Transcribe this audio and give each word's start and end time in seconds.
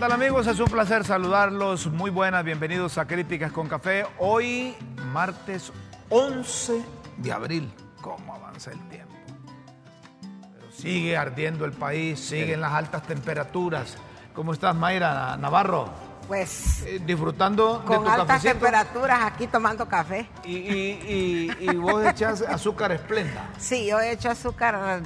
tal 0.00 0.12
amigos? 0.12 0.46
Es 0.46 0.58
un 0.60 0.66
placer 0.68 1.04
saludarlos. 1.04 1.86
Muy 1.88 2.10
buenas, 2.10 2.44
bienvenidos 2.44 2.96
a 2.98 3.06
Críticas 3.06 3.52
con 3.52 3.68
Café. 3.68 4.06
Hoy, 4.18 4.74
martes 5.12 5.72
11 6.08 6.82
de 7.18 7.32
abril. 7.32 7.70
¿Cómo 8.00 8.34
avanza 8.34 8.70
el 8.72 8.80
tiempo? 8.88 9.12
Pero 10.54 10.72
sigue 10.72 11.16
ardiendo 11.16 11.64
el 11.66 11.72
país, 11.72 12.18
siguen 12.18 12.60
las 12.62 12.72
altas 12.72 13.02
temperaturas. 13.02 13.96
¿Cómo 14.34 14.52
estás, 14.54 14.74
Mayra 14.74 15.36
Navarro? 15.36 15.90
Pues 16.26 16.82
Eh, 16.86 17.00
disfrutando 17.04 17.82
con 17.84 17.98
de 17.98 18.04
tu 18.04 18.10
altas 18.10 18.26
cafecito. 18.26 18.52
temperaturas 18.52 19.20
aquí 19.24 19.48
tomando 19.48 19.86
café. 19.86 20.28
Y, 20.44 20.56
y- 20.56 21.56
y- 21.60 21.70
y 21.70 21.76
vos 21.76 22.04
echás 22.06 22.40
azúcar 22.42 22.92
esplenda. 22.92 23.50
Sí, 23.58 23.86
yo 23.88 23.98
he 24.00 24.12
hecho 24.12 24.30
azúcar 24.30 25.02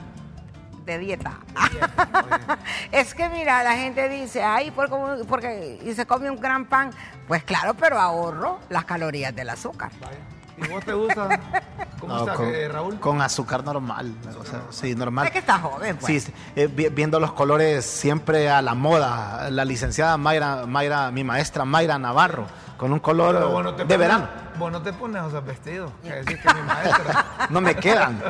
de 0.84 0.98
dieta. 0.98 1.32
es 2.92 3.14
que 3.14 3.28
mira, 3.28 3.62
la 3.64 3.72
gente 3.74 4.08
dice, 4.08 4.42
ay, 4.42 4.70
por 4.70 4.88
como- 4.88 5.16
porque 5.28 5.78
y 5.84 5.94
se 5.94 6.06
come 6.06 6.30
un 6.30 6.40
gran 6.40 6.66
pan. 6.66 6.90
Pues 7.26 7.42
claro, 7.44 7.74
pero 7.74 7.98
ahorro 7.98 8.60
las 8.68 8.84
calorías 8.84 9.34
del 9.34 9.48
azúcar. 9.50 9.90
Vaya. 10.00 10.18
¿Y 10.56 10.68
vos 10.72 10.84
te 10.84 10.92
gusta? 10.92 11.40
¿Cómo 12.00 12.14
No, 12.18 12.34
con, 12.34 12.54
eh, 12.54 12.68
Raúl? 12.68 13.00
con 13.00 13.20
azúcar 13.22 13.64
normal. 13.64 14.14
o 14.38 14.44
sea, 14.44 14.62
sí, 14.70 14.94
normal. 14.94 15.26
Es 15.26 15.32
que 15.32 15.38
estás 15.40 15.60
joven, 15.60 15.96
pues. 15.96 16.06
Sí, 16.06 16.20
sí, 16.20 16.32
eh, 16.54 16.68
vi- 16.68 16.90
viendo 16.90 17.18
los 17.18 17.32
colores 17.32 17.84
siempre 17.84 18.48
a 18.50 18.62
la 18.62 18.74
moda. 18.74 19.50
La 19.50 19.64
licenciada 19.64 20.16
Mayra, 20.16 20.64
Mayra 20.66 21.10
mi 21.10 21.24
maestra 21.24 21.64
Mayra 21.64 21.98
Navarro, 21.98 22.46
con 22.76 22.92
un 22.92 22.98
color 23.00 23.34
Pero 23.34 23.48
vos 23.50 23.64
no 23.64 23.74
te 23.74 23.84
de 23.84 23.84
pones- 23.84 23.98
verano. 23.98 24.28
Vos 24.58 24.70
no 24.72 24.82
te 24.82 24.92
pones 24.92 25.24
esos 25.26 25.44
vestidos. 25.44 25.90
Que 26.02 26.10
decís 26.12 26.38
que 26.38 26.54
mi 26.54 26.60
maestra. 26.62 27.24
No 27.50 27.60
me 27.60 27.74
quedan. 27.74 28.22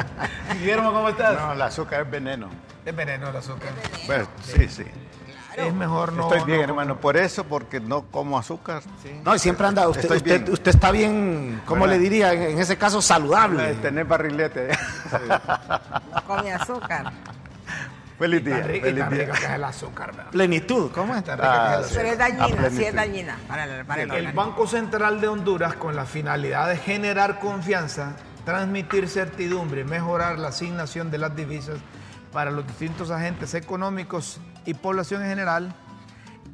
Guillermo, 0.54 0.92
¿cómo 0.92 1.08
estás? 1.08 1.34
No, 1.40 1.52
el 1.52 1.62
azúcar 1.62 2.02
es 2.02 2.10
veneno. 2.10 2.48
Es 2.84 2.94
veneno 2.94 3.28
el 3.28 3.36
azúcar. 3.36 3.70
Bueno, 4.06 4.26
sí, 4.42 4.68
sí. 4.68 4.84
Es 5.56 5.72
mejor 5.72 6.12
no. 6.12 6.22
Estoy 6.24 6.44
bien, 6.46 6.58
no- 6.58 6.64
hermano. 6.64 6.96
Por 6.96 7.16
eso, 7.16 7.44
porque 7.44 7.78
no 7.80 8.02
como 8.02 8.38
azúcar. 8.38 8.82
No, 9.24 9.34
y 9.34 9.38
siempre 9.38 9.66
anda. 9.66 9.86
Usted, 9.88 10.02
Estoy 10.02 10.16
usted, 10.18 10.40
bien. 10.42 10.52
usted 10.52 10.70
está 10.70 10.90
bien, 10.90 11.62
¿cómo 11.64 11.82
¿Verdad? 11.82 11.96
le 11.96 12.02
diría? 12.02 12.32
En, 12.32 12.42
en 12.42 12.58
ese 12.58 12.76
caso, 12.76 13.00
saludable. 13.00 13.74
Tener 13.74 14.04
barrilete. 14.04 14.70
No 15.28 16.22
come 16.26 16.52
azúcar. 16.52 17.12
Feliz 18.18 18.44
Tan 18.44 18.52
día. 18.54 18.62
rica, 18.66 18.86
Feliz 18.86 18.98
tan 19.00 19.10
rica 19.10 19.24
día. 19.24 19.32
que 19.34 19.44
es 19.44 19.50
el 19.50 19.64
azúcar, 19.64 20.16
¿verdad? 20.16 20.30
Plenitud, 20.30 20.90
¿cómo 20.92 21.14
es? 21.16 21.24
Tan 21.24 21.38
rica 21.38 21.50
que 21.52 21.58
Ah, 21.58 21.74
es 21.74 21.78
el 21.80 21.84
sí. 21.90 21.94
Pero 21.96 22.08
es 22.10 22.18
dañina, 22.18 22.46
sí 22.46 22.52
plenitud. 22.54 22.82
es 22.82 22.94
dañina 22.94 23.36
para 23.48 23.64
el, 23.64 23.84
para 23.86 24.02
el. 24.02 24.32
Banco 24.32 24.66
Central 24.66 25.20
de 25.20 25.28
Honduras, 25.28 25.74
con 25.74 25.96
la 25.96 26.04
finalidad 26.06 26.68
de 26.68 26.76
generar 26.76 27.40
confianza, 27.40 28.14
transmitir 28.44 29.08
certidumbre 29.08 29.80
y 29.80 29.84
mejorar 29.84 30.38
la 30.38 30.48
asignación 30.48 31.10
de 31.10 31.18
las 31.18 31.34
divisas 31.34 31.78
para 32.32 32.50
los 32.50 32.66
distintos 32.66 33.10
agentes 33.10 33.54
económicos 33.54 34.40
y 34.64 34.74
población 34.74 35.22
en 35.22 35.28
general, 35.30 35.74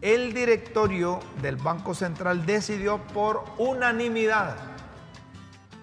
el 0.03 0.33
directorio 0.33 1.21
del 1.43 1.57
Banco 1.57 1.95
Central 1.95 2.47
decidió 2.47 2.99
por 3.09 3.45
unanimidad 3.59 4.57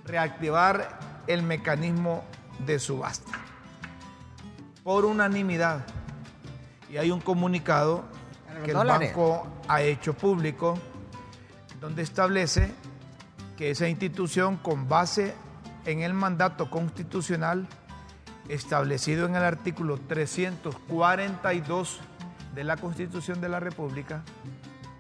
reactivar 0.06 0.98
el 1.28 1.44
mecanismo 1.44 2.24
de 2.60 2.80
subasta. 2.80 3.32
Por 4.88 5.04
unanimidad. 5.04 5.86
Y 6.90 6.96
hay 6.96 7.12
un 7.12 7.20
comunicado 7.20 8.06
que 8.64 8.72
el 8.72 8.78
dólares. 8.78 9.10
banco 9.10 9.46
ha 9.68 9.82
hecho 9.82 10.14
público 10.14 10.80
donde 11.82 12.04
establece 12.04 12.72
que 13.58 13.72
esa 13.72 13.90
institución 13.90 14.56
con 14.56 14.88
base 14.88 15.36
en 15.84 16.04
el 16.04 16.14
mandato 16.14 16.70
constitucional 16.70 17.68
establecido 18.48 19.26
en 19.26 19.36
el 19.36 19.44
artículo 19.44 19.98
342 20.08 22.00
de 22.56 22.64
la 22.64 22.78
Constitución 22.78 23.42
de 23.42 23.50
la 23.50 23.60
República, 23.60 24.24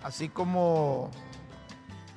así 0.04 0.28
como 0.28 1.12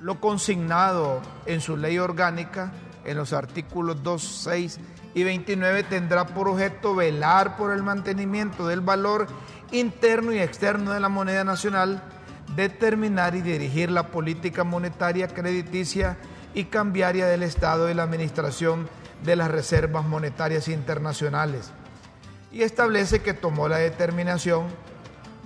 lo 0.01 0.19
consignado 0.19 1.21
en 1.45 1.61
su 1.61 1.77
ley 1.77 1.99
orgánica 1.99 2.73
en 3.05 3.15
los 3.15 3.31
artículos 3.31 4.03
2, 4.03 4.21
6 4.21 4.79
y 5.13 5.23
29 5.23 5.83
tendrá 5.83 6.25
por 6.25 6.47
objeto 6.47 6.95
velar 6.95 7.57
por 7.57 7.71
el 7.71 7.83
mantenimiento 7.83 8.67
del 8.67 8.81
valor 8.81 9.27
interno 9.71 10.31
y 10.31 10.39
externo 10.39 10.91
de 10.91 10.99
la 10.99 11.09
moneda 11.09 11.43
nacional, 11.43 12.01
determinar 12.55 13.35
y 13.35 13.41
dirigir 13.41 13.91
la 13.91 14.07
política 14.07 14.63
monetaria, 14.63 15.27
crediticia 15.27 16.17
y 16.53 16.65
cambiaria 16.65 17.27
del 17.27 17.43
Estado 17.43 17.89
y 17.89 17.93
la 17.93 18.03
administración 18.03 18.89
de 19.23 19.35
las 19.35 19.51
reservas 19.51 20.05
monetarias 20.05 20.67
internacionales. 20.67 21.71
Y 22.51 22.63
establece 22.63 23.21
que 23.21 23.33
tomó 23.33 23.67
la 23.67 23.77
determinación 23.77 24.67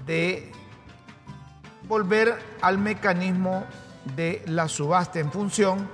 de 0.06 0.52
volver 1.88 2.36
al 2.62 2.78
mecanismo 2.78 3.64
de 4.16 4.44
la 4.48 4.68
subasta 4.68 5.20
en 5.20 5.32
función 5.32 5.88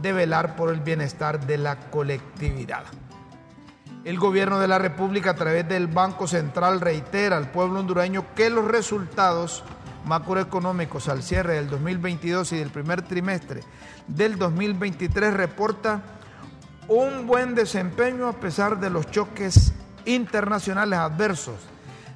de 0.00 0.12
velar 0.12 0.56
por 0.56 0.72
el 0.72 0.80
bienestar 0.80 1.46
de 1.46 1.58
la 1.58 1.90
colectividad. 1.90 2.84
El 4.04 4.18
gobierno 4.18 4.58
de 4.58 4.68
la 4.68 4.78
República 4.78 5.30
a 5.30 5.34
través 5.34 5.66
del 5.66 5.86
Banco 5.86 6.28
Central 6.28 6.82
reitera 6.82 7.38
al 7.38 7.50
pueblo 7.50 7.80
hondureño 7.80 8.26
que 8.34 8.50
los 8.50 8.66
resultados 8.66 9.64
macroeconómicos 10.04 11.08
al 11.08 11.22
cierre 11.22 11.54
del 11.54 11.70
2022 11.70 12.52
y 12.52 12.58
del 12.58 12.68
primer 12.68 13.00
trimestre 13.00 13.62
del 14.06 14.36
2023 14.36 15.32
reporta 15.32 16.02
un 16.88 17.26
buen 17.26 17.54
desempeño 17.54 18.28
a 18.28 18.34
pesar 18.34 18.78
de 18.78 18.90
los 18.90 19.10
choques 19.10 19.72
internacionales 20.04 20.98
adversos, 20.98 21.56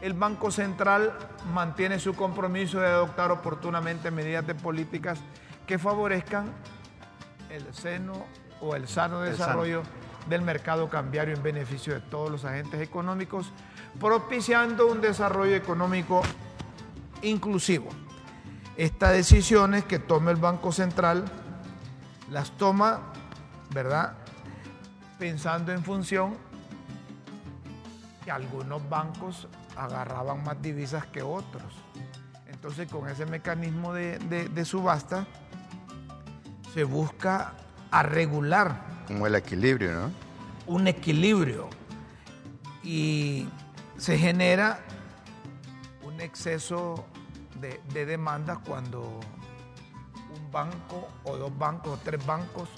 El 0.00 0.14
Banco 0.14 0.50
Central 0.50 1.12
mantiene 1.52 1.98
su 1.98 2.14
compromiso 2.14 2.80
de 2.80 2.86
adoptar 2.86 3.30
oportunamente 3.30 4.10
medidas 4.10 4.46
de 4.46 4.54
políticas 4.54 5.18
que 5.66 5.78
favorezcan 5.78 6.50
el 7.50 7.74
seno 7.74 8.24
o 8.60 8.76
el 8.76 8.88
sano 8.88 9.24
El 9.24 9.32
desarrollo 9.32 9.82
del 10.28 10.42
mercado 10.42 10.88
cambiario 10.88 11.34
en 11.34 11.42
beneficio 11.42 11.94
de 11.94 12.00
todos 12.00 12.30
los 12.30 12.44
agentes 12.44 12.80
económicos, 12.80 13.52
propiciando 14.00 14.86
un 14.86 15.00
desarrollo 15.00 15.54
económico 15.54 16.22
inclusivo. 17.22 17.88
Estas 18.76 19.12
decisiones 19.12 19.84
que 19.84 19.98
toma 19.98 20.30
el 20.30 20.36
Banco 20.36 20.72
Central 20.72 21.24
las 22.30 22.50
toma, 22.52 23.00
¿verdad? 23.72 24.14
Pensando 25.18 25.72
en 25.72 25.82
función 25.84 26.36
que 28.24 28.30
algunos 28.30 28.86
bancos 28.88 29.48
agarraban 29.76 30.42
más 30.42 30.60
divisas 30.60 31.06
que 31.06 31.22
otros. 31.22 31.72
Entonces, 32.46 32.90
con 32.90 33.08
ese 33.08 33.26
mecanismo 33.26 33.92
de, 33.92 34.18
de- 34.18 34.48
de 34.48 34.64
subasta, 34.64 35.26
se 36.74 36.84
busca 36.84 37.54
a 37.90 38.02
regular 38.02 38.80
Como 39.06 39.26
el 39.26 39.34
equilibrio, 39.36 39.92
¿no? 39.92 40.10
un 40.66 40.88
equilibrio 40.88 41.68
y 42.82 43.48
se 43.96 44.18
genera 44.18 44.80
un 46.02 46.20
exceso 46.20 47.06
de, 47.60 47.80
de 47.94 48.04
demandas 48.04 48.58
cuando 48.66 49.20
banco 50.56 51.06
o 51.24 51.36
dos 51.36 51.52
bancos 51.58 51.98
o 51.98 52.00
tres 52.02 52.24
bancos 52.24 52.70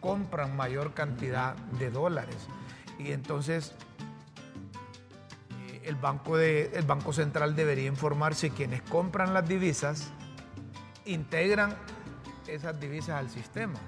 compran 0.00 0.56
mayor 0.56 0.94
cantidad 0.94 1.54
de 1.78 1.90
dólares 1.90 2.48
y 2.98 3.12
entonces 3.12 3.74
eh, 5.68 5.82
el 5.84 5.96
banco, 5.96 6.38
de, 6.38 6.70
el 6.72 6.86
banco 6.86 7.12
central 7.12 7.54
debería 7.54 7.86
informar 7.86 8.34
si 8.34 8.48
quienes 8.48 8.80
compran 8.80 9.34
las 9.34 9.46
divisas 9.46 10.10
integran 11.04 11.76
esas 12.46 12.80
divisas 12.80 13.16
al 13.16 13.28
sistema. 13.28 13.78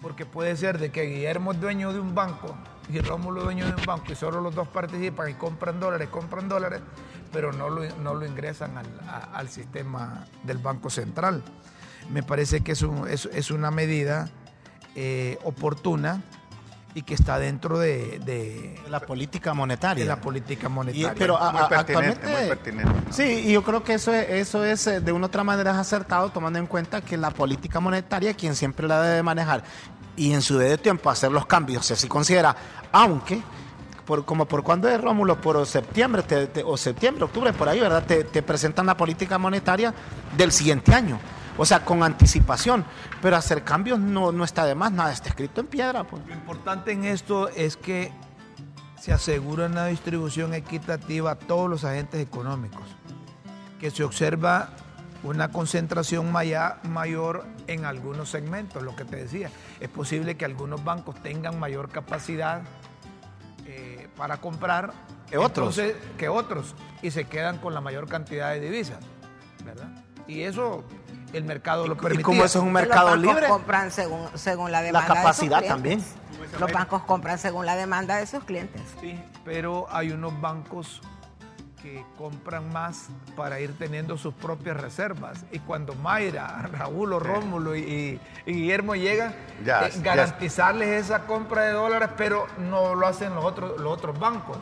Porque 0.00 0.24
puede 0.24 0.56
ser 0.56 0.78
de 0.78 0.90
que 0.90 1.02
Guillermo 1.02 1.52
es 1.52 1.60
dueño 1.60 1.92
de 1.92 2.00
un 2.00 2.14
banco 2.14 2.56
y 2.88 2.98
Rómulo 3.00 3.40
es 3.40 3.44
dueño 3.44 3.66
de 3.66 3.74
un 3.74 3.84
banco 3.84 4.12
y 4.12 4.14
solo 4.14 4.40
los 4.40 4.54
dos 4.54 4.68
participan 4.68 5.28
y 5.28 5.34
compran 5.34 5.78
dólares, 5.78 6.08
compran 6.08 6.48
dólares, 6.48 6.80
pero 7.30 7.52
no 7.52 7.68
lo, 7.68 7.84
no 7.96 8.14
lo 8.14 8.24
ingresan 8.24 8.78
al, 8.78 8.86
al 9.34 9.50
sistema 9.50 10.24
del 10.44 10.56
Banco 10.56 10.88
Central. 10.88 11.44
Me 12.08 12.22
parece 12.22 12.60
que 12.62 12.72
es, 12.72 12.82
un- 12.82 13.08
es- 13.08 13.28
es 13.32 13.50
una 13.50 13.70
medida 13.70 14.28
eh, 14.96 15.38
oportuna 15.44 16.22
y 16.94 17.02
que 17.02 17.14
está 17.14 17.38
dentro 17.38 17.78
de, 17.78 18.18
de- 18.24 18.76
La 18.88 18.98
política 18.98 19.54
monetaria. 19.54 20.02
de 20.02 20.08
la 20.08 20.20
política 20.20 20.66
Y- 20.66 20.70
monetaria. 20.70 21.14
pero 21.16 21.36
a- 21.40 21.52
Muy 21.52 21.60
a- 21.62 21.68
pertinente, 21.68 22.08
actualmente, 22.08 22.40
muy 22.40 22.48
pertinente. 22.48 23.12
sí, 23.12 23.44
y 23.46 23.52
yo 23.52 23.62
creo 23.62 23.84
que 23.84 23.94
eso 23.94 24.12
es, 24.12 24.28
eso 24.28 24.64
es 24.64 24.84
eh, 24.88 25.00
de 25.00 25.12
una 25.12 25.26
u 25.26 25.28
otra 25.28 25.44
manera 25.44 25.70
es 25.70 25.76
acertado, 25.76 26.30
tomando 26.30 26.58
en 26.58 26.66
cuenta 26.66 27.00
que 27.00 27.16
la 27.16 27.30
política 27.30 27.78
monetaria, 27.78 28.34
quien 28.34 28.56
siempre 28.56 28.88
la 28.88 29.00
debe 29.02 29.22
manejar 29.22 29.62
y 30.16 30.32
en 30.32 30.42
su 30.42 30.58
debido 30.58 30.78
tiempo 30.78 31.08
hacer 31.10 31.30
los 31.30 31.46
cambios, 31.46 31.86
si 31.86 31.92
así 31.92 32.08
considera, 32.08 32.56
aunque 32.90 33.40
por, 34.04 34.24
como 34.24 34.46
por 34.46 34.64
cuándo 34.64 34.88
es 34.88 35.00
Rómulo, 35.00 35.40
por 35.40 35.64
septiembre 35.66 36.24
te- 36.24 36.48
te- 36.48 36.64
o 36.64 36.76
septiembre, 36.76 37.22
octubre, 37.22 37.52
por 37.52 37.68
ahí, 37.68 37.78
¿verdad? 37.78 38.02
Te, 38.04 38.24
te 38.24 38.42
presentan 38.42 38.86
la 38.86 38.96
política 38.96 39.38
monetaria 39.38 39.94
del 40.36 40.50
siguiente 40.50 40.92
año. 40.92 41.20
O 41.58 41.64
sea, 41.66 41.84
con 41.84 42.02
anticipación. 42.02 42.84
Pero 43.20 43.36
hacer 43.36 43.62
cambios 43.64 43.98
no, 43.98 44.32
no 44.32 44.44
está 44.44 44.64
de 44.64 44.74
más, 44.74 44.92
nada 44.92 45.12
está 45.12 45.28
escrito 45.30 45.60
en 45.60 45.66
piedra. 45.66 46.04
Pues. 46.04 46.26
Lo 46.26 46.34
importante 46.34 46.92
en 46.92 47.04
esto 47.04 47.48
es 47.48 47.76
que 47.76 48.12
se 49.00 49.12
asegura 49.12 49.66
una 49.66 49.86
distribución 49.86 50.54
equitativa 50.54 51.32
a 51.32 51.34
todos 51.36 51.68
los 51.70 51.84
agentes 51.84 52.20
económicos, 52.20 52.82
que 53.78 53.90
se 53.90 54.04
observa 54.04 54.70
una 55.22 55.50
concentración 55.50 56.30
maya- 56.32 56.78
mayor 56.84 57.46
en 57.66 57.84
algunos 57.84 58.28
segmentos, 58.30 58.82
lo 58.82 58.94
que 58.96 59.04
te 59.04 59.16
decía. 59.16 59.50
Es 59.80 59.88
posible 59.88 60.36
que 60.36 60.44
algunos 60.44 60.82
bancos 60.84 61.14
tengan 61.22 61.58
mayor 61.58 61.88
capacidad 61.90 62.62
eh, 63.66 64.08
para 64.16 64.38
comprar 64.38 64.92
Que 65.28 65.36
otros. 65.38 65.78
entonces, 65.78 65.96
que 66.18 66.28
otros 66.28 66.74
y 67.02 67.10
se 67.10 67.24
quedan 67.24 67.58
con 67.58 67.72
la 67.74 67.80
mayor 67.80 68.08
cantidad 68.08 68.50
de 68.50 68.60
divisas, 68.60 68.98
¿verdad? 69.64 69.90
Y 70.26 70.42
eso 70.42 70.84
el 71.32 71.44
mercado 71.44 71.86
lo 71.86 71.96
permite. 71.96 72.20
Y 72.20 72.24
como 72.24 72.44
eso 72.44 72.58
es 72.58 72.64
un 72.64 72.72
Los 72.72 72.82
mercado 72.82 73.06
bancos 73.10 73.22
libre, 73.22 73.48
compran 73.48 73.90
según, 73.90 74.28
según 74.34 74.72
la 74.72 74.82
demanda. 74.82 75.08
de 75.08 75.14
sus 75.14 75.22
capacidad 75.22 75.62
también. 75.64 76.04
Los 76.58 76.72
bancos 76.72 77.02
compran 77.02 77.38
según 77.38 77.66
la 77.66 77.76
demanda 77.76 78.16
de 78.16 78.26
sus 78.26 78.42
clientes. 78.44 78.82
Sí, 79.00 79.20
pero 79.44 79.86
hay 79.90 80.10
unos 80.10 80.38
bancos 80.40 81.00
que 81.82 82.04
compran 82.18 82.70
más 82.72 83.06
para 83.36 83.58
ir 83.60 83.76
teniendo 83.78 84.18
sus 84.18 84.34
propias 84.34 84.76
reservas. 84.76 85.44
Y 85.50 85.60
cuando 85.60 85.94
Mayra, 85.94 86.68
Raúl 86.72 87.12
o 87.14 87.18
Rómulo 87.20 87.74
y, 87.74 88.20
y 88.44 88.52
Guillermo 88.52 88.94
llegan, 88.96 89.34
Ya, 89.64 89.86
eh, 89.86 89.90
ya. 89.94 90.02
garantizarles 90.02 90.88
esa 91.06 91.26
compra 91.26 91.62
de 91.62 91.72
dólares, 91.72 92.10
pero 92.18 92.46
no 92.58 92.94
lo 92.94 93.06
hacen 93.06 93.34
los 93.34 93.44
otros, 93.44 93.80
los 93.80 93.92
otros 93.94 94.18
bancos. 94.18 94.58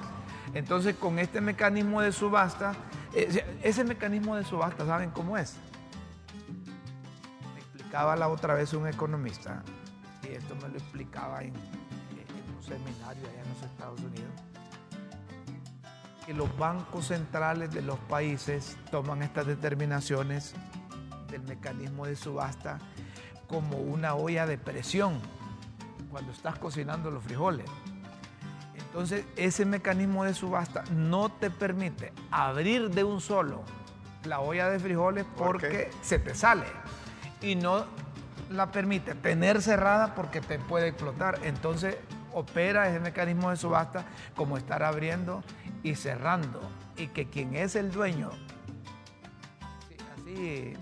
Entonces, 0.55 0.95
con 0.97 1.19
este 1.19 1.41
mecanismo 1.41 2.01
de 2.03 2.13
subasta, 2.13 2.75
eh, 3.15 3.45
ese 3.63 3.83
mecanismo 3.85 4.37
de 4.37 4.45
subasta, 4.45 4.87
¿saben 4.87 5.11
cómo 5.11 5.37
es? 5.37 5.57
Explicaba 7.89 8.17
la 8.17 8.29
otra 8.29 8.53
vez 8.53 8.75
un 8.75 8.87
economista, 8.87 9.63
y 10.23 10.35
esto 10.35 10.55
me 10.57 10.69
lo 10.69 10.77
explicaba 10.77 11.41
en, 11.41 11.55
en 11.55 12.55
un 12.55 12.63
seminario 12.63 13.27
allá 13.27 13.43
en 13.43 13.49
los 13.49 13.63
Estados 13.63 14.01
Unidos, 14.01 14.31
que 16.27 16.35
los 16.35 16.55
bancos 16.59 17.07
centrales 17.07 17.73
de 17.73 17.81
los 17.81 17.99
países 18.01 18.77
toman 18.91 19.23
estas 19.23 19.47
determinaciones 19.47 20.53
del 21.31 21.41
mecanismo 21.45 22.05
de 22.05 22.15
subasta 22.15 22.77
como 23.47 23.79
una 23.79 24.15
olla 24.17 24.47
de 24.47 24.59
presión 24.59 25.19
cuando 26.11 26.33
estás 26.33 26.59
cocinando 26.59 27.11
los 27.11 27.25
frijoles. 27.25 27.71
Entonces, 28.75 29.25
ese 29.35 29.65
mecanismo 29.65 30.25
de 30.25 30.35
subasta 30.35 30.85
no 30.93 31.31
te 31.31 31.51
permite 31.51 32.13
abrir 32.31 32.91
de 32.91 33.03
un 33.03 33.23
solo 33.23 33.63
la 34.25 34.41
olla 34.41 34.69
de 34.69 34.79
frijoles 34.79 35.25
porque 35.39 35.91
se 36.03 36.19
te 36.19 36.35
sale. 36.35 36.67
Y 37.41 37.55
no 37.55 37.87
la 38.51 38.73
permite 38.73 39.15
tener 39.15 39.63
cerrada 39.63 40.15
porque 40.15 40.41
te 40.41 40.59
puede 40.59 40.89
explotar. 40.89 41.39
Entonces, 41.45 41.97
opera 42.33 42.89
ese 42.89 43.01
mecanismo 43.01 43.51
de 43.51 43.57
subasta 43.57 44.05
como 44.37 44.57
estar 44.57 44.83
abriendo 44.83 45.43
y 45.83 45.95
cerrando. 45.95 46.61
Y 46.97 47.09
que 47.09 47.29
quien 47.29 47.55
es 47.55 47.77
el 47.77 47.93
dueño, 47.93 48.31
sí, 49.89 49.97
así 50.17 50.75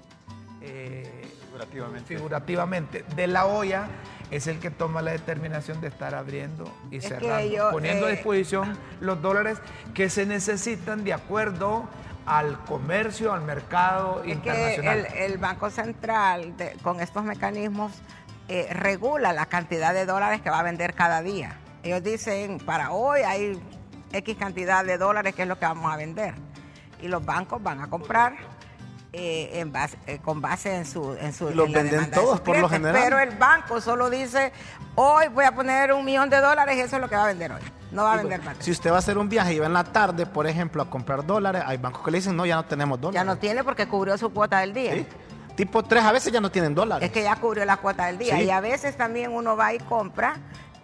eh, 0.63 1.23
Figurativamente. 1.45 2.17
figurativamente, 2.17 3.05
de 3.15 3.27
la 3.27 3.47
olla, 3.47 3.89
es 4.31 4.47
el 4.47 4.59
que 4.59 4.71
toma 4.71 5.03
la 5.03 5.13
determinación 5.13 5.81
de 5.81 5.89
estar 5.89 6.15
abriendo 6.15 6.65
y 6.91 6.97
Es 6.97 7.09
cerrando, 7.09 7.49
yo, 7.49 7.71
poniendo 7.71 8.07
a 8.07 8.11
eh, 8.11 8.13
disposición 8.13 8.77
los 9.01 9.23
dólares 9.23 9.59
que 9.95 10.11
se 10.11 10.27
necesitan 10.27 11.05
de 11.05 11.13
acuerdo 11.13 11.89
al 12.27 12.59
comercio, 12.65 13.33
al 13.33 13.43
mercado 13.43 14.19
Es 14.19 14.25
que 14.25 14.31
internacional. 14.33 15.07
el, 15.17 15.33
el 15.33 15.39
Banco 15.39 15.71
Central, 15.71 16.57
de- 16.57 16.73
con 16.83 17.01
estos 17.01 17.25
mecanismos, 17.25 17.93
eh, 18.49 18.69
regula 18.73 19.33
la 19.33 19.47
cantidad 19.47 19.95
de 19.95 20.07
dólares 20.07 20.41
que 20.43 20.51
va 20.51 20.59
a 20.61 20.63
vender 20.63 20.95
cada 20.95 21.23
día. 21.23 21.57
Ellos 21.83 22.03
dicen, 22.03 22.59
para 22.59 22.91
hoy 22.91 23.21
hay 23.23 23.61
X 24.13 24.37
cantidad 24.37 24.85
de 24.85 24.99
dólares 24.99 25.35
que 25.35 25.43
es 25.43 25.49
lo 25.49 25.59
que 25.59 25.67
vamos 25.67 25.93
a 25.93 25.97
vender. 25.97 26.35
Y 27.01 27.09
los 27.09 27.25
bancos 27.25 27.63
van 27.63 27.81
a 27.81 27.89
comprar 27.89 28.35
eh, 29.19 29.61
en 29.61 29.73
base- 29.73 29.97
eh, 30.07 30.19
con 30.23 30.41
base 30.43 30.75
en 30.77 30.85
su, 30.85 31.15
en 31.19 31.33
su 31.33 31.49
los 31.51 31.73
venden 31.73 32.11
todos, 32.11 32.41
por 32.41 32.59
lo 32.59 32.69
general. 32.69 33.01
Pero 33.03 33.19
el 33.19 33.31
banco 33.37 33.81
solo 33.81 34.11
dice, 34.11 34.53
hoy 34.95 35.29
voy 35.29 35.45
a 35.47 35.53
poner 35.55 35.93
un 35.95 36.05
millón 36.05 36.29
de 36.29 36.39
dólares 36.39 36.77
eso 36.79 36.97
es 36.97 37.03
lo 37.03 37.09
que 37.09 37.17
va 37.17 37.25
a 37.25 37.29
vender 37.29 37.53
hoy. 37.53 37.63
No 37.93 38.03
va 38.05 38.15
a 38.15 38.17
vender 38.19 38.43
más. 38.43 38.57
Si 38.61 38.71
usted 38.71 38.91
va 38.91 38.97
a 38.97 38.99
hacer 38.99 39.17
un 39.17 39.29
viaje 39.29 39.55
y 39.55 39.59
va 39.59 39.67
en 39.67 39.73
la 39.73 39.85
tarde, 39.85 40.27
por 40.27 40.47
ejemplo, 40.47 40.83
a 40.83 40.91
comprar 40.91 41.25
dólares, 41.25 41.63
hay 41.65 41.79
bancos 41.79 42.03
que 42.05 42.11
le 42.11 42.19
dicen, 42.19 42.37
no, 42.37 42.45
ya 42.45 42.57
no 42.57 42.65
tenemos 42.67 43.01
dólares. 43.01 43.15
Ya 43.21 43.25
no 43.25 43.39
tiene 43.39 43.65
porque 43.65 43.87
cubrió 43.89 44.19
su 44.19 44.31
cuota 44.33 44.59
del 44.59 44.75
día. 44.75 44.93
¿Sí? 44.95 45.07
Tipo 45.55 45.83
tres 45.83 46.05
a 46.05 46.13
veces 46.13 46.31
ya 46.33 46.41
no 46.43 46.51
tienen 46.51 46.75
dólares. 46.75 47.07
Es 47.07 47.13
que 47.15 47.23
ya 47.23 47.37
cubrió 47.37 47.65
la 47.65 47.79
cuota 47.79 48.07
del 48.07 48.19
día. 48.19 48.37
Sí. 48.37 48.43
Y 48.43 48.51
a 48.51 48.61
veces 48.61 48.97
también 48.99 49.33
uno 49.33 49.57
va 49.57 49.73
y 49.73 49.79
compra 49.79 50.37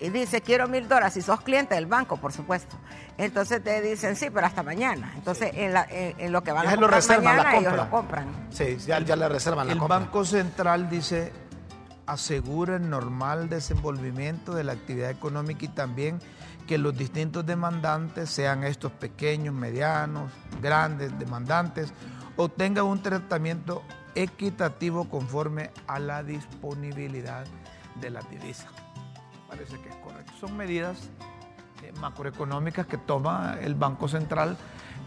y 0.03 0.11
dice, 0.11 0.41
quiero 0.43 0.69
mil 0.69 0.89
dólares. 0.89 1.15
Si 1.15 1.23
sos 1.23 1.41
cliente 1.43 1.75
del 1.77 1.87
banco, 1.87 2.17
por 2.17 2.33
supuesto. 2.33 2.77
Entonces 3.19 3.63
te 3.63 3.81
dicen, 3.81 4.17
sí, 4.17 4.29
pero 4.31 4.47
hasta 4.47 4.63
mañana. 4.63 5.13
Entonces, 5.15 5.51
en, 5.55 5.73
la- 5.73 5.87
en- 5.89 6.19
en 6.19 6.33
lo 6.33 6.43
que 6.43 6.53
van 6.53 6.65
Ya 6.65 6.69
a 6.71 6.73
se 6.73 6.77
lo 6.77 6.83
comprar 6.83 7.01
reservan, 7.03 7.37
la 7.37 7.57
ellos 7.57 7.77
lo 7.77 7.91
compran. 7.91 8.27
Sí, 8.51 8.77
ya, 8.79 8.99
ya 9.01 9.17
le 9.17 9.29
reservan 9.29 9.67
la 9.69 9.73
El 9.75 9.79
compra. 9.79 9.99
Banco 9.99 10.25
Central 10.25 10.91
dice 10.91 11.33
asegura 12.07 12.77
el 12.77 12.91
normal 12.91 13.49
desenvolvimiento 13.49 14.55
de 14.55 14.65
la 14.65 14.73
actividad 14.73 15.09
económica 15.11 15.65
y 15.65 15.69
también 15.69 16.19
que 16.67 16.77
los 16.77 16.97
distintos 16.97 17.47
demandantes, 17.47 18.29
sean 18.31 18.65
estos 18.65 18.91
pequeños, 18.93 19.55
medianos, 19.55 20.33
grandes 20.61 21.17
demandantes, 21.19 21.93
obtengan 22.37 22.87
un 22.87 23.03
tratamiento 23.03 23.83
equitativo 24.15 25.09
conforme 25.09 25.71
a 25.87 25.99
la 26.01 26.23
disponibilidad 26.23 27.45
de 28.01 28.11
la 28.11 28.21
divisa. 28.23 28.67
Parece 29.53 29.79
que 29.81 29.89
es 29.91 29.95
correcto. 29.97 30.33
Son 30.41 30.57
medidas 30.57 31.11
eh, 31.83 31.93
macroeconómicas 32.01 32.87
que 32.87 32.97
toma 32.97 33.59
el 33.61 33.75
Banco 33.75 34.09
Central 34.09 34.57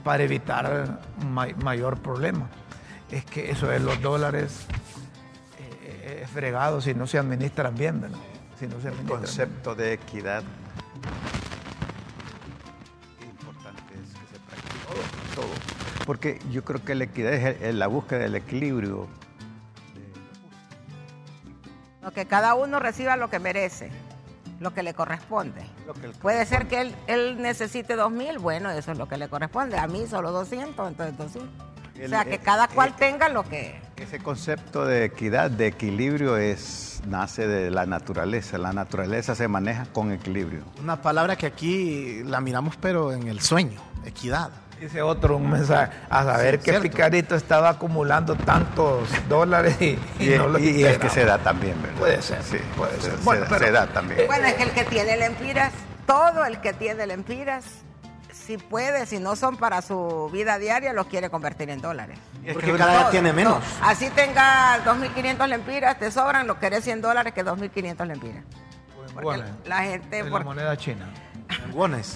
para 0.03 0.21
evitar 0.23 0.99
ma- 1.27 1.47
mayor 1.63 1.97
problema. 1.99 2.47
Es 3.09 3.25
que 3.25 3.49
eso 3.49 3.65
de 3.67 3.79
los 3.79 3.99
dólares 4.01 4.67
eh, 5.59 6.21
es 6.23 6.29
fregado 6.29 6.79
si 6.79 6.93
no 6.93 7.07
se 7.07 7.17
administran 7.17 7.73
bien, 7.75 8.01
¿verdad? 8.01 8.19
Si 8.59 8.67
no 8.67 8.79
se 8.81 8.89
El 8.89 8.93
bien. 8.95 9.07
concepto 9.07 9.73
de 9.73 9.93
equidad. 9.93 10.43
Qué 13.19 13.25
importante 13.25 13.93
es 13.95 14.13
que 14.13 14.27
se 14.33 14.39
practique 14.45 15.35
todo. 15.35 16.05
Porque 16.05 16.39
yo 16.51 16.63
creo 16.63 16.85
que 16.85 16.93
la 16.93 17.05
equidad 17.05 17.33
es 17.33 17.73
la 17.73 17.87
búsqueda 17.87 18.19
del 18.19 18.35
equilibrio. 18.35 19.07
Lo 22.03 22.11
que 22.11 22.27
cada 22.27 22.53
uno 22.53 22.79
reciba 22.79 23.17
lo 23.17 23.31
que 23.31 23.39
merece, 23.39 23.89
lo 24.59 24.73
que 24.73 24.83
le 24.83 24.93
corresponde. 24.93 25.65
Lo 25.85 25.93
que 25.93 26.07
le 26.07 26.13
Puede 26.13 26.45
ser 26.45 26.67
que 26.67 26.81
él, 26.81 26.95
él 27.07 27.41
necesite 27.41 27.95
dos 27.95 28.11
mil, 28.11 28.39
bueno, 28.39 28.69
eso 28.71 28.91
es 28.91 28.97
lo 28.97 29.07
que 29.07 29.17
le 29.17 29.27
corresponde. 29.27 29.77
A 29.77 29.87
mí 29.87 30.05
solo 30.07 30.31
200, 30.31 30.87
entonces 30.87 31.17
200. 31.17 31.49
o 32.05 32.09
sea, 32.09 32.25
que 32.25 32.35
eh, 32.35 32.39
cada 32.39 32.67
cual 32.67 32.89
eh, 32.89 32.95
tenga 32.97 33.29
lo 33.29 33.43
que... 33.43 33.79
Ese 33.97 34.19
concepto 34.19 34.85
de 34.85 35.05
equidad, 35.05 35.51
de 35.51 35.67
equilibrio, 35.67 36.37
es, 36.37 37.01
nace 37.07 37.47
de 37.47 37.71
la 37.71 37.85
naturaleza. 37.85 38.57
La 38.57 38.73
naturaleza 38.73 39.35
se 39.35 39.47
maneja 39.47 39.85
con 39.93 40.11
equilibrio. 40.11 40.63
Una 40.81 41.01
palabra 41.01 41.35
que 41.35 41.45
aquí 41.45 42.23
la 42.23 42.41
miramos, 42.41 42.75
pero 42.77 43.13
en 43.13 43.27
el 43.27 43.39
sueño, 43.41 43.81
equidad. 44.05 44.51
Dice 44.79 45.01
otro 45.01 45.37
un 45.37 45.49
mensaje, 45.49 45.91
a 46.09 46.23
saber 46.25 46.55
Sí, 46.55 46.57
que 46.65 46.71
cierto. 46.71 46.81
Picarito 46.83 47.35
estaba 47.35 47.69
acumulando 47.69 48.35
tantos 48.35 49.07
dólares 49.29 49.77
y, 49.81 49.97
y 50.19 50.33
Y, 50.33 50.37
no 50.37 50.47
lo 50.49 50.59
y 50.59 50.83
es 50.83 50.97
que 50.97 51.09
se 51.09 51.23
da 51.25 51.37
también, 51.37 51.81
¿verdad? 51.81 51.97
Puede 51.97 52.21
ser, 52.21 52.43
Sí, 52.43 52.57
puede 52.75 52.93
se, 52.95 53.01
ser. 53.03 53.17
se 53.17 53.23
Bueno, 53.23 53.41
da- 53.43 53.47
pero- 53.49 53.65
se 53.65 53.71
da 53.71 53.87
también. 53.87 54.27
Bueno, 54.27 54.47
es 54.47 54.53
que 54.55 54.63
el 54.63 54.71
que 54.71 54.83
tiene 54.83 55.15
lempiras, 55.17 55.71
todo 56.05 56.43
el 56.45 56.59
que 56.59 56.73
tiene 56.73 57.07
lempiras, 57.07 57.63
si 58.33 58.57
puede, 58.57 59.05
si 59.05 59.17
no 59.19 59.35
son 59.37 59.55
para 59.57 59.81
su 59.81 60.29
vida 60.31 60.59
diaria, 60.59 60.91
los 60.93 61.07
quiere 61.07 61.29
convertir 61.29 61.69
en 61.69 61.81
dólares. 61.81 62.19
Es 62.43 62.53
Porque 62.53 62.71
que 62.73 62.77
cada 62.77 62.91
día 62.91 62.99
Todo, 63.03 63.11
tiene 63.11 63.33
menos. 63.33 63.63
Así 63.81 64.09
tenga 64.09 64.83
2.500 64.83 65.47
lempiras, 65.47 65.97
te 65.97 66.11
sobran, 66.11 66.45
lo 66.47 66.59
querés 66.59 66.83
100 66.83 67.01
dólares 67.01 67.33
que 67.33 67.43
2.500 67.45 68.05
lempiras. 68.05 68.43
Porque 69.13 69.23
Bueno, 69.23 69.45
la 69.65 69.77
gente... 69.83 70.19
en 70.19 70.25
la 70.25 70.31
por- 70.31 70.43
moneda 70.43 70.75
china. 70.77 71.07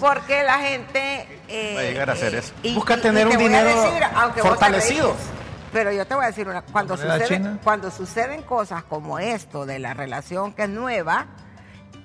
Porque 0.00 0.42
la 0.42 0.58
gente... 0.58 1.40
eh, 1.48 1.74
Va 1.76 1.80
a 1.80 1.84
llegar 1.84 2.10
a 2.10 2.12
hacer 2.14 2.34
eso. 2.34 2.52
Busca 2.74 2.96
tener 2.96 3.28
te 3.28 3.36
un 3.36 3.42
dinero 3.42 3.70
te 4.34 4.40
fortalecido. 4.42 5.14
Pero 5.72 5.92
yo 5.92 6.04
te 6.06 6.14
voy 6.14 6.24
a 6.24 6.28
decir 6.28 6.48
una, 6.48 6.62
cuando 6.62 6.96
sucede, 6.96 7.58
cuando 7.62 7.90
suceden 7.90 8.42
cosas 8.42 8.82
como 8.82 9.18
esto 9.20 9.66
de 9.66 9.78
la 9.78 9.94
relación 9.94 10.52
que 10.52 10.64
es 10.64 10.68
nueva, 10.68 11.26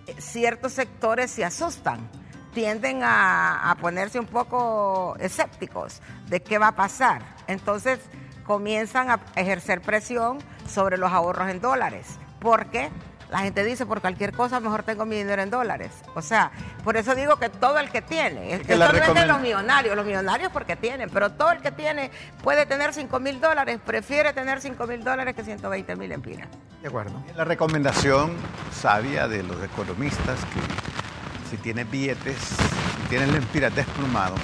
eh, 0.05 0.15
ciertos 0.19 0.74
sectores 0.74 1.31
se 1.31 1.43
asustan, 1.43 2.07
tienden 2.53 3.01
a, 3.03 3.71
a 3.71 3.75
ponerse 3.75 4.19
un 4.19 4.27
poco 4.27 5.15
escépticos 5.19 6.01
de 6.27 6.41
qué 6.43 6.59
va 6.59 6.67
a 6.67 6.75
pasar. 6.75 7.24
Entonces 7.47 8.00
comienzan 8.43 9.09
a 9.09 9.19
ejercer 9.35 9.81
presión 9.81 10.38
sobre 10.69 10.97
los 10.97 11.12
ahorros 11.12 11.50
en 11.50 11.59
dólares, 11.59 12.05
porque 12.39 12.91
La 13.29 13.39
gente 13.39 13.63
dice, 13.63 13.86
por 13.86 14.01
cualquier 14.01 14.34
cosa, 14.34 14.60
mejor 14.60 14.84
tengo 14.84 15.05
mi 15.05 15.15
dinero 15.15 15.41
en 15.41 15.50
dólares. 15.50 15.91
O 16.13 16.22
sea, 16.22 16.51
por 16.84 16.96
eso 16.98 17.15
digo 17.15 17.38
que 17.38 17.50
todo 17.50 17.79
el 17.79 17.89
que 17.89 18.01
tiene, 18.01 18.48
que 18.48 18.74
esto 18.74 18.77
la 18.77 18.91
no 18.91 18.98
es 18.98 19.13
de 19.13 19.25
los 19.25 19.39
millonarios, 19.39 19.96
los 19.96 20.05
millonarios 20.05 20.51
porque 20.51 20.75
tienen, 20.75 21.10
pero 21.10 21.32
todo 21.32 21.51
el 21.51 21.62
que 21.62 21.72
tiene 21.72 22.12
puede 22.44 22.65
tener 22.65 22.94
5 22.94 23.20
mil 23.20 23.41
dólares, 23.41 23.79
prefiere 23.84 24.34
tener 24.34 24.62
5 24.62 24.88
mil 24.88 25.03
dólares 25.03 25.36
que 25.36 25.44
120 25.44 25.96
mil 25.96 26.12
empiras. 26.12 26.48
De 26.82 26.88
acuerdo. 26.88 27.24
La 27.36 27.46
recomendación 27.46 28.34
sabia 28.72 29.27
de 29.27 29.41
los 29.41 29.62
economistas 29.63 30.39
que 30.46 31.04
si 31.49 31.57
tienes 31.57 31.89
billetes, 31.89 32.37
si 32.37 33.07
tienes 33.09 33.29
lempiras 33.29 33.73
desplumados, 33.75 34.39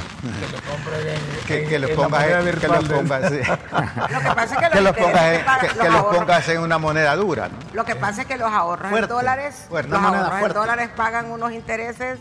que, 1.48 1.66
que 1.68 1.80
los 1.80 1.92
pongas, 1.92 2.24
en- 2.26 2.60
que 2.60 2.68
los 2.68 2.84
pongas, 2.86 3.32
que 3.32 5.90
los, 5.90 6.04
pongas, 6.04 6.50
en- 6.50 6.60
una 6.60 6.78
moneda 6.78 7.16
dura. 7.16 7.50
¿no? 7.50 7.56
Lo 7.74 7.86
que 7.86 7.96
pasa 7.96 8.22
es 8.22 8.28
que 8.28 8.38
los 8.38 8.52
ahorros 8.52 8.90
Fuerte, 8.90 9.12
en 9.12 9.18
dólares, 9.18 9.66
fuerte, 9.70 9.90
los 9.90 10.02
ahorros 10.04 10.42
en 10.42 10.54
dólares 10.54 10.90
pagan 10.96 11.32
unos 11.32 11.52
intereses 11.52 12.20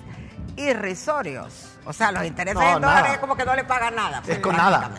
irrisorios. 0.57 1.67
O 1.85 1.93
sea, 1.93 2.13
los 2.13 2.25
intereses 2.25 2.61
No, 2.61 2.77
en 2.77 2.83
dólares 2.83 3.03
nada. 3.03 3.15
es 3.15 3.19
como 3.21 3.37
que 3.37 3.45
no 3.45 3.55
le 3.55 3.65
pagan 3.65 3.95
nada. 3.95 4.21
pues, 4.23 4.37
Es 4.37 4.43
con 4.43 4.57
nada. 4.57 4.91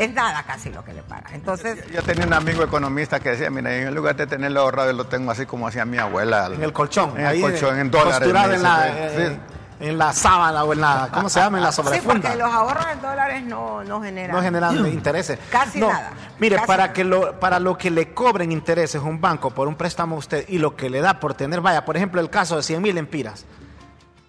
Es 0.00 0.14
nada 0.14 0.42
casi 0.44 0.70
lo 0.70 0.82
que 0.84 0.92
le 0.94 1.02
pagan. 1.02 1.34
Entonces, 1.34 1.84
Yo 1.92 2.02
tenía 2.02 2.26
un 2.26 2.32
amigo 2.32 2.62
economista 2.62 3.20
que 3.20 3.30
decía, 3.30 3.50
mira, 3.50 3.74
en 3.76 3.94
lugar 3.94 4.16
de 4.16 4.26
tenerlo 4.26 4.60
ahorrado, 4.62 4.92
lo 4.92 5.04
tengo 5.06 5.30
así 5.30 5.46
como 5.46 5.68
hacía 5.68 5.84
mi 5.84 5.98
abuela. 5.98 6.46
En 6.46 6.62
el 6.62 6.72
colchón. 6.72 7.10
En 7.16 7.20
el 7.20 7.26
ahí, 7.26 7.40
colchón, 7.40 7.76
eh, 7.76 7.80
en 7.82 7.90
dólares. 7.90 8.28
En 8.28 8.34
dice, 8.50 8.58
la, 8.62 8.82
sí. 8.84 8.90
eh, 9.22 9.40
en 9.80 9.96
la 9.98 10.12
sábana 10.12 10.64
o 10.64 10.72
en 10.72 10.80
la, 10.80 11.08
¿cómo 11.12 11.28
se 11.28 11.40
llama? 11.40 11.58
En 11.58 11.64
la 11.64 11.72
sí, 11.72 11.76
sobrefunda. 11.82 12.28
porque 12.30 12.36
los 12.42 12.52
ahorros 12.52 12.86
en 12.92 13.00
dólares 13.02 13.44
no, 13.44 13.84
no 13.84 14.02
generan. 14.02 14.36
No 14.36 14.42
generan 14.42 14.86
intereses. 14.92 15.38
Casi 15.50 15.80
No, 15.80 15.88
nada. 15.88 16.10
Mire, 16.38 16.56
Casi 16.56 16.66
para 16.66 16.82
nada. 16.84 16.92
que 16.94 17.04
lo 17.04 17.38
para 17.40 17.58
lo 17.60 17.76
que 17.78 17.90
le 17.90 18.12
cobren 18.14 18.52
intereses 18.52 19.00
un 19.02 19.20
banco 19.20 19.50
por 19.50 19.68
un 19.68 19.76
préstamo 19.76 20.16
a 20.16 20.18
usted 20.18 20.46
y 20.48 20.58
lo 20.58 20.76
que 20.76 20.88
le 20.90 21.00
da 21.00 21.20
por 21.20 21.34
tener, 21.34 21.60
vaya, 21.60 21.84
por 21.84 21.96
ejemplo, 21.96 22.20
el 22.20 22.30
caso 22.30 22.56
de 22.56 22.62
100 22.62 22.80
mil 22.82 22.96
empiras, 22.98 23.44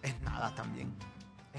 es 0.04 0.20
nada 0.22 0.54
también. 0.56 0.91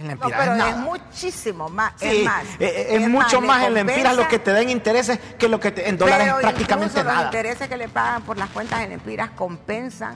En 0.02 0.08
No, 0.08 0.14
lempiras 0.14 0.40
pero 0.40 0.54
es 0.54 0.66
es, 0.74 0.76
muchísimo 0.76 1.68
más. 1.68 1.92
Sí, 1.96 2.06
es 2.08 2.24
más. 2.24 2.44
eh, 2.44 2.54
eh, 2.60 2.86
es, 2.96 3.08
mucho 3.08 3.40
le 3.40 3.46
más 3.46 3.62
en 3.64 3.74
lempiras 3.74 4.16
lo 4.16 4.28
que 4.28 4.38
te 4.38 4.52
den 4.52 4.68
intereses 4.70 5.18
que 5.38 5.48
lo 5.48 5.60
que 5.60 5.70
te- 5.70 5.88
en 5.88 5.96
dólares 5.96 6.26
pero 6.28 6.40
prácticamente 6.40 7.02
nada. 7.04 7.14
Los 7.16 7.24
intereses 7.26 7.68
que 7.68 7.76
le 7.76 7.88
pagan 7.88 8.22
por 8.22 8.36
las 8.36 8.50
cuentas 8.50 8.80
en 8.82 8.90
lempiras 8.90 9.30
compensan 9.30 10.14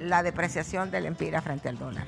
la 0.00 0.22
depreciación 0.22 0.90
del 0.90 1.04
lempira 1.04 1.40
frente 1.40 1.68
al 1.68 1.78
dólar. 1.78 2.06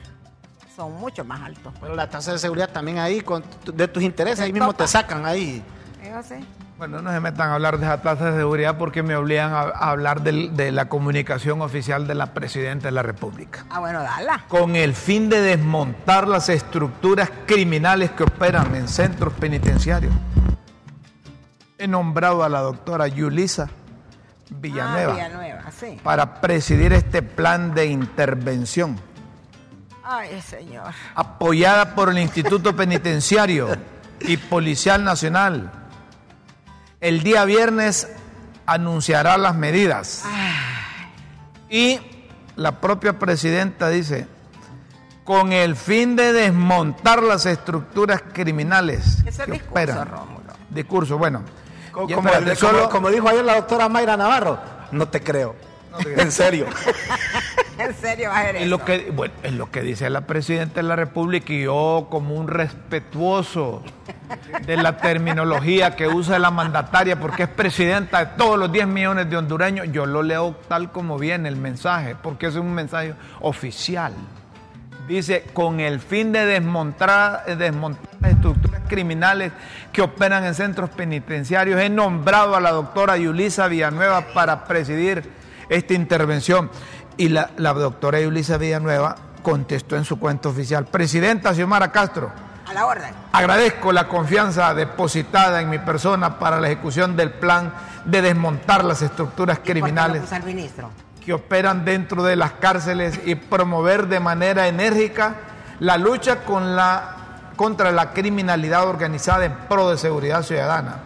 Son 0.74 0.92
mucho 0.96 1.24
más 1.24 1.40
altos. 1.42 1.72
Pero 1.80 1.94
la 1.94 2.08
tasa 2.10 2.32
de 2.32 2.38
seguridad 2.38 2.68
también 2.70 2.98
ahí, 2.98 3.22
con 3.22 3.42
de 3.64 3.88
tus 3.88 4.02
intereses, 4.02 4.40
ahí 4.40 4.52
mismo 4.52 4.72
topa. 4.72 4.84
te 4.84 4.88
sacan 4.88 5.24
ahí. 5.24 5.62
Eso 6.02 6.22
sí. 6.22 6.46
Bueno, 6.78 7.00
no 7.00 7.10
se 7.10 7.20
metan 7.20 7.48
a 7.50 7.54
hablar 7.54 7.78
de 7.78 7.86
esa 7.86 8.02
tasa 8.02 8.30
de 8.32 8.36
seguridad 8.38 8.76
porque 8.76 9.02
me 9.02 9.16
obligan 9.16 9.52
a, 9.54 9.60
a 9.60 9.90
hablar 9.90 10.20
de 10.20 10.72
la 10.72 10.90
comunicación 10.90 11.62
oficial 11.62 12.06
de 12.06 12.14
la 12.14 12.34
Presidenta 12.34 12.88
de 12.88 12.92
la 12.92 13.02
República. 13.02 13.64
Ah, 13.70 13.80
bueno, 13.80 14.02
dala. 14.02 14.44
Con 14.48 14.76
el 14.76 14.92
fin 14.94 15.30
de 15.30 15.40
desmontar 15.40 16.28
las 16.28 16.50
estructuras 16.50 17.30
criminales 17.46 18.10
que 18.10 18.24
operan 18.24 18.74
en 18.74 18.88
centros 18.88 19.32
penitenciarios. 19.34 20.12
He 21.78 21.88
nombrado 21.88 22.44
a 22.44 22.48
la 22.50 22.60
doctora 22.60 23.08
Yulisa 23.08 23.68
Villanueva, 24.50 25.12
Ah, 25.12 25.16
Villanueva, 25.16 25.70
sí. 25.70 25.98
para 26.02 26.40
presidir 26.42 26.92
este 26.92 27.22
plan 27.22 27.74
de 27.74 27.86
intervención, 27.86 28.96
Ay, 30.04 30.40
señor. 30.42 30.92
apoyada 31.14 31.94
por 31.94 32.10
el 32.10 32.18
Instituto 32.18 32.76
Penitenciario 32.76 33.68
y 34.20 34.36
Policial 34.36 35.02
Nacional. 35.04 35.70
El 37.00 37.22
día 37.22 37.44
viernes 37.44 38.08
anunciará 38.66 39.36
las 39.38 39.54
medidas. 39.54 40.24
Y 41.68 42.00
la 42.56 42.80
propia 42.80 43.18
presidenta 43.18 43.88
dice, 43.88 44.26
con 45.24 45.52
el 45.52 45.76
fin 45.76 46.16
de 46.16 46.32
desmontar 46.32 47.22
las 47.22 47.46
estructuras 47.46 48.22
criminales 48.32 49.18
Ese 49.26 49.44
que 49.44 49.52
discurso, 49.52 49.70
operan. 49.72 50.08
Rómulo. 50.08 50.52
Discurso, 50.70 51.18
bueno. 51.18 51.42
Como, 51.92 52.08
espérate, 52.08 52.44
como- 52.44 52.54
solo- 52.56 52.88
como 52.90 53.10
dijo 53.10 53.28
ayer 53.28 53.44
la 53.44 53.56
doctora 53.56 53.88
Mayra 53.88 54.16
Navarro, 54.16 54.58
no 54.92 55.08
te 55.08 55.20
creo. 55.22 55.56
En 56.04 56.32
serio. 56.32 56.66
En 57.78 57.94
serio 57.94 58.30
va 58.30 58.38
a 58.38 58.42
ser 58.42 58.56
eso. 58.56 58.66
lo 58.66 58.84
que, 58.84 59.10
bueno, 59.10 59.34
es 59.42 59.52
lo 59.52 59.70
que 59.70 59.82
dice 59.82 60.08
la 60.08 60.22
presidenta 60.22 60.76
de 60.76 60.82
la 60.84 60.96
República 60.96 61.52
y 61.52 61.64
yo 61.64 62.06
como 62.10 62.34
un 62.34 62.48
respetuoso 62.48 63.82
de 64.64 64.76
la 64.78 64.96
terminología 64.96 65.94
que 65.94 66.08
usa 66.08 66.38
la 66.38 66.50
mandataria 66.50 67.20
porque 67.20 67.44
es 67.44 67.48
presidenta 67.50 68.24
de 68.24 68.26
todos 68.38 68.58
los 68.58 68.72
10 68.72 68.86
millones 68.86 69.28
de 69.28 69.36
hondureños, 69.36 69.88
yo 69.92 70.06
lo 70.06 70.22
leo 70.22 70.56
tal 70.68 70.90
como 70.90 71.18
viene 71.18 71.48
el 71.48 71.56
mensaje, 71.56 72.16
porque 72.20 72.46
es 72.46 72.56
un 72.56 72.72
mensaje 72.72 73.14
oficial. 73.40 74.14
Dice, 75.06 75.44
con 75.52 75.78
el 75.78 76.00
fin 76.00 76.32
de 76.32 76.46
desmontar, 76.46 77.44
desmontar 77.56 78.08
las 78.20 78.32
estructuras 78.32 78.82
criminales 78.88 79.52
que 79.92 80.02
operan 80.02 80.44
en 80.44 80.54
centros 80.54 80.90
penitenciarios, 80.90 81.80
he 81.80 81.88
nombrado 81.88 82.56
a 82.56 82.60
la 82.60 82.72
doctora 82.72 83.16
Yulisa 83.16 83.68
Villanueva 83.68 84.22
para 84.34 84.64
presidir 84.64 85.22
esta 85.68 85.94
intervención. 85.94 86.70
Y 87.16 87.28
la, 87.30 87.50
la 87.56 87.72
doctora 87.72 88.20
Yulisa 88.20 88.58
Villanueva 88.58 89.16
contestó 89.42 89.96
en 89.96 90.04
su 90.04 90.18
cuenta 90.18 90.48
oficial, 90.48 90.86
Presidenta 90.86 91.54
Xiomara 91.54 91.92
Castro, 91.92 92.30
A 92.68 92.72
la 92.74 92.86
orden. 92.86 93.14
agradezco 93.32 93.92
la 93.92 94.08
confianza 94.08 94.74
depositada 94.74 95.60
en 95.62 95.70
mi 95.70 95.78
persona 95.78 96.38
para 96.38 96.60
la 96.60 96.66
ejecución 96.66 97.16
del 97.16 97.30
plan 97.30 97.72
de 98.04 98.22
desmontar 98.22 98.84
las 98.84 99.02
estructuras 99.02 99.58
¿Por 99.58 99.64
qué 99.66 99.72
criminales 99.72 100.22
no 100.30 100.46
ministro? 100.46 100.90
que 101.24 101.32
operan 101.32 101.84
dentro 101.84 102.22
de 102.22 102.36
las 102.36 102.52
cárceles 102.52 103.18
y 103.24 103.34
promover 103.36 104.08
de 104.08 104.20
manera 104.20 104.68
enérgica 104.68 105.34
la 105.80 105.96
lucha 105.96 106.44
con 106.44 106.76
la, 106.76 107.16
contra 107.56 107.92
la 107.92 108.12
criminalidad 108.12 108.86
organizada 108.88 109.44
en 109.44 109.52
pro 109.68 109.90
de 109.90 109.96
seguridad 109.98 110.42
ciudadana. 110.42 110.96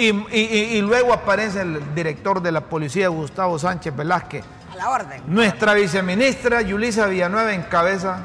Y, 0.00 0.08
y- 0.08 0.24
y- 0.32 0.76
y 0.78 0.82
luego 0.82 1.12
aparece 1.12 1.60
el 1.60 1.94
director 1.94 2.40
de 2.40 2.52
la 2.52 2.62
policía, 2.62 3.08
Gustavo 3.08 3.58
Sánchez 3.58 3.94
Velázquez. 3.94 4.44
A 4.72 4.76
la 4.76 4.90
orden. 4.90 5.22
Nuestra 5.26 5.74
viceministra, 5.74 6.62
Yulisa 6.62 7.06
Villanueva, 7.06 7.52
encabeza, 7.54 8.20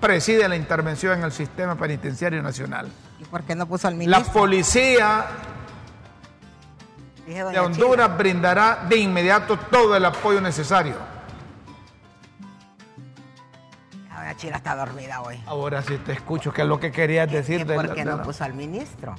preside 0.00 0.48
la 0.48 0.56
intervención 0.56 1.18
en 1.18 1.24
el 1.24 1.32
sistema 1.32 1.76
penitenciario 1.76 2.42
nacional. 2.42 2.88
¿Y 3.20 3.24
por 3.24 3.42
qué 3.44 3.54
no 3.54 3.66
puso 3.66 3.86
al 3.86 3.94
La 3.94 3.98
ministro? 3.98 4.32
policía 4.32 5.26
Dije 7.26 7.44
de 7.44 7.60
Honduras 7.60 8.16
brindará 8.18 8.86
de 8.88 8.96
inmediato 8.96 9.56
todo 9.70 9.94
el 9.94 10.04
apoyo 10.04 10.40
necesario. 10.40 10.94
Doña 14.16 14.36
Chila 14.36 14.56
está 14.56 14.74
dormida 14.74 15.20
hoy. 15.22 15.40
Ahora 15.46 15.80
sí 15.82 15.96
te 15.98 16.12
escucho, 16.12 16.52
que 16.52 16.62
es 16.62 16.68
lo 16.68 16.80
que 16.80 16.90
querías 16.90 17.30
decir 17.30 17.60
¿Y 17.60 17.64
por 17.64 17.86
la- 17.86 17.94
qué 17.94 18.04
no 18.04 18.16
la, 18.16 18.22
puso 18.22 18.42
al 18.44 18.54
ministro? 18.54 19.14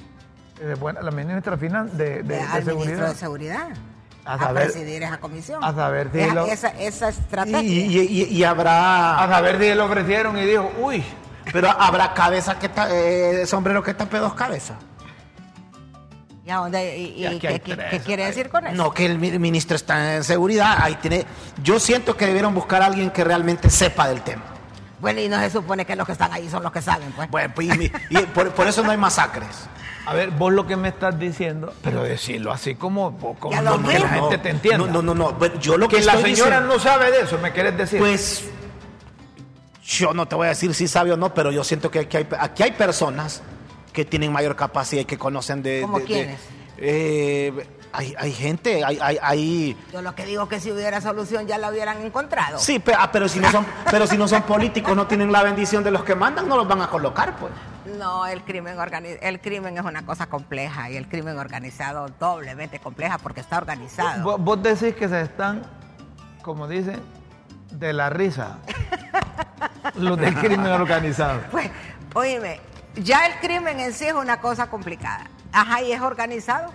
De 0.64 0.74
buena- 0.74 1.02
la 1.02 1.10
ministra 1.10 1.56
finan- 1.56 1.90
de, 1.92 2.22
de- 2.22 2.22
de 2.22 2.40
al 2.40 2.64
ministro 2.64 2.64
seguridad. 2.64 3.08
de 3.08 3.14
seguridad. 3.14 3.68
A 4.24 4.34
A, 4.34 4.38
saber- 4.38 4.64
presidir 4.70 5.02
esa 5.02 5.18
comisión. 5.18 5.64
a 5.64 5.74
saber 5.74 6.10
si 6.12 6.20
esa, 6.20 6.34
lo- 6.34 6.46
esa, 6.46 6.68
esa 6.68 7.06
Y, 7.06 7.10
estrategia. 7.10 7.60
y- 7.60 7.96
y- 7.98 8.24
y 8.36 8.44
habrá, 8.44 9.22
A 9.24 9.28
saber 9.28 9.54
si 9.58 9.74
le 9.74 9.80
ofrecieron 9.80 10.38
y 10.38 10.44
dijo, 10.46 10.70
uy, 10.80 11.02
pero 11.52 11.68
habrá 11.70 12.14
cabeza 12.14 12.56
que 12.58 12.68
ta- 12.68 12.88
eh, 12.90 13.44
sombrero 13.46 13.82
que 13.82 13.94
tape 13.94 14.18
dos 14.18 14.34
cabezas. 14.34 14.76
¿Y, 16.44 16.50
a 16.50 16.56
dónde- 16.56 16.98
y- 16.98 17.04
y 17.18 17.22
Y 17.22 17.26
aquí 17.26 17.38
qué, 17.40 17.58
tres, 17.76 18.02
quiere 18.02 18.26
decir 18.26 18.48
con 18.48 18.66
eso? 18.66 18.74
No, 18.76 18.92
que 18.92 19.06
el 19.06 19.18
mi- 19.18 19.38
ministro 19.38 19.76
está 19.76 20.16
en 20.16 20.24
seguridad. 20.24 20.76
Ahí 20.80 20.96
tiene. 20.96 21.24
Yo 21.62 21.78
siento 21.78 22.16
que 22.16 22.26
debieron 22.26 22.52
buscar 22.54 22.82
a 22.82 22.86
alguien 22.86 23.10
que 23.10 23.22
realmente 23.22 23.70
sepa 23.70 24.08
del 24.08 24.22
tema. 24.22 24.42
Bueno, 25.00 25.20
y 25.20 25.28
no 25.28 25.38
se 25.40 25.50
supone 25.50 25.84
que 25.84 25.94
los 25.96 26.06
que 26.06 26.12
están 26.12 26.32
ahí 26.32 26.48
son 26.48 26.62
los 26.62 26.70
que 26.72 26.82
saben, 26.82 27.12
pues. 27.12 27.28
Bueno, 27.30 27.52
pues, 27.54 27.68
y, 27.74 27.78
mi- 27.78 27.92
y 28.10 28.18
por, 28.34 28.50
por 28.52 28.66
eso 28.68 28.82
no 28.82 28.90
hay 28.92 28.96
masacres. 28.98 29.48
A 30.06 30.14
ver, 30.14 30.30
vos 30.30 30.52
lo 30.52 30.66
que 30.66 30.76
me 30.76 30.88
estás 30.88 31.18
diciendo, 31.18 31.72
pero 31.82 32.02
decirlo 32.02 32.50
así 32.52 32.74
como, 32.74 33.16
como 33.38 33.52
Ya 33.54 33.62
lo 33.62 33.80
que 33.82 33.98
la 33.98 34.08
gente 34.08 34.38
te 34.38 34.50
entienda. 34.50 34.86
No, 34.86 34.92
no, 34.92 35.02
no, 35.02 35.14
no. 35.14 35.32
Bueno, 35.32 35.58
Yo 35.60 35.76
lo 35.76 35.88
que, 35.88 35.96
que 35.96 36.04
la 36.04 36.14
estoy 36.14 36.34
señora 36.34 36.56
diciendo- 36.60 36.74
no 36.74 36.80
sabe 36.80 37.10
de 37.12 37.20
eso, 37.22 37.38
me 37.38 37.52
querés 37.52 37.76
decir. 37.76 37.98
Pues 38.00 38.44
yo 39.84 40.14
no 40.14 40.26
te 40.26 40.34
voy 40.34 40.46
a 40.46 40.50
decir 40.50 40.74
si 40.74 40.88
sabe 40.88 41.12
o 41.12 41.16
no, 41.16 41.34
pero 41.34 41.50
yo 41.50 41.64
siento 41.64 41.90
que 41.90 42.00
aquí 42.00 42.16
hay, 42.16 42.26
aquí 42.38 42.62
hay 42.62 42.72
personas 42.72 43.42
que 43.92 44.04
tienen 44.04 44.32
mayor 44.32 44.56
capacidad 44.56 45.02
y 45.02 45.04
que 45.04 45.18
conocen 45.18 45.62
de... 45.62 45.82
¿Cómo 45.82 45.98
de- 45.98 46.04
de- 46.04 46.06
quiénes? 46.06 46.40
eh, 46.78 47.66
hay, 47.92 48.14
hay 48.18 48.32
gente, 48.32 48.84
hay, 48.84 48.98
hay, 49.02 49.18
hay- 49.20 49.76
Yo 49.92 50.00
lo 50.02 50.14
que 50.14 50.24
digo 50.24 50.44
es 50.44 50.48
que 50.48 50.60
si 50.60 50.72
hubiera 50.72 51.00
solución 51.00 51.46
ya 51.46 51.58
la 51.58 51.70
hubieran 51.70 52.00
encontrado. 52.00 52.58
Sí, 52.58 52.78
pe- 52.78 52.94
ah, 52.96 53.10
pero, 53.12 53.28
si 53.28 53.38
no 53.38 53.50
son, 53.50 53.66
pero 53.90 54.06
si 54.06 54.16
no 54.16 54.26
son 54.28 54.42
políticos, 54.42 54.96
no 54.96 55.06
tienen 55.06 55.30
la 55.30 55.42
bendición 55.42 55.84
de 55.84 55.90
los 55.90 56.02
que 56.04 56.14
mandan, 56.14 56.48
no 56.48 56.56
los 56.56 56.66
van 56.66 56.80
a 56.80 56.88
colocar, 56.88 57.36
pues. 57.36 57.52
No, 57.84 58.26
el 58.26 58.42
crimen, 58.42 58.76
el 59.20 59.40
crimen 59.40 59.76
es 59.76 59.84
una 59.84 60.04
cosa 60.06 60.26
compleja 60.26 60.90
y 60.90 60.96
el 60.96 61.08
crimen 61.08 61.38
organizado 61.38 62.08
doblemente 62.20 62.78
compleja 62.78 63.18
porque 63.18 63.40
está 63.40 63.58
organizado. 63.58 64.22
Vos, 64.22 64.40
vos 64.40 64.62
decís 64.62 64.94
que 64.94 65.08
se 65.08 65.22
están, 65.22 65.62
como 66.42 66.68
dicen, 66.68 67.00
de 67.70 67.92
la 67.92 68.10
risa. 68.10 68.58
Los 69.96 70.18
del 70.18 70.34
crimen 70.34 70.66
organizado. 70.66 71.40
Pues, 71.50 71.70
oíme, 72.14 72.60
ya 72.96 73.26
el 73.26 73.34
crimen 73.40 73.80
en 73.80 73.92
sí 73.92 74.06
es 74.06 74.14
una 74.14 74.40
cosa 74.40 74.68
complicada. 74.68 75.26
Ajá, 75.52 75.82
y 75.82 75.92
es 75.92 76.00
organizado. 76.00 76.72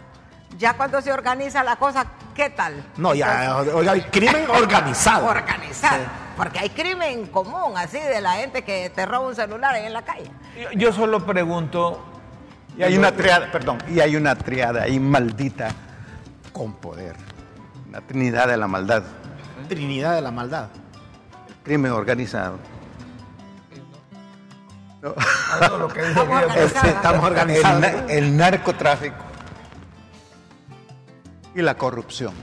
Ya 0.58 0.76
cuando 0.76 1.02
se 1.02 1.12
organiza 1.12 1.64
la 1.64 1.76
cosa, 1.76 2.06
¿qué 2.34 2.50
tal? 2.50 2.84
No, 2.98 3.14
ya, 3.14 3.62
oiga, 3.74 3.92
hay 3.94 4.02
crimen 4.02 4.50
organizado. 4.50 5.28
Organizado. 5.28 6.27
Porque 6.38 6.60
hay 6.60 6.70
crimen 6.70 7.26
común, 7.28 7.74
así, 7.76 8.00
de 8.00 8.22
la 8.22 8.34
gente 8.34 8.64
que 8.64 8.92
te 8.92 9.06
roba 9.06 9.28
un 9.28 9.36
celular 9.36 9.74
ahí 9.74 9.86
en 9.86 9.94
la 9.94 10.04
calle. 10.04 10.32
Yo, 10.56 10.72
yo 10.72 10.94
solo 10.94 11.26
pregunto. 11.26 12.06
Y 12.78 12.84
hay 12.84 12.96
una 12.96 13.12
triada, 13.12 13.52
perdón, 13.52 13.80
y 13.90 14.00
hay 14.00 14.16
una 14.16 14.36
triada 14.36 14.84
ahí 14.84 15.00
maldita 15.00 15.70
con 16.54 16.74
poder. 16.76 17.16
La 17.92 18.02
trinidad 18.02 18.48
de 18.48 18.58
la 18.58 18.68
maldad. 18.68 19.04
Trinidad 19.68 20.14
de 20.14 20.22
la 20.22 20.32
maldad. 20.32 20.70
El 21.48 21.56
crimen 21.64 21.92
organizado. 21.92 22.60
No. 25.02 25.14
Todo 25.60 25.78
lo 25.80 25.88
que 25.88 26.02
dije 26.02 26.12
Estamos 26.12 27.24
organizados. 27.24 27.84
Estamos 27.84 28.12
el 28.12 28.38
narcotráfico 28.38 29.28
y 31.56 31.62
la 31.64 31.76
corrupción 31.76 32.34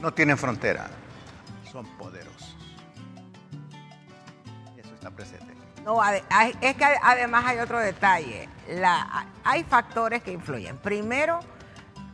no 0.00 0.12
tienen 0.12 0.36
frontera, 0.36 0.86
No, 5.84 6.02
es 6.02 6.74
que 6.76 6.84
además 7.02 7.44
hay 7.46 7.58
otro 7.58 7.78
detalle. 7.78 8.48
La, 8.68 9.26
hay 9.44 9.64
factores 9.64 10.22
que 10.22 10.32
influyen. 10.32 10.78
Primero, 10.78 11.40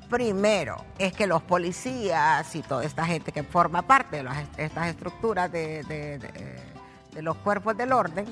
primero 0.08 0.84
es 0.98 1.12
que 1.12 1.26
los 1.26 1.42
policías 1.42 2.54
y 2.56 2.62
toda 2.62 2.84
esta 2.84 3.06
gente 3.06 3.32
que 3.32 3.42
forma 3.44 3.82
parte 3.82 4.16
de 4.18 4.22
las- 4.24 4.44
estas 4.56 4.88
estructuras 4.88 5.50
de, 5.52 5.84
de- 5.84 6.18
de- 6.18 6.60
de 7.12 7.22
los 7.22 7.36
cuerpos 7.38 7.76
del 7.76 7.92
orden 7.92 8.26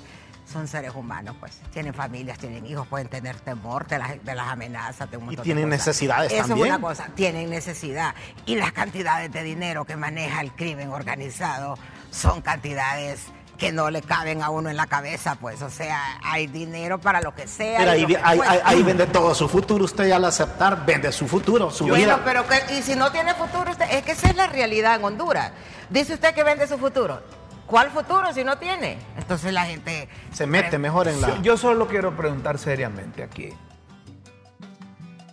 son 0.50 0.66
seres 0.66 0.94
humanos, 0.94 1.36
pues. 1.38 1.60
Tienen 1.72 1.92
familias, 1.92 2.38
tienen 2.38 2.64
hijos, 2.64 2.86
pueden 2.86 3.08
tener 3.08 3.38
temor 3.40 3.86
de 3.86 3.98
las, 3.98 4.24
de 4.24 4.34
las 4.34 4.48
amenazas, 4.48 5.10
de 5.10 5.18
un 5.18 5.26
montón 5.26 5.42
de 5.42 5.44
tienen 5.44 5.64
cosas. 5.64 5.78
necesidades 5.86 6.32
Eso 6.32 6.48
también. 6.48 6.68
es 6.68 6.72
una 6.74 6.80
cosa, 6.80 7.08
tienen 7.14 7.50
necesidad. 7.50 8.14
Y 8.46 8.56
las 8.56 8.72
cantidades 8.72 9.30
de 9.30 9.42
dinero 9.42 9.84
que 9.84 9.94
maneja 9.96 10.40
el 10.40 10.52
crimen 10.52 10.88
organizado 10.90 11.76
son 12.10 12.40
cantidades 12.40 13.26
que 13.58 13.72
no 13.72 13.90
le 13.90 14.00
caben 14.02 14.42
a 14.42 14.50
uno 14.50 14.70
en 14.70 14.76
la 14.76 14.86
cabeza, 14.86 15.34
pues. 15.34 15.60
O 15.62 15.68
sea, 15.70 16.00
hay 16.22 16.46
dinero 16.46 16.98
para 17.00 17.20
lo 17.20 17.34
que 17.34 17.46
sea. 17.48 17.78
Pero 17.78 17.90
ahí, 17.90 18.06
que 18.06 18.16
ahí, 18.22 18.40
ahí- 18.64 18.82
vende 18.84 19.06
todo 19.06 19.34
su 19.34 19.48
futuro. 19.48 19.84
Usted 19.84 20.08
ya 20.08 20.16
al 20.16 20.24
aceptar, 20.24 20.86
vende 20.86 21.10
su 21.12 21.26
futuro, 21.26 21.70
su 21.70 21.84
Bueno, 21.86 21.96
vida. 22.04 22.22
pero 22.24 22.46
que, 22.46 22.78
y 22.78 22.82
si 22.82 22.94
no 22.94 23.10
tiene 23.10 23.34
futuro, 23.34 23.70
usted, 23.70 23.86
es 23.90 24.04
que 24.04 24.12
esa 24.12 24.28
es 24.30 24.36
la 24.36 24.46
realidad 24.46 24.94
en 24.94 25.04
Honduras. 25.04 25.52
Dice 25.90 26.14
usted 26.14 26.32
que 26.34 26.44
vende 26.44 26.66
su 26.68 26.78
futuro. 26.78 27.20
¿Cuál 27.66 27.90
futuro 27.90 28.32
si 28.32 28.44
no 28.44 28.56
tiene? 28.56 28.96
Entonces 29.18 29.52
la 29.52 29.66
gente 29.66 30.08
Se 30.32 30.46
mete 30.46 30.78
mejor 30.78 31.08
en 31.08 31.20
la. 31.20 31.42
Yo- 31.42 31.56
solo 31.58 31.86
quiero 31.88 32.16
preguntar 32.16 32.58
seriamente 32.58 33.22
aquí. 33.22 33.50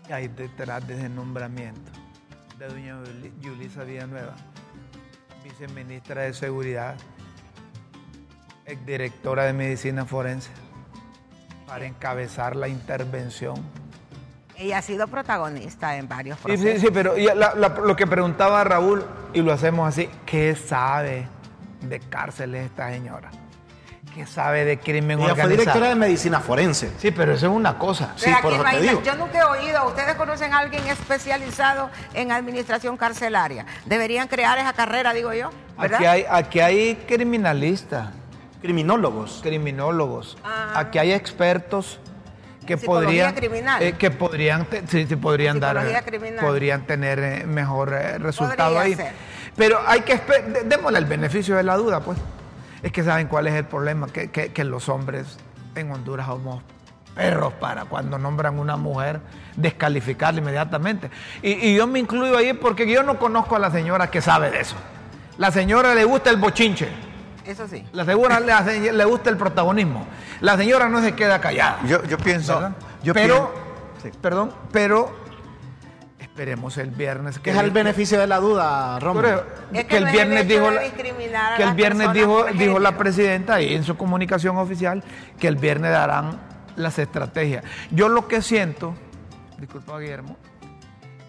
¿Qué 0.07 0.13
hay 0.13 0.27
detrás 0.27 0.85
de 0.87 0.95
ese 0.97 1.09
nombramiento 1.09 1.91
de 2.57 2.67
doña 2.67 2.95
Yuli- 3.03 3.31
Yulisa 3.39 3.83
Villanueva, 3.83 4.33
viceministra 5.43 6.23
de 6.23 6.33
Seguridad, 6.33 6.95
exdirectora 8.65 9.43
de 9.45 9.53
Medicina 9.53 10.05
Forense, 10.05 10.49
para 11.67 11.85
encabezar 11.85 12.55
la 12.55 12.67
intervención? 12.67 13.55
ella 14.57 14.77
ha 14.77 14.81
sido 14.81 15.07
protagonista 15.09 15.97
en 15.97 16.07
varios 16.07 16.37
Sí, 16.37 16.43
procesos. 16.45 16.79
sí, 16.79 16.87
sí, 16.87 16.93
pero 16.93 17.13
la- 17.17 17.53
la- 17.55 17.67
lo 17.67 17.93
que 17.97 18.07
preguntaba 18.07 18.63
Raúl, 18.63 19.05
y 19.33 19.41
lo 19.41 19.51
hacemos 19.51 19.85
así, 19.85 20.09
¿qué 20.25 20.55
sabe 20.55 21.27
de 21.81 21.99
cárceles 21.99 22.67
esta 22.67 22.89
señora? 22.89 23.31
¿Qué 24.13 24.25
sabe 24.25 24.63
de 24.63 24.79
crimen 24.79 25.19
Ella 25.19 25.33
fue 25.35 25.43
organizado? 25.43 25.49
directora 25.49 25.89
de 25.89 25.95
medicina 25.95 26.39
forense. 26.39 26.89
Sí, 26.99 27.11
pero 27.11 27.33
eso 27.33 27.47
es 27.47 27.51
una 27.51 27.77
cosa. 27.77 28.13
Sí, 28.15 28.27
Pero 28.27 28.37
por 28.43 28.53
aquí 28.53 28.55
eso 28.55 28.63
te 28.63 28.69
imagina, 28.71 28.91
digo. 28.91 29.01
yo 29.03 29.15
nunca 29.17 29.39
he 29.39 29.43
oído, 29.43 29.87
ustedes 29.89 30.15
conocen 30.15 30.53
a 30.53 30.59
alguien 30.59 30.87
especializado 30.87 31.89
en 32.13 32.31
administración 32.31 32.95
carcelaria. 32.95 33.65
Deberían 33.85 34.29
crear 34.29 34.57
esa 34.57 34.71
carrera, 34.71 35.11
digo 35.13 35.33
yo, 35.33 35.49
¿verdad? 35.77 35.97
Aquí 35.97 36.05
hay, 36.05 36.25
aquí 36.29 36.59
hay 36.61 36.95
criminalistas, 37.05 38.07
Criminólogos. 38.65 39.39
criminólogos. 39.43 40.37
Ah. 40.43 40.73
Aquí 40.75 40.97
hay 40.99 41.11
expertos 41.13 41.99
que 42.65 42.77
Psicología 42.77 43.27
podrían, 43.29 43.35
criminal. 43.35 43.83
eh, 43.83 43.93
que 43.93 44.09
podrían, 44.11 44.65
te- 44.65 44.87
sí, 44.87 45.05
sí, 45.07 45.15
podrían 45.15 45.59
dar, 45.59 45.75
Psicología 45.77 45.99
eh, 45.99 46.03
criminal. 46.03 46.45
podrían 46.45 46.87
tener 46.87 47.19
eh, 47.19 47.43
mejor 47.45 47.89
resultado 48.19 48.73
Podría 48.75 48.81
ahí. 48.81 48.95
ser. 48.95 49.13
Pero 49.55 49.79
hay 49.85 50.01
que 50.01 50.19
démosle 50.65 50.97
el 50.99 51.05
beneficio 51.05 51.55
de 51.55 51.63
la 51.63 51.77
duda, 51.77 51.99
pues. 51.99 52.17
Es 52.81 52.91
que 52.91 53.03
saben 53.03 53.27
cuál 53.27 53.47
es 53.47 53.53
el 53.53 53.65
problema, 53.65 54.07
que, 54.07 54.29
que- 54.31 54.51
que 54.51 54.63
los 54.63 54.89
hombres 54.89 55.37
en 55.75 55.91
Honduras 55.91 56.25
somos 56.27 56.63
perros 57.13 57.53
para 57.53 57.85
cuando 57.85 58.17
nombran 58.17 58.59
una 58.59 58.75
mujer 58.77 59.21
descalificarla 59.55 60.41
inmediatamente. 60.41 61.09
Y, 61.41 61.51
y 61.69 61.75
yo 61.75 61.85
me 61.87 61.99
incluyo 61.99 62.35
ahí 62.35 62.53
porque 62.53 62.89
yo 62.91 63.03
no 63.03 63.17
conozco 63.19 63.55
a 63.55 63.59
la 63.59 63.69
señora 63.71 64.09
que 64.09 64.21
sabe 64.21 64.49
de 64.51 64.59
eso. 64.61 64.75
La 65.37 65.51
señora 65.51 65.93
le 65.93 66.03
gusta 66.03 66.29
el 66.31 66.37
bochinche. 66.37 66.89
Eso 67.45 67.67
sí. 67.67 67.85
La 67.93 68.05
señora 68.05 68.39
le, 68.39 68.51
hace- 68.51 68.91
le 68.91 69.05
gusta 69.05 69.29
el 69.29 69.37
protagonismo. 69.37 70.05
La 70.41 70.57
señora 70.57 70.89
no 70.89 71.01
se 71.01 71.13
queda 71.13 71.39
callada. 71.39 71.79
Yo, 71.87 72.03
yo 72.03 72.17
pienso, 72.17 72.55
¿verdad? 72.55 72.75
yo 73.03 73.13
pero, 73.13 73.53
pien- 74.03 74.11
sí. 74.11 74.17
perdón, 74.21 74.51
pero 74.71 75.15
esperemos 76.19 76.77
el 76.77 76.89
viernes 76.91 77.39
Que 77.39 77.51
es 77.51 77.57
el 77.57 77.71
beneficio 77.71 78.19
de 78.19 78.27
la 78.27 78.39
duda, 78.39 78.99
Romo. 78.99 79.21
Pero, 79.21 79.45
Es 79.71 79.81
que 79.81 79.87
que 79.87 79.97
el 79.97 80.07
es 80.07 80.11
viernes 80.11 80.47
dijo 80.47 80.71
la- 80.71 80.81
que 81.55 81.63
el 81.63 81.73
viernes 81.75 82.13
dijo 82.13 82.45
dijo 82.57 82.79
la 82.79 82.97
presidenta 82.97 83.61
y 83.61 83.73
en 83.75 83.83
su 83.83 83.95
comunicación 83.95 84.57
oficial 84.57 85.03
que 85.39 85.47
el 85.47 85.55
viernes 85.55 85.91
darán 85.91 86.39
las 86.75 86.99
estrategias. 86.99 87.63
Yo 87.91 88.09
lo 88.09 88.27
que 88.27 88.41
siento, 88.41 88.95
disculpa 89.59 89.97
Guillermo, 89.99 90.35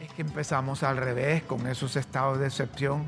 es 0.00 0.12
que 0.12 0.22
empezamos 0.22 0.83
al 0.83 0.96
revés 0.96 1.42
con 1.44 1.66
esos 1.68 1.94
estados 1.96 2.38
de 2.40 2.46
excepción 2.46 3.05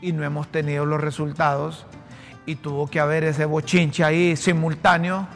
y 0.00 0.12
no 0.12 0.24
hemos 0.24 0.48
tenido 0.48 0.86
los 0.86 1.00
resultados. 1.00 1.86
Y 2.46 2.56
tuvo 2.56 2.88
que 2.88 3.00
haber 3.00 3.24
ese 3.24 3.44
bochinche 3.44 4.02
ahí 4.02 4.36
simultáneo 4.36 5.26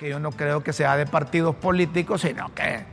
que 0.00 0.08
yo 0.08 0.18
no 0.18 0.30
creo 0.32 0.64
que 0.64 0.72
sea 0.72 0.96
de 0.96 1.04
partidos 1.04 1.54
políticos, 1.56 2.22
sino 2.22 2.54
que 2.54 2.84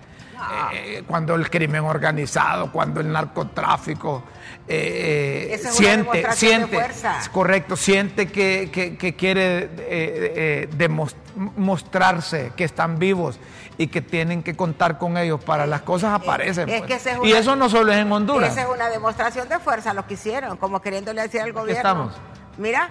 eh, 0.73 1.03
cuando 1.07 1.35
el 1.35 1.49
crimen 1.49 1.83
organizado, 1.83 2.71
cuando 2.71 2.99
el 3.01 3.11
narcotráfico 3.11 4.23
eh, 4.67 5.49
Esa 5.53 5.69
es 5.69 5.75
siente, 5.75 6.21
de 6.23 6.31
siente, 6.33 6.77
es 7.19 7.29
correcto, 7.29 7.75
siente 7.75 8.27
que, 8.27 8.69
que- 8.71 8.97
que 8.97 9.15
quiere 9.15 9.63
eh, 9.63 9.69
eh, 9.87 10.69
demos- 10.77 11.15
mostrarse 11.55 12.51
que 12.55 12.63
están 12.63 12.97
vivos 12.99 13.39
y 13.77 13.87
que 13.87 14.01
tienen 14.01 14.41
que 14.43 14.55
contar 14.55 14.97
con 14.97 15.17
ellos 15.17 15.43
para 15.43 15.65
las 15.67 15.81
cosas 15.81 16.13
aparecen. 16.19 16.67
es 16.69 16.81
pues. 16.81 17.03
que 17.03 17.27
y 17.27 17.31
eso 17.33 17.55
no 17.55 17.69
solo 17.69 17.91
es 17.93 17.99
en 17.99 18.11
Honduras. 18.11 18.51
Esa 18.51 18.63
es 18.63 18.67
una 18.69 18.89
demostración 18.89 19.47
de 19.49 19.59
fuerza 19.59 19.93
lo 19.93 20.05
que 20.07 20.15
hicieron, 20.15 20.57
como 20.57 20.81
queriéndole 20.81 21.21
decir 21.21 21.41
al 21.41 21.53
gobierno. 21.53 21.77
estamos. 21.77 22.13
Mira, 22.57 22.89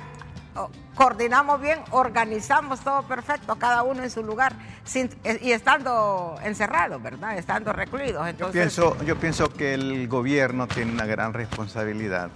coordinamos 0.95 1.61
bien, 1.61 1.81
organizamos 1.91 2.81
todo 2.81 3.03
perfecto, 3.03 3.57
cada 3.57 3.83
uno 3.83 4.03
en 4.03 4.11
su 4.11 4.23
lugar, 4.23 4.55
sin- 4.85 5.11
eh, 5.25 5.39
y 5.43 5.53
estando 5.53 6.37
encerrados, 6.43 7.03
¿verdad? 7.03 7.37
Estando 7.39 7.73
recluidos. 7.73 8.23
Yo 8.23 8.29
Entonces, 8.29 8.53
pienso, 8.61 8.97
yo 9.05 9.17
pienso 9.19 9.53
que 9.53 9.75
el 9.75 10.09
gobierno 10.09 10.67
tiene 10.67 10.93
una 10.93 11.07
gran 11.07 11.33
responsabilidad 11.35 12.31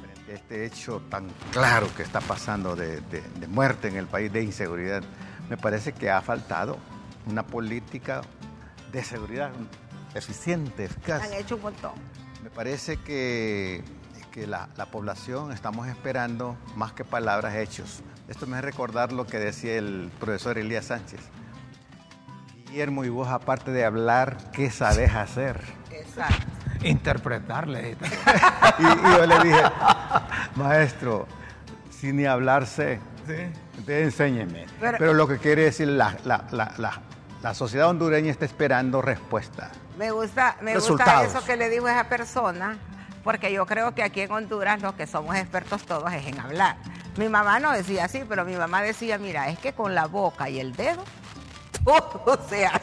frente 0.00 0.32
a 0.32 0.34
este 0.34 0.64
hecho 0.66 1.02
tan 1.10 1.28
claro 1.52 1.88
que 1.96 2.02
está 2.02 2.20
pasando 2.20 2.76
de, 2.76 3.00
de- 3.02 3.20
de 3.22 3.46
muerte 3.48 3.88
en 3.88 3.96
el 3.96 4.06
país, 4.06 4.32
de 4.32 4.42
inseguridad. 4.42 5.02
Me 5.48 5.56
parece 5.56 5.92
que 5.92 6.10
ha 6.10 6.20
faltado 6.20 6.78
una 7.26 7.46
política 7.46 8.22
de 8.92 9.02
seguridad 9.04 9.50
eficiente, 10.14 10.84
eficaz. 10.86 11.22
han 11.22 11.32
hecho 11.34 11.56
un 11.56 11.62
montón. 11.62 11.92
Me 12.42 12.50
parece 12.50 12.96
que, 12.98 13.82
que 14.38 14.46
la, 14.46 14.68
la 14.76 14.86
población 14.86 15.52
estamos 15.52 15.88
esperando 15.88 16.56
más 16.76 16.92
que 16.92 17.04
palabras, 17.04 17.54
hechos. 17.56 18.02
Esto 18.28 18.46
me 18.46 18.56
hace 18.56 18.66
recordar 18.66 19.12
lo 19.12 19.26
que 19.26 19.38
decía 19.38 19.76
el 19.76 20.10
profesor 20.20 20.58
Elías 20.58 20.86
Sánchez. 20.86 21.20
Guillermo, 22.66 23.04
y 23.04 23.08
vos 23.08 23.28
aparte 23.28 23.70
de 23.72 23.84
hablar, 23.84 24.36
¿qué 24.52 24.70
sabes 24.70 25.14
hacer? 25.14 25.60
Exacto. 25.90 26.46
Interpretarle. 26.82 27.96
Y, 28.78 28.82
y 28.84 28.86
yo 29.16 29.26
le 29.26 29.38
dije, 29.40 29.62
maestro, 30.54 31.26
si 31.90 32.12
ni 32.12 32.26
hablar 32.26 32.64
sé, 32.64 33.00
entonces 33.26 34.04
enséñeme. 34.04 34.66
Pero- 34.78 34.98
Pero, 34.98 35.14
lo 35.14 35.26
que 35.26 35.38
quiere 35.38 35.62
decir, 35.64 35.88
la, 35.88 36.16
la, 36.24 36.44
la, 36.52 36.72
la, 36.78 37.00
la 37.42 37.54
sociedad 37.54 37.88
hondureña 37.88 38.30
está 38.30 38.44
esperando 38.44 39.02
respuesta. 39.02 39.70
Me 39.98 40.12
gusta, 40.12 40.56
me 40.62 40.78
gusta 40.78 41.24
eso 41.24 41.44
que 41.44 41.56
le 41.56 41.68
dijo 41.68 41.88
esa 41.88 42.04
persona, 42.08 42.78
porque 43.28 43.52
yo 43.52 43.66
creo 43.66 43.94
que 43.94 44.02
aquí 44.02 44.22
en 44.22 44.32
Honduras 44.32 44.80
los 44.80 44.94
que 44.94 45.06
somos 45.06 45.36
expertos 45.36 45.82
todos 45.82 46.10
es 46.14 46.26
en 46.26 46.40
hablar. 46.40 46.76
Mi 47.18 47.28
mamá 47.28 47.60
no 47.60 47.72
decía 47.72 48.06
así, 48.06 48.22
pero 48.26 48.46
mi 48.46 48.56
mamá 48.56 48.80
decía, 48.80 49.18
mira, 49.18 49.50
es 49.50 49.58
que 49.58 49.74
con 49.74 49.94
la 49.94 50.06
boca 50.06 50.48
y 50.48 50.58
el 50.58 50.74
dedo 50.74 51.04
todo 51.84 52.40
se 52.48 52.64
hace. 52.64 52.80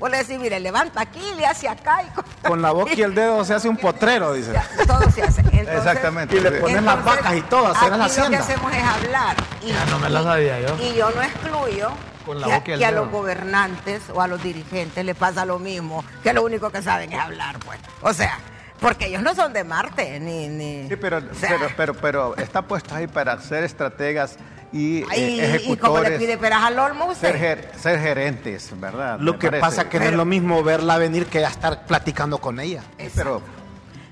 Vos 0.00 0.10
le 0.10 0.16
decís, 0.18 0.40
mire, 0.40 0.58
levanta 0.58 1.02
aquí, 1.02 1.20
le 1.36 1.46
hace 1.46 1.68
acá 1.68 2.02
y 2.02 2.08
con, 2.08 2.24
Con 2.42 2.62
la 2.62 2.72
boca 2.72 2.94
y 2.96 3.00
el 3.00 3.14
dedo 3.14 3.44
se 3.44 3.54
hace 3.54 3.68
un 3.68 3.76
potrero, 3.76 4.32
dice. 4.32 4.54
Ya, 4.54 4.66
todo 4.88 5.08
se 5.08 5.22
hace. 5.22 5.42
Entonces, 5.42 5.68
Exactamente. 5.76 6.36
Y 6.36 6.40
le 6.40 6.50
pones 6.50 6.82
las 6.82 7.04
vacas 7.04 7.36
y 7.36 7.42
todo, 7.42 7.68
hacer 7.68 7.90
la 7.96 8.06
aquí 8.06 8.16
lo 8.20 8.28
que 8.28 8.36
hacienda. 8.36 8.38
hacemos 8.40 8.72
es 8.74 8.82
hablar. 8.82 9.36
Y, 9.62 9.68
Ya 9.68 9.84
no 9.86 10.00
me 10.00 10.10
la 10.10 10.22
sabía 10.24 10.60
yo. 10.62 10.76
Y 10.82 10.94
yo 10.94 11.12
no 11.12 11.22
excluyo 11.22 11.90
Con 12.26 12.40
la 12.40 12.46
que, 12.48 12.52
a- 12.52 12.56
boca 12.58 12.70
y 12.70 12.72
el 12.72 12.78
que 12.80 12.86
a 12.86 12.90
los 12.90 13.08
gobernantes 13.12 14.02
o 14.12 14.20
a 14.20 14.26
los 14.26 14.42
dirigentes 14.42 15.04
les 15.04 15.14
pasa 15.14 15.44
lo 15.44 15.60
mismo, 15.60 16.04
que 16.24 16.32
lo 16.32 16.42
único 16.42 16.70
que 16.70 16.82
saben 16.82 17.12
es 17.12 17.20
hablar, 17.20 17.60
pues. 17.60 17.78
O 18.02 18.12
sea, 18.12 18.36
porque 18.80 19.06
ellos 19.06 19.22
no 19.22 19.34
son 19.34 19.52
de 19.52 19.64
Marte, 19.64 20.20
ni... 20.20 20.48
ni 20.48 20.88
Sí, 20.88 20.96
pero, 20.96 21.18
o 21.18 21.34
sea, 21.34 21.48
pero, 21.50 21.68
pero, 21.76 21.94
pero 21.94 22.36
está 22.36 22.62
puesto 22.62 22.94
ahí 22.94 23.06
para 23.06 23.38
ser 23.40 23.64
estrategas 23.64 24.36
y 24.72 25.02
eh, 25.02 25.06
y, 25.16 25.72
y 25.72 25.76
como 25.76 25.98
le 26.00 26.06
ejecutores, 26.08 26.18
pide 26.18 26.36
peras 26.38 26.62
al 26.64 26.78
olmo 26.78 27.14
ser, 27.14 27.38
ger- 27.38 27.72
ser 27.78 28.00
gerentes, 28.00 28.70
¿verdad? 28.78 29.18
Lo 29.20 29.38
que 29.38 29.46
parece. 29.48 29.60
pasa 29.60 29.88
que 29.88 29.98
no 30.00 30.06
es 30.06 30.12
lo 30.12 30.24
mismo 30.24 30.62
verla 30.62 30.98
venir 30.98 31.26
que 31.26 31.42
estar 31.42 31.86
platicando 31.86 32.38
con 32.38 32.58
ella. 32.60 32.82
Sí, 32.98 33.08
pero 33.14 33.40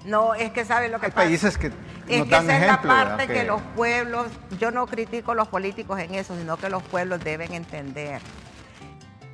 No, 0.05 0.35
es 0.35 0.53
que 0.53 0.65
sabe 0.65 0.89
lo 0.89 1.01
que 1.01 1.07
hay 1.07 1.13
pasa. 1.13 1.27
países 1.27 1.59
que 1.59 1.67
Es 2.09 2.19
nos 2.19 2.29
que 2.29 2.35
dan 2.35 2.51
esa 2.51 2.57
ejemplo, 2.67 2.93
es 2.93 2.99
la 2.99 3.05
parte 3.09 3.27
¿verdad? 3.27 3.43
que... 3.43 3.47
los 3.49 3.63
pueblos, 3.75 4.27
yo 4.61 4.71
no 4.71 4.87
critico 4.87 5.33
a 5.33 5.35
los 5.35 5.49
políticos 5.49 5.99
en 5.99 6.15
eso, 6.15 6.37
sino 6.39 6.57
que 6.57 6.69
los 6.71 6.83
pueblos 6.85 7.21
deben 7.23 7.53
entender. 7.53 8.21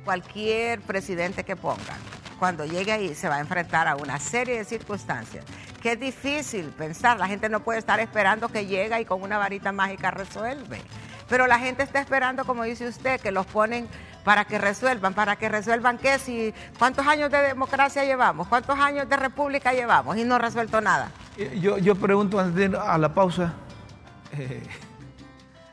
Cualquier 0.03 0.81
presidente 0.81 1.43
que 1.43 1.55
pongan, 1.55 1.97
cuando 2.41 2.65
llegue 2.65 2.91
ahí, 2.91 3.13
se 3.13 3.29
va 3.29 3.35
a 3.35 3.39
enfrentar 3.39 3.87
a 3.87 3.95
una 3.95 4.17
serie 4.17 4.57
de 4.57 4.65
circunstancias 4.65 5.45
que 5.79 5.91
es 5.91 5.99
difícil 5.99 6.69
pensar. 6.69 7.19
La 7.19 7.27
gente 7.27 7.49
no 7.49 7.59
puede 7.59 7.77
estar 7.77 7.99
esperando 7.99 8.49
que 8.49 8.65
llega 8.65 8.99
y 8.99 9.05
con 9.05 9.21
una 9.21 9.37
varita 9.37 9.71
mágica 9.71 10.09
resuelve. 10.09 10.81
Pero 11.29 11.45
la 11.45 11.59
gente 11.59 11.83
está 11.83 11.99
esperando, 11.99 12.43
como 12.43 12.63
dice 12.63 12.87
usted, 12.87 13.21
que 13.21 13.31
los 13.31 13.45
ponen 13.45 13.87
para 14.23 14.45
que 14.45 14.57
resuelvan. 14.57 15.13
¿Para 15.13 15.35
que 15.35 15.49
resuelvan 15.49 15.99
qué? 15.99 16.17
Si, 16.17 16.51
¿Cuántos 16.79 17.05
años 17.05 17.29
de 17.29 17.43
democracia 17.43 18.05
llevamos? 18.05 18.47
¿Cuántos 18.47 18.79
años 18.79 19.07
de 19.07 19.17
república 19.17 19.71
llevamos? 19.73 20.17
Y 20.17 20.23
no 20.23 20.33
ha 20.33 20.39
resuelto 20.39 20.81
nada. 20.81 21.11
Eh, 21.37 21.59
Yo, 21.61 21.77
yo 21.77 21.95
pregunto 21.95 22.39
antes 22.39 22.71
de 22.71 22.75
a 22.75 22.97
la 22.97 23.13
pausa. 23.13 23.53
eh, 24.31 24.63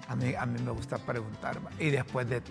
a, 0.07 0.15
mí, 0.15 0.35
a 0.35 0.45
mí 0.45 0.61
me 0.63 0.73
gusta 0.73 0.99
preguntar. 0.99 1.59
Y 1.79 1.89
después 1.89 2.29
de, 2.29 2.43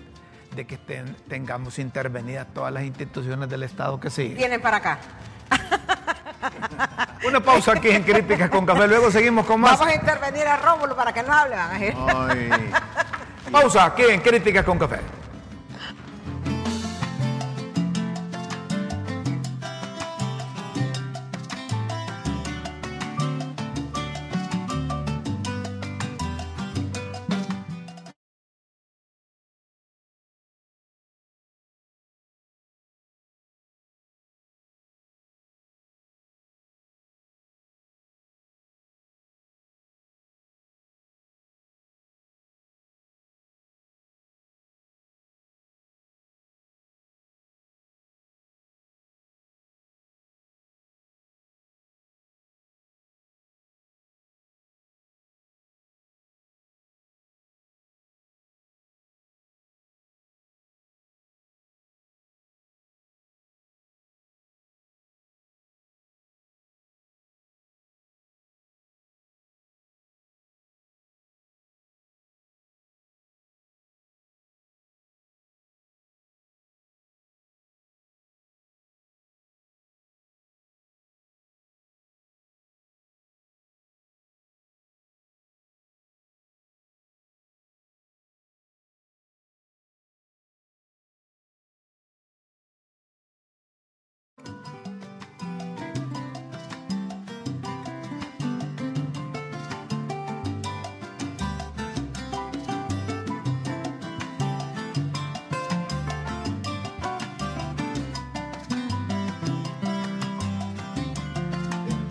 de 0.58 0.66
que 0.66 0.76
estén- 0.76 1.16
tengamos 1.30 1.78
intervenidas 1.80 2.48
todas 2.54 2.74
las 2.74 2.84
instituciones 2.84 3.48
del 3.48 3.62
Estado 3.64 4.00
que 4.00 4.10
siguen. 4.10 4.36
Vienen 4.38 4.60
para 4.62 4.78
acá. 4.78 4.98
Una 7.28 7.40
pausa 7.40 7.74
aquí 7.74 7.90
en 7.90 8.04
Críticas 8.04 8.50
con 8.50 8.66
Café. 8.66 8.88
Luego 8.88 9.12
seguimos 9.12 9.46
con 9.46 9.62
más. 9.62 9.78
Vamos 9.80 9.94
a 9.94 9.96
intervenir 9.96 10.48
a 10.48 10.58
Rómulo 10.58 10.96
para 10.96 11.14
que 11.14 11.22
no 11.24 11.32
hable. 11.34 11.56
van 11.56 11.72
a 11.72 13.52
Pausa 13.52 13.86
aquí 13.86 14.04
en 14.04 14.20
Críticas 14.20 14.66
con 14.66 14.78
Café. 14.80 15.00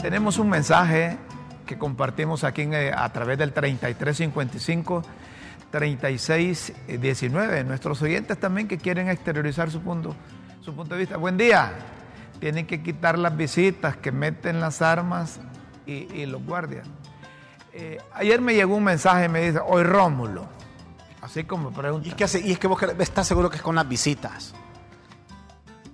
Tenemos 0.06 0.38
un 0.38 0.48
mensaje 0.48 1.16
que 1.66 1.76
compartimos 1.78 2.44
aquí 2.44 2.62
en, 2.62 2.74
eh, 2.74 2.92
a 2.96 3.12
través 3.12 3.38
del 3.38 3.52
3355 3.52 5.02
3619. 5.72 7.64
Nuestros 7.64 8.00
oyentes 8.02 8.38
también 8.38 8.68
que 8.68 8.78
quieren 8.78 9.08
exteriorizar 9.08 9.68
su 9.68 9.80
punto, 9.80 10.14
su 10.60 10.76
punto 10.76 10.94
de 10.94 11.00
vista. 11.00 11.16
Buen 11.16 11.36
día. 11.36 11.72
Tienen 12.38 12.68
que 12.68 12.84
quitar 12.84 13.18
las 13.18 13.36
visitas 13.36 13.96
que 13.96 14.12
meten 14.12 14.60
las 14.60 14.80
armas 14.80 15.40
y, 15.86 16.06
y 16.14 16.26
los 16.26 16.40
guardias. 16.44 16.86
Eh, 17.72 17.98
ayer 18.14 18.40
me 18.40 18.54
llegó 18.54 18.76
un 18.76 18.84
mensaje, 18.84 19.28
me 19.28 19.40
dice, 19.40 19.58
hoy 19.66 19.82
Rómulo. 19.82 20.46
Así 21.20 21.42
como 21.42 21.72
pregunta. 21.72 22.06
Y 22.06 22.10
es 22.10 22.14
que, 22.14 22.22
hace- 22.22 22.46
y 22.46 22.52
es 22.52 22.60
que 22.60 22.68
vos 22.68 22.80
estás 23.00 23.26
seguro 23.26 23.50
que 23.50 23.56
es 23.56 23.62
con 23.62 23.74
las 23.74 23.88
visitas. 23.88 24.54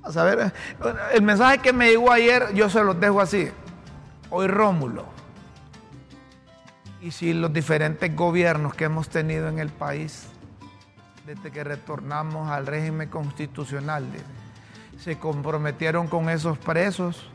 A 0.02 0.12
saber, 0.12 0.38
eh, 0.38 0.52
el 1.14 1.22
mensaje 1.22 1.60
que 1.60 1.72
me 1.72 1.88
llegó 1.88 2.12
ayer, 2.12 2.52
yo 2.52 2.68
se 2.68 2.84
los 2.84 3.00
dejo 3.00 3.18
así. 3.18 3.50
Hoy 4.34 4.46
Rómulo. 4.46 5.04
Y 7.02 7.10
si 7.10 7.34
los 7.34 7.52
diferentes 7.52 8.16
gobiernos 8.16 8.74
que 8.74 8.84
hemos 8.84 9.10
tenido 9.10 9.48
en 9.48 9.58
el 9.58 9.68
país, 9.68 10.26
desde 11.26 11.50
que 11.50 11.62
retornamos 11.62 12.50
al 12.50 12.66
régimen 12.66 13.10
constitucional, 13.10 14.06
se 14.98 15.18
comprometieron 15.18 16.06
con 16.08 16.30
esos 16.30 16.56
presos, 16.56 17.28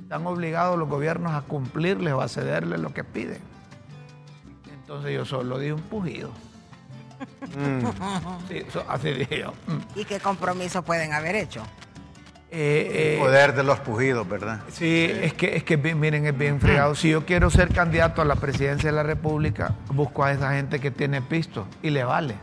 están 0.00 0.24
obligados 0.26 0.78
los 0.78 0.88
gobiernos 0.88 1.32
a 1.34 1.40
cumplirles 1.40 2.12
o 2.12 2.20
a 2.20 2.28
cederles 2.28 2.78
lo 2.78 2.94
que 2.94 3.02
piden. 3.02 3.40
Entonces 4.72 5.12
yo 5.14 5.24
solo 5.24 5.58
di 5.58 5.72
un 5.72 5.80
pujido. 5.82 6.30
Sí, 8.48 8.62
so- 8.72 8.84
así 8.88 9.10
dije 9.10 9.40
yo. 9.40 9.52
Mm. 9.66 9.98
¿Y 9.98 10.04
qué 10.04 10.20
compromiso 10.20 10.82
pueden 10.84 11.12
haber 11.12 11.34
hecho? 11.34 11.62
Eh, 12.50 13.16
eh, 13.16 13.18
poder 13.18 13.54
de 13.54 13.64
los 13.64 13.80
pujidos, 13.80 14.28
¿verdad? 14.28 14.60
Sí, 14.70 15.10
es 15.10 15.34
que, 15.34 15.56
es 15.56 15.64
que 15.64 15.76
miren, 15.76 16.26
es 16.26 16.38
bien 16.38 16.60
fregado. 16.60 16.94
Si 16.94 17.10
yo 17.10 17.26
quiero 17.26 17.50
ser 17.50 17.68
candidato 17.72 18.22
a 18.22 18.24
la 18.24 18.36
presidencia 18.36 18.90
de 18.90 18.96
la 18.96 19.02
República, 19.02 19.74
busco 19.88 20.24
a 20.24 20.32
esa 20.32 20.54
gente 20.54 20.78
que 20.78 20.90
tiene 20.90 21.22
pisto 21.22 21.66
y 21.82 21.90
le 21.90 22.04
vale. 22.04 22.36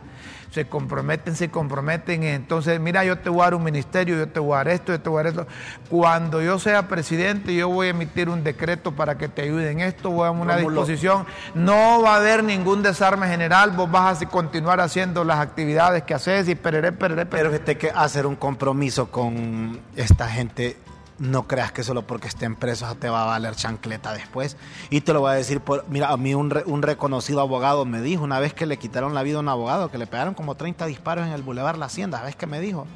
Se 0.50 0.66
comprometen, 0.66 1.34
se 1.34 1.50
comprometen. 1.50 2.22
y 2.22 2.26
Entonces, 2.28 2.78
mira, 2.80 3.04
yo 3.04 3.18
te 3.18 3.28
voy 3.28 3.40
a 3.40 3.44
dar 3.44 3.54
un 3.54 3.64
ministerio, 3.64 4.16
yo 4.16 4.28
te 4.28 4.40
voy 4.40 4.54
a 4.54 4.58
dar 4.58 4.68
esto, 4.68 4.92
yo 4.92 5.00
te 5.00 5.08
voy 5.08 5.20
a 5.20 5.22
dar 5.24 5.32
esto. 5.32 5.46
Cuando 5.88 6.40
yo 6.40 6.58
sea 6.58 6.88
presidente, 6.88 7.54
yo 7.54 7.68
voy 7.68 7.88
a 7.88 7.90
emitir 7.90 8.28
un 8.28 8.44
decreto 8.44 8.92
para 8.92 9.18
que 9.18 9.28
te 9.28 9.42
ayuden 9.42 9.80
en 9.80 9.88
esto, 9.88 10.10
voy 10.10 10.22
a 10.22 10.32
dar 10.32 10.40
una 10.40 10.56
disposición. 10.56 11.26
No 11.54 12.02
va 12.02 12.14
a 12.14 12.16
haber 12.16 12.44
ningún 12.44 12.82
desarme 12.82 13.28
general, 13.28 13.72
vos 13.72 13.90
vas 13.90 14.22
a 14.22 14.26
continuar 14.26 14.80
haciendo 14.80 15.24
las 15.24 15.40
actividades 15.40 16.04
que 16.04 16.14
haces 16.14 16.48
y 16.48 16.54
pereré, 16.54 16.92
pereré, 16.92 17.26
pereré. 17.26 17.44
Pero 17.44 17.50
fíjate 17.50 17.78
que 17.78 17.90
hacer 17.90 18.26
un 18.26 18.36
compromiso 18.36 19.10
con 19.10 19.80
esta 19.96 20.28
gente, 20.28 20.76
no 21.18 21.46
creas 21.46 21.70
que 21.72 21.82
solo 21.84 22.06
porque 22.06 22.26
estén 22.28 22.56
presos 22.56 22.98
te 22.98 23.08
va 23.08 23.22
a 23.22 23.26
valer 23.26 23.54
chancleta 23.54 24.12
después. 24.12 24.56
Y 24.90 25.02
te 25.02 25.12
lo 25.12 25.20
voy 25.20 25.30
a 25.32 25.34
decir, 25.34 25.60
por, 25.60 25.84
mira, 25.88 26.08
a 26.10 26.16
mí 26.16 26.34
un, 26.34 26.50
re- 26.50 26.64
un 26.66 26.82
reconocido 26.82 27.40
abogado 27.40 27.84
me 27.84 28.00
dijo, 28.00 28.24
una 28.24 28.40
vez 28.40 28.52
que 28.54 28.66
le 28.66 28.78
quitaron 28.78 29.14
la 29.14 29.22
vida 29.22 29.36
a 29.36 29.40
un 29.40 29.48
abogado, 29.48 29.90
que 29.90 29.98
le 29.98 30.06
pegaron 30.06 30.34
como 30.34 30.56
30 30.56 30.86
disparos 30.86 31.26
en 31.26 31.32
el 31.32 31.42
Boulevard 31.42 31.76
La 31.76 31.86
Hacienda, 31.86 32.18
¿sabes 32.18 32.36
qué 32.36 32.46
me 32.46 32.60
dijo? 32.60 32.86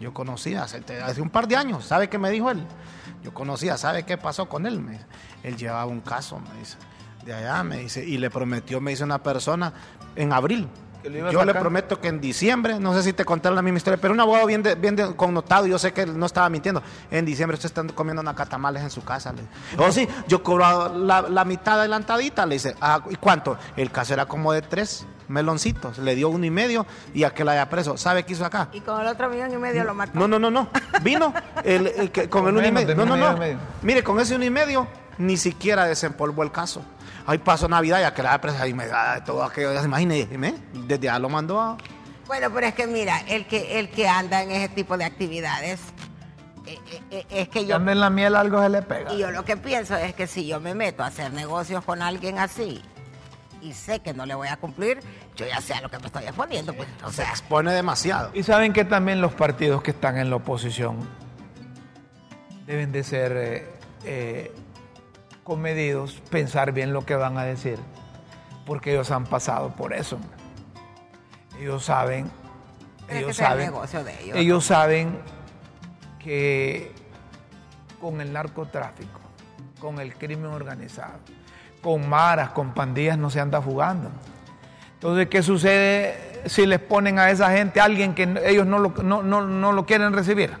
Yo 0.00 0.14
conocía, 0.14 0.62
hace, 0.62 0.80
un 1.20 1.30
par 1.30 1.48
de 1.48 1.56
años, 1.56 1.84
¿sabe 1.84 2.08
qué 2.08 2.18
me 2.18 2.30
dijo 2.30 2.50
él? 2.50 2.64
Yo 3.22 3.34
conocía, 3.34 3.76
¿sabe 3.76 4.04
qué 4.04 4.16
pasó 4.16 4.48
con 4.48 4.66
él? 4.66 4.80
Me 4.80 5.00
él 5.42 5.56
llevaba 5.56 5.86
un 5.86 6.00
caso, 6.00 6.40
me 6.40 6.58
dice, 6.58 6.76
de 7.24 7.34
allá, 7.34 7.62
me 7.64 7.78
dice, 7.78 8.04
y 8.04 8.16
le 8.18 8.30
prometió, 8.30 8.80
me 8.80 8.90
dice 8.92 9.02
una 9.04 9.22
persona, 9.22 9.72
en 10.16 10.32
abril, 10.32 10.68
Que 11.02 11.10
lo 11.10 11.18
iba 11.18 11.28
a 11.28 11.32
yo 11.32 11.44
le 11.44 11.54
prometo 11.54 12.00
que 12.00 12.08
en 12.08 12.20
diciembre, 12.20 12.80
no 12.80 12.92
sé 12.94 13.02
si 13.02 13.12
te 13.12 13.24
contaron 13.24 13.54
la 13.56 13.62
misma 13.62 13.76
historia, 13.78 13.98
pero 14.00 14.12
un 14.14 14.20
abogado 14.20 14.46
bien, 14.46 14.62
de- 14.62 14.74
bien 14.74 14.96
de- 14.96 15.14
connotado, 15.14 15.66
yo 15.66 15.78
sé 15.78 15.92
que 15.92 16.02
él 16.02 16.18
no 16.18 16.26
estaba 16.26 16.48
mintiendo. 16.48 16.82
En 17.10 17.24
diciembre 17.24 17.54
usted 17.54 17.66
está 17.68 17.82
comiendo 17.94 18.20
una 18.20 18.34
catamales 18.34 18.82
en 18.82 18.90
su 18.90 19.04
casa. 19.04 19.32
Le 19.32 19.42
oh, 19.82 19.92
sí, 19.92 20.08
yo 20.26 20.42
cobro 20.42 20.92
la, 20.96 21.22
la 21.22 21.44
mitad 21.44 21.78
adelantadita, 21.80 22.44
le 22.46 22.56
dice. 22.56 22.74
Ah, 22.80 23.00
¿y 23.10 23.16
cuánto? 23.16 23.56
El 23.76 23.90
caso 23.90 24.14
era 24.14 24.26
como 24.26 24.52
de 24.52 24.62
tres. 24.62 25.06
meloncitos. 25.28 25.98
Le 25.98 26.14
dio 26.14 26.30
uno 26.30 26.46
y 26.46 26.50
medio 26.50 26.86
y 27.14 27.24
a 27.24 27.30
que 27.34 27.44
la 27.44 27.52
haya 27.52 27.68
preso. 27.68 27.96
¿Sabe 27.98 28.24
qué 28.24 28.32
hizo 28.32 28.44
acá? 28.46 28.68
Y 28.72 28.80
con 28.80 29.00
el 29.00 29.06
otro 29.06 29.28
millón 29.28 29.52
y 29.52 29.56
medio 29.58 29.84
lo 29.84 29.94
mató. 29.94 30.18
No, 30.18 30.26
no, 30.26 30.38
no, 30.38 30.50
no. 30.50 30.68
Vino 31.02 31.34
el, 31.64 31.86
el 31.86 32.10
que- 32.10 32.28
con 32.30 32.42
Con 32.44 32.48
el 32.54 32.56
uno 32.58 32.66
y 32.66 32.72
medio. 32.72 32.94
No, 32.96 33.04
no, 33.04 33.14
millón 33.14 33.30
no. 33.32 33.36
y 33.36 33.40
medio. 33.40 33.58
Mire, 33.82 34.02
con 34.02 34.18
ese 34.20 34.34
uno 34.34 34.44
y 34.46 34.50
medio 34.50 34.88
ni 35.18 35.36
siquiera 35.36 35.84
desempolvó 35.84 36.42
el 36.44 36.50
caso. 36.50 36.82
Ahí 37.28 37.36
pasó 37.36 37.68
Navidad 37.68 38.00
y 38.00 38.04
a 38.04 38.14
que 38.14 38.22
la 38.22 38.30
haya 38.30 38.40
preso 38.40 38.62
ahí 38.62 38.72
me 38.72 38.86
da 38.86 39.22
todo 39.22 39.44
aquello. 39.44 39.74
Ya 39.74 39.80
se 39.80 39.86
imagina, 39.86 40.16
¿eh? 40.16 40.54
desde 40.72 41.04
ya 41.04 41.18
lo 41.18 41.28
mandó 41.28 41.60
a... 41.60 41.76
Bueno, 42.26 42.50
pero 42.54 42.66
es 42.66 42.74
que 42.74 42.86
mira, 42.86 43.20
el 43.28 43.46
que, 43.46 43.78
el 43.78 43.90
que 43.90 44.08
anda 44.08 44.42
en 44.42 44.50
ese 44.50 44.70
tipo 44.70 44.96
de 44.96 45.04
actividades, 45.04 45.78
eh, 46.64 46.78
eh, 46.90 47.02
eh, 47.10 47.26
es 47.28 47.48
que 47.50 47.66
yo, 47.66 47.76
anda 47.76 47.92
en 47.92 48.00
la 48.00 48.08
miel 48.08 48.34
algo 48.34 48.62
se 48.62 48.70
le 48.70 48.80
pega. 48.80 49.12
y 49.12 49.18
yo 49.18 49.30
lo 49.30 49.44
que 49.44 49.58
pienso 49.58 49.94
es 49.94 50.14
que 50.14 50.26
si 50.26 50.46
yo 50.46 50.58
me 50.58 50.74
meto 50.74 51.02
a 51.02 51.08
hacer 51.08 51.30
negocios 51.34 51.84
con 51.84 52.00
alguien 52.00 52.38
así 52.38 52.80
y 53.60 53.74
sé 53.74 54.00
que 54.00 54.14
no 54.14 54.24
le 54.24 54.34
voy 54.34 54.48
a 54.48 54.56
cumplir, 54.56 55.00
yo 55.36 55.46
ya 55.46 55.60
sé 55.60 55.74
a 55.74 55.82
lo 55.82 55.90
que 55.90 55.98
me 55.98 56.06
estoy 56.06 56.24
exponiendo. 56.24 56.72
Pues, 56.72 56.88
o 57.04 57.10
Se 57.10 57.16
sea, 57.16 57.30
expone 57.30 57.74
demasiado. 57.74 58.30
Y 58.32 58.42
saben 58.42 58.72
que 58.72 58.86
también 58.86 59.20
los 59.20 59.34
partidos 59.34 59.82
que 59.82 59.90
están 59.90 60.16
en 60.16 60.30
la 60.30 60.36
oposición 60.36 60.96
deben 62.64 62.90
de 62.90 63.04
ser 63.04 63.32
eh, 63.36 63.78
eh, 64.04 64.54
comedidos, 65.48 66.20
pensar 66.30 66.72
bien 66.72 66.92
lo 66.92 67.06
que 67.06 67.16
van 67.16 67.38
a 67.38 67.42
decir, 67.42 67.78
porque 68.66 68.92
ellos 68.92 69.10
han 69.10 69.24
pasado 69.24 69.70
por 69.70 69.94
eso. 69.94 70.18
Ellos 71.58 71.82
saben, 71.86 72.30
ellos 73.08 73.30
el 73.30 73.34
saben, 73.34 73.64
negocio 73.64 74.04
de 74.04 74.22
ellos. 74.22 74.36
ellos 74.36 74.64
saben 74.66 75.18
que 76.22 76.92
con 77.98 78.20
el 78.20 78.30
narcotráfico, 78.30 79.18
con 79.80 79.98
el 80.00 80.14
crimen 80.16 80.50
organizado, 80.52 81.14
con 81.82 82.06
maras, 82.06 82.50
con 82.50 82.74
pandillas 82.74 83.16
no 83.16 83.30
se 83.30 83.40
anda 83.40 83.62
jugando. 83.62 84.10
Entonces, 84.94 85.28
¿qué 85.28 85.42
sucede 85.42 86.42
si 86.44 86.66
les 86.66 86.78
ponen 86.80 87.18
a 87.18 87.30
esa 87.30 87.50
gente 87.52 87.80
a 87.80 87.84
alguien 87.84 88.14
que 88.14 88.38
ellos 88.44 88.66
no 88.66 88.78
lo, 88.80 88.90
no, 89.02 89.22
no- 89.22 89.46
no 89.46 89.72
lo 89.72 89.86
quieren 89.86 90.12
recibir? 90.12 90.52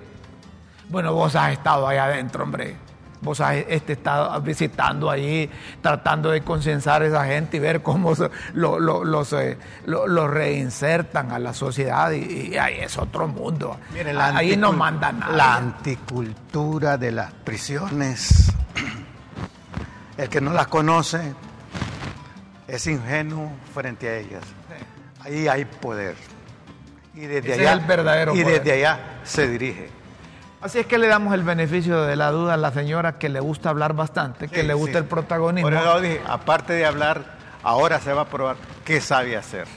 Bueno, 0.88 1.12
vos 1.12 1.36
has 1.36 1.52
estado 1.52 1.86
ahí 1.86 1.98
adentro, 1.98 2.42
hombre. 2.44 2.76
Vos 3.20 3.40
has 3.40 3.56
este, 3.68 3.94
estado 3.94 4.40
visitando 4.40 5.10
allí, 5.10 5.50
tratando 5.82 6.30
de 6.30 6.42
concienciar 6.42 7.02
a 7.02 7.06
esa 7.06 7.24
gente 7.26 7.56
y 7.56 7.60
ver 7.60 7.82
cómo 7.82 8.14
se- 8.14 8.30
lo- 8.54 8.78
lo- 8.78 9.04
los, 9.04 9.32
eh, 9.32 9.58
lo- 9.86 10.06
los 10.06 10.30
reinsertan 10.30 11.32
a 11.32 11.38
la 11.38 11.52
sociedad. 11.52 12.10
Y, 12.12 12.50
y 12.52 12.56
ahí 12.58 12.76
es 12.80 12.96
otro 12.96 13.26
mundo. 13.26 13.78
Mire, 13.92 14.12
ahí 14.18 14.56
no 14.56 14.72
manda 14.72 15.10
nada. 15.12 15.32
La 15.36 15.54
anticultura 15.56 16.96
de 16.96 17.12
las 17.12 17.32
prisiones. 17.32 18.52
El 20.16 20.28
que 20.28 20.40
no 20.40 20.52
las 20.52 20.66
conoce 20.68 21.32
es 22.66 22.86
ingenuo 22.86 23.50
frente 23.74 24.08
a 24.08 24.16
ellas. 24.16 24.42
Ahí 25.24 25.48
hay 25.48 25.64
poder. 25.64 26.16
Y 27.14 27.20
desde 27.22 27.38
Ese 27.38 27.52
es 27.52 27.58
allá, 27.60 27.72
el 27.72 27.80
verdadero 27.86 28.34
y 28.36 28.42
poder. 28.42 28.58
desde 28.62 28.78
allá 28.78 29.00
se 29.24 29.48
dirige. 29.48 29.90
Así 30.60 30.80
es 30.80 30.86
que 30.86 30.98
le 30.98 31.06
damos 31.06 31.34
el 31.34 31.42
beneficio 31.42 32.02
de 32.02 32.16
la 32.16 32.30
duda 32.30 32.54
a 32.54 32.56
la 32.56 32.72
señora 32.72 33.18
que 33.18 33.28
le 33.28 33.38
gusta 33.38 33.70
hablar 33.70 33.94
bastante, 33.94 34.48
que 34.48 34.64
le 34.64 34.74
gusta 34.74 34.98
sí. 34.98 34.98
el 34.98 35.04
protagonismo. 35.04 35.70
Por 35.70 35.78
eso 35.78 36.00
dije, 36.00 36.20
aparte 36.26 36.72
de 36.72 36.84
hablar, 36.84 37.24
ahora 37.62 38.00
se 38.00 38.12
va 38.12 38.22
a 38.22 38.28
probar 38.28 38.56
qué 38.84 39.00
sabe 39.00 39.36
hacer. 39.36 39.68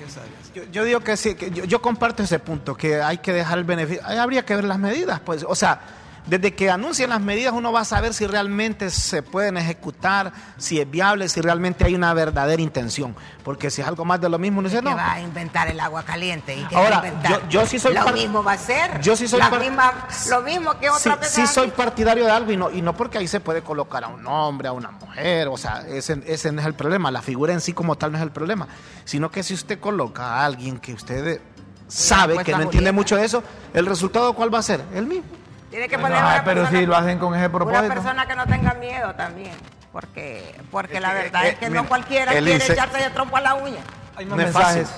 Yo, 0.56 0.64
yo 0.72 0.84
digo 0.84 1.00
que 1.02 1.18
sí, 1.18 1.36
que 1.36 1.52
yo, 1.52 1.66
yo 1.66 1.82
comparto 1.82 2.24
ese 2.24 2.40
punto, 2.40 2.76
que 2.76 3.02
hay 3.02 3.20
que 3.20 3.32
dejar 3.32 3.60
el 3.60 3.64
beneficio. 3.64 4.04
Habría 4.06 4.44
que 4.44 4.56
ver 4.56 4.66
las 4.66 4.80
medidas, 4.80 5.20
pues. 5.20 5.46
O 5.48 5.56
sea, 5.56 5.80
desde 6.28 6.54
que 6.54 6.70
anuncien 6.70 7.10
las 7.10 7.20
medidas 7.22 7.54
uno 7.54 7.72
va 7.72 7.82
a 7.82 7.86
saber 7.86 8.14
si 8.14 8.28
realmente 8.28 8.90
se 8.90 9.24
pueden 9.24 9.58
ejecutar, 9.58 10.32
si 10.58 10.80
es 10.80 10.90
viable, 10.90 11.28
si 11.30 11.42
realmente 11.42 11.84
hay 11.86 11.96
una 11.96 12.14
verdadera 12.14 12.62
intención. 12.62 13.16
Porque 13.44 13.72
si 13.72 13.82
es 13.82 13.88
algo 13.88 14.06
más 14.06 14.22
de 14.22 14.30
lo 14.30 14.38
mismo, 14.38 14.60
uno 14.60 14.70
dice, 14.70 14.82
que 14.84 14.90
no. 14.90 14.96
va 14.96 15.14
a 15.14 15.20
inventar 15.22 15.68
el 15.68 15.80
agua 15.80 16.04
caliente 16.04 16.56
y 16.56 16.64
que 16.66 16.76
Ahora, 16.76 16.98
va 17.00 17.04
a 17.04 17.08
inventar. 17.08 17.32
yo- 17.32 17.48
yo 17.50 17.66
sí 17.66 17.80
soy 17.80 17.96
lo 17.96 18.08
mismo 18.14 18.44
va 18.44 18.54
a 18.54 18.58
ser 18.58 19.02
Yo 19.02 19.16
sí 19.16 19.28
soy 19.28 19.42
misma- 19.42 19.94
lo 20.30 20.42
mismo 20.42 20.72
que 20.80 20.88
Sí, 20.88 20.94
otra 20.96 21.16
vez 21.16 21.30
sí 21.30 21.48
soy 21.48 21.70
partidario 21.72 22.26
de 22.26 22.32
algo 22.32 22.52
y 22.52 22.58
no, 22.58 22.70
y 22.70 22.82
no 22.82 22.96
porque 22.96 23.18
ahí 23.18 23.28
se 23.28 23.40
puede 23.40 23.62
colocar 23.64 24.04
a 24.04 24.08
un 24.08 24.26
hombre, 24.28 24.68
a 24.68 24.74
una 24.74 24.92
mujer, 24.92 25.48
o 25.48 25.58
sea, 25.58 25.82
ese, 25.88 26.22
ese 26.28 26.52
no 26.52 26.62
es 26.62 26.68
el 26.68 26.76
problema, 26.76 27.10
la 27.12 27.22
figura 27.22 27.52
en 27.54 27.62
sí 27.62 27.74
como 27.74 27.96
tal 27.98 28.12
no 28.12 28.18
es 28.20 28.24
el 28.24 28.32
problema, 28.32 28.68
sino 29.06 29.32
que 29.32 29.42
si 29.44 29.54
usted 29.56 29.80
coloca 29.80 30.24
a 30.24 30.46
alguien 30.46 30.80
que 30.80 30.94
usted 30.94 31.42
sabe 31.88 32.44
que 32.44 32.52
no 32.54 32.62
entiende 32.62 32.92
mucho 32.92 33.16
de 33.18 33.26
eso, 33.26 33.44
el 33.74 33.86
resultado 33.86 34.34
cuál 34.34 34.54
va 34.54 34.60
a 34.60 34.64
ser? 34.64 34.82
El 34.94 35.08
mismo. 35.08 35.26
Tiene 35.72 35.90
que 35.90 35.98
poner 35.98 36.20
ah, 36.20 36.34
una 36.36 36.44
pero 36.44 36.62
persona- 36.62 36.80
si 36.80 36.86
lo 36.86 36.96
hacen 36.96 37.18
con 37.18 37.34
ese 37.34 37.46
una 37.46 37.52
propósito. 37.52 37.88
persona 37.88 38.26
que 38.28 38.36
no 38.36 38.46
tenga 38.46 38.74
miedo 38.76 39.16
también 39.16 39.56
porque 39.92 40.56
porque 40.70 40.96
Es 40.98 41.02
la 41.02 41.14
verdad 41.14 41.48
es 41.48 41.56
que 41.56 41.68
mira, 41.70 41.82
no 41.82 41.88
cualquiera 41.88 42.32
quiere 42.32 42.58
inse- 42.58 42.74
echarse 42.74 42.98
de 43.00 43.10
trompo 43.10 43.38
a 43.38 43.42
la 43.42 43.56
uña 43.56 43.80
Hay 44.16 44.26
más 44.28 44.38
mensajes. 44.38 44.90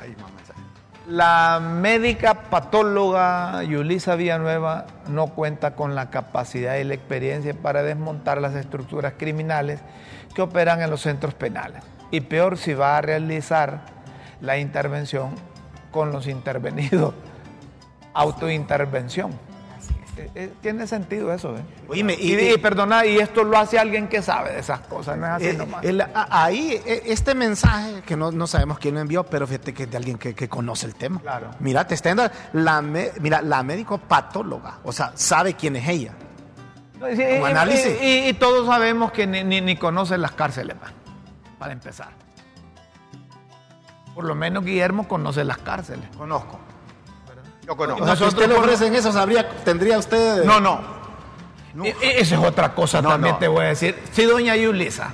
Ahí 0.00 0.14
más 0.20 0.30
mensajes. 0.32 0.62
La 1.08 1.60
médica 1.62 2.34
patóloga 2.34 3.62
Yulisa 3.62 4.14
Villanueva 4.16 4.86
no 5.08 5.28
cuenta 5.28 5.74
con 5.76 5.94
la 5.94 6.10
capacidad 6.10 6.76
y 6.76 6.84
la 6.84 6.94
experiencia 6.94 7.54
para 7.54 7.82
desmontar 7.82 8.40
las 8.40 8.54
estructuras 8.54 9.14
criminales 9.16 9.80
que 10.34 10.42
operan 10.42 10.82
en 10.82 10.90
los 10.90 11.00
centros 11.00 11.34
penales. 11.34 11.82
Y 12.10 12.20
peor 12.22 12.58
si 12.58 12.74
va 12.74 12.98
a 12.98 13.00
realizar 13.00 13.80
la 14.40 14.58
intervención 14.58 15.34
con 15.92 16.10
los 16.12 16.26
intervenidos. 16.28 17.14
Autointervención. 18.14 19.30
Eh, 20.16 20.30
eh, 20.34 20.52
tiene 20.62 20.86
sentido 20.86 21.30
eso, 21.32 21.54
¿eh? 21.56 21.60
Oíme, 21.88 22.14
y, 22.18 22.34
y- 22.34 22.54
y 22.54 22.58
perdona, 22.58 23.04
y 23.04 23.18
esto 23.18 23.44
lo 23.44 23.58
hace 23.58 23.78
alguien 23.78 24.08
que 24.08 24.22
sabe 24.22 24.52
de 24.54 24.60
esas 24.60 24.80
cosas, 24.80 25.18
no 25.18 25.26
es 25.26 25.32
así 25.32 25.46
Eh, 25.48 25.52
nomás. 25.54 25.84
el- 25.84 26.00
a- 26.00 26.28
ahí, 26.30 26.80
eh, 26.86 27.02
este 27.06 27.34
mensaje, 27.34 28.00
que 28.06 28.16
no, 28.16 28.32
no 28.32 28.46
sabemos 28.46 28.78
quién 28.78 28.94
lo 28.94 29.00
envió, 29.02 29.24
pero 29.24 29.46
fíjate 29.46 29.74
que 29.74 29.82
es 29.82 29.90
de 29.90 29.96
alguien 29.98 30.16
que, 30.16 30.34
que 30.34 30.48
conoce 30.48 30.86
el 30.86 30.94
tema. 30.94 31.20
Claro. 31.20 31.50
Mira, 31.60 31.86
te 31.86 31.94
está 31.94 32.14
dando 32.14 32.30
la, 32.54 32.80
me- 32.80 33.10
mira, 33.20 33.42
la 33.42 33.62
médico 33.62 33.98
patóloga, 33.98 34.78
o 34.84 34.92
sea, 34.92 35.12
sabe 35.14 35.52
quién 35.54 35.76
es 35.76 35.86
ella. 35.86 36.12
No, 36.98 37.10
y- 37.10 37.14
como 37.16 37.46
y- 37.48 37.50
análisis. 37.50 37.98
Y, 38.02 38.32
todos 38.34 38.66
sabemos 38.66 39.12
que 39.12 39.26
ni, 39.26 39.44
ni, 39.44 39.60
ni 39.60 39.76
conocen 39.76 40.22
las 40.22 40.32
cárceles, 40.32 40.76
pa, 40.78 40.92
para 41.58 41.74
empezar. 41.74 42.08
Por 44.14 44.24
lo 44.24 44.34
menos 44.34 44.64
Guillermo 44.64 45.06
conoce 45.06 45.44
las 45.44 45.58
cárceles. 45.58 46.08
Conozco. 46.16 46.58
Yo 47.66 47.76
conozco. 47.76 48.02
O 48.04 48.06
sea, 48.06 48.16
si 48.16 48.24
usted 48.24 48.48
le 48.48 48.54
por- 48.54 48.64
ofrecen 48.64 48.94
eso, 48.94 49.12
sabría, 49.12 49.48
tendría 49.64 49.98
usted... 49.98 50.44
No, 50.44 50.60
no. 50.60 50.80
Y- 51.82 51.88
y 51.88 51.94
esa 52.00 52.36
es 52.36 52.40
otra 52.44 52.74
cosa 52.74 53.02
No, 53.02 53.10
también 53.10 53.34
no. 53.34 53.38
te 53.38 53.48
voy 53.48 53.64
a 53.64 53.68
decir. 53.68 53.98
Si 54.12 54.24
doña 54.24 54.56
Yulisa 54.56 55.10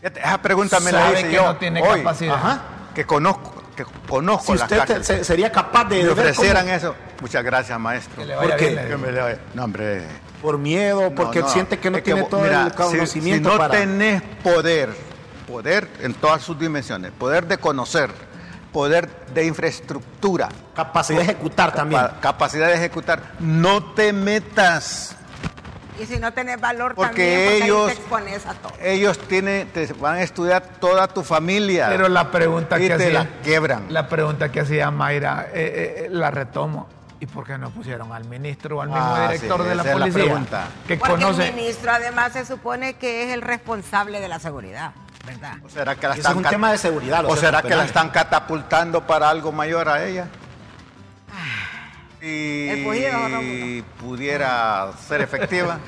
Fíjate, 0.00 0.20
Esa 0.20 0.42
pregunta 0.42 0.80
me 0.80 0.92
la 0.92 1.00
Sabe 1.02 1.20
hice 1.20 1.28
que 1.28 1.34
yo 1.34 1.44
no 1.44 1.56
tiene 1.56 1.82
hoy, 1.82 1.98
capacidad. 2.02 2.34
Ajá. 2.34 2.60
que 2.94 3.04
conozco, 3.04 3.62
que 3.76 3.84
conozco 4.08 4.52
Si 4.54 4.58
las 4.58 4.62
usted 4.62 4.76
te- 4.80 4.86
cárceles. 4.94 5.06
se- 5.06 5.24
sería 5.24 5.52
capaz 5.52 5.84
de... 5.84 6.08
ofrecieran 6.08 6.64
cómo- 6.64 6.76
eso. 6.76 6.94
Muchas 7.20 7.44
gracias, 7.44 7.78
maestro. 7.78 8.16
que 8.16 8.26
le 8.26 8.34
vaya 8.34 8.48
¿Por 8.48 8.58
qué? 8.58 8.64
bien, 8.64 8.76
le 8.76 8.80
Que 8.82 8.86
digo. 8.88 8.98
me 8.98 9.12
le- 9.12 9.38
No, 9.54 9.64
hombre. 9.64 10.02
Por 10.42 10.58
miedo, 10.58 11.12
porque 11.14 11.42
siente 11.44 11.78
que 11.78 11.90
no 11.90 11.98
Es 11.98 12.04
tiene 12.04 12.22
todo 12.24 12.40
mira, 12.42 12.64
el 12.64 12.70
si- 12.70 12.76
conocimiento 12.76 13.50
si, 13.50 13.54
no 13.54 13.58
para... 13.58 13.74
tenés 13.78 14.22
poder, 14.42 14.90
poder 15.46 15.88
en 16.00 16.14
todas 16.14 16.42
sus 16.42 16.58
dimensiones, 16.58 17.10
poder 17.12 17.46
de 17.46 17.58
conocer, 17.58 18.10
poder 18.72 19.08
de 19.34 19.46
infraestructura, 19.46 20.48
Capacidad 20.74 21.18
de 21.18 21.24
ejecutar 21.24 21.72
también. 21.72 22.00
capa- 22.02 22.20
capacidad 22.20 22.66
de 22.68 22.74
ejecutar, 22.74 23.20
no 23.40 23.92
te 23.94 24.12
metas. 24.12 25.12
y 25.98 26.04
si 26.04 26.18
no 26.18 26.30
tenés 26.34 26.60
valor 26.60 26.94
Porque 26.94 27.08
también 27.08 27.40
porque 27.48 27.64
ellos- 27.64 27.88
ahí 27.88 27.94
te 27.94 28.00
expones 28.02 28.46
a 28.46 28.52
todo 28.54 28.72
Ellos 28.82 29.18
tienen, 29.18 29.68
te 29.68 29.86
van 29.94 30.16
a 30.16 30.22
estudiar 30.22 30.62
toda 30.78 31.08
tu 31.08 31.22
familia. 31.22 31.86
Pero 31.88 32.08
la 32.10 32.30
pregunta 32.30 32.78
y 32.78 32.82
que 32.82 32.88
te 32.88 32.94
hacía, 32.94 33.12
la 33.24 33.26
quiebran. 33.42 33.86
la 33.88 34.06
pregunta 34.06 34.52
que 34.52 34.60
hacía 34.60 34.90
Mayra, 34.90 35.46
eh, 35.54 36.04
eh, 36.04 36.08
la 36.10 36.30
retomo. 36.30 36.86
¿Y 37.18 37.24
por 37.24 37.46
qué 37.46 37.56
no 37.56 37.70
pusieron 37.70 38.12
al 38.12 38.24
ministro 38.26 38.76
o 38.76 38.82
al 38.82 38.88
mismo 38.90 39.02
Ah, 39.02 39.28
director 39.32 39.62
sí, 39.62 39.68
de 39.70 39.74
la 39.74 39.82
la 39.84 39.92
policía? 39.94 40.22
pregunta. 40.24 40.64
que 40.86 40.98
porque 40.98 41.14
conoce. 41.14 41.48
el 41.48 41.54
ministro 41.54 41.90
además 41.90 42.34
se 42.34 42.44
supone 42.44 42.96
que 42.96 43.24
es 43.24 43.32
el 43.32 43.40
responsable 43.40 44.20
de 44.20 44.28
la 44.28 44.38
seguridad 44.38 44.92
verdad 45.26 45.54
¿O 45.64 45.68
será 45.68 45.94
que 45.96 46.08
la 46.08 46.14
están 46.14 46.32
es 46.32 46.36
un 46.38 46.44
tema 46.44 46.72
de 46.72 46.78
seguridad, 46.78 47.24
¿O 47.26 47.36
será 47.36 47.60
que 47.62 47.74
la 47.74 47.84
están 47.84 48.10
catapultando 48.10 49.06
para 49.06 49.28
algo 49.28 49.52
mayor 49.52 49.88
a 49.88 50.04
ella? 50.04 50.28
Y 52.20 52.68
El 52.68 52.84
fugido, 52.84 53.12
Rómulo. 53.28 53.84
pudiera 54.00 54.88
ser 55.06 55.20
efectiva. 55.20 55.78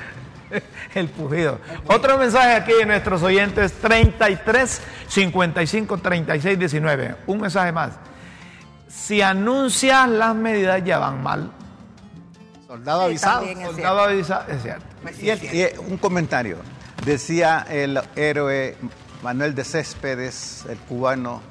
El 0.93 1.09
pujido. 1.09 1.59
Otro 1.87 2.17
mensaje 2.17 2.53
aquí 2.53 2.73
de 2.73 2.85
nuestros 2.85 3.21
oyentes 3.23 3.73
33 3.73 4.81
55 5.07 5.97
36 5.97 6.59
19. 6.59 7.15
Un 7.27 7.41
mensaje 7.41 7.71
más. 7.71 7.91
Si 8.87 9.21
anuncias 9.21 10.07
las 10.09 10.35
medidas 10.35 10.83
ya 10.83 10.97
van 10.99 11.21
mal. 11.21 11.51
Soldado 12.67 13.01
Sí, 13.01 13.05
avisado. 13.07 13.45
Soldado 13.65 13.99
avisa, 14.01 14.45
es 14.47 14.61
cierto. 14.61 14.85
Pues 15.01 15.15
sí, 15.15 15.25
Y, 15.25 15.29
el- 15.31 15.39
sí. 15.39 15.47
y 15.51 15.79
un 15.79 15.97
comentario. 15.97 16.57
Decía 17.05 17.65
el 17.69 17.99
héroe 18.15 18.77
Manuel 19.23 19.53
de 19.55 19.63
Céspedes, 19.63 20.65
el 20.69 20.77
cubano, 20.77 21.41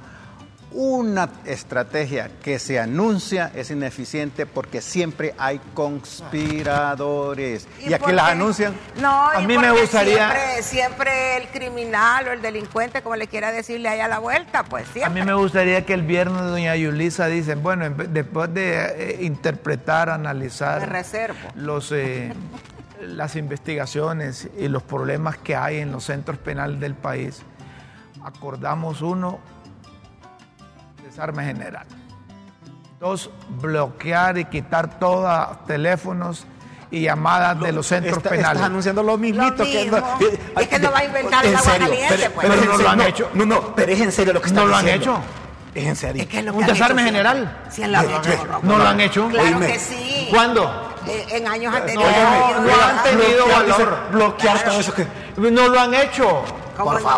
una 0.71 1.31
estrategia 1.47 2.31
que 2.43 2.59
se 2.59 2.79
anuncia 2.79 3.51
es 3.55 3.71
ineficiente 3.71 4.45
porque 4.45 4.83
siempre 4.83 5.35
hay 5.39 5.61
conspiradores. 5.73 7.67
Y, 7.81 7.93
aquí 7.95 8.05
por 8.05 8.13
las 8.13 8.31
anuncian. 8.33 8.75
No, 9.01 9.29
A 9.31 9.41
y 9.41 9.47
mí 9.47 9.57
me 9.57 9.71
gustaría- 9.71 10.29
Siempre, 10.31 10.63
siempre 10.63 11.37
el 11.39 11.49
criminal 11.49 12.29
o 12.29 12.33
el 12.33 12.43
delincuente, 12.43 13.01
como 13.03 13.17
le 13.17 13.29
quiera 13.29 13.51
decirle 13.51 13.89
ahí 13.89 14.01
a 14.01 14.09
la 14.09 14.19
vuelta, 14.19 14.63
pues 14.65 14.87
A 14.89 14.93
siempre. 14.93 15.21
mí 15.21 15.27
me 15.27 15.33
gustaría 15.35 15.87
que 15.87 15.95
el 15.95 16.03
viernes 16.03 16.43
doña 16.43 16.77
Yulisa 16.77 17.27
dice, 17.29 17.55
bueno, 17.55 17.89
después 17.91 18.53
de 18.53 18.77
eh, 18.77 19.19
interpretar, 19.23 20.11
analizar 20.11 20.87
los, 21.55 21.93
eh, 21.93 22.33
las 23.01 23.37
investigaciones 23.37 24.49
y 24.59 24.69
los 24.69 24.83
problemas 24.83 25.39
que 25.39 25.57
hay 25.57 25.79
en 25.79 25.93
los 25.93 26.05
centros 26.05 26.37
penales 26.39 26.79
del 26.79 26.95
país, 26.95 27.41
acordamos 28.29 29.01
uno, 29.03 29.39
desarme 31.05 31.45
general. 31.45 31.87
Dos, 33.01 33.31
bloquear 33.61 34.39
y 34.39 34.45
quitar 34.47 34.99
todos 34.99 35.65
teléfonos 35.67 36.45
y 36.91 37.03
llamadas 37.03 37.61
de 37.61 37.73
los 37.73 37.87
centros 37.87 38.17
Está- 38.17 38.31
penales. 38.31 38.53
Estás 38.57 38.67
anunciando 38.67 39.03
lo 39.03 39.17
mismito. 39.19 39.57
Lo 39.59 39.65
que 39.65 39.83
mismo. 39.85 39.99
Es 40.59 40.69
que 40.69 40.79
no 40.79 40.91
va 40.91 40.99
a 40.99 41.05
inventar 41.05 41.45
el 41.45 41.53
En 41.53 41.57
agua 41.59 41.71
serio, 41.73 41.89
caliente, 41.89 42.15
pero- 42.19 42.31
pues. 42.33 42.47
pero 42.49 42.61
Pero 42.61 42.73
no 42.73 42.79
lo 42.83 42.89
han 42.89 42.99
no, 42.99 43.05
hecho. 43.05 43.31
No, 43.35 43.47
no, 43.47 43.75
pero 43.75 43.93
es 43.93 44.01
en 44.01 44.13
serio 44.13 44.33
lo 44.33 44.41
que 44.43 44.51
No 44.51 44.55
estás 44.63 44.69
lo 44.71 44.77
han 44.77 44.85
diciendo. 44.85 45.13
hecho. 45.13 45.23
Es 45.75 45.85
en 45.87 45.97
serio. 45.97 46.23
Es 46.23 46.29
que 46.29 46.39
es 46.39 46.45
lo 46.45 46.55
Un 46.55 46.65
que 46.65 46.73
desarme 46.73 47.03
general. 47.05 47.57
Sí, 47.71 47.85
lo 47.87 47.99
han 47.99 48.07
No, 48.11 48.17
hecho. 48.19 48.47
no, 48.47 48.61
¿No 48.63 48.79
lo 48.79 48.89
han 48.89 49.01
hecho? 49.01 49.29
Claro 49.29 49.49
Oíme. 49.49 49.67
que 49.69 49.79
sí. 49.79 50.27
¿Cuándo? 50.31 50.95
Eh, 51.07 51.27
en 51.31 51.47
años 51.47 51.73
No, 51.73 51.79
anteriores. 51.79 52.17
no, 52.19 52.61
no 52.63 52.73
han 52.83 53.03
tenido 53.05 53.47
valor. 53.47 53.99
bloquear 54.11 54.55
Claro. 54.57 54.71
todo 54.71 54.81
eso 54.81 54.95
que... 54.95 55.07
No 55.37 55.69
lo 55.69 55.79
han 55.81 55.95
hecho. 55.95 56.43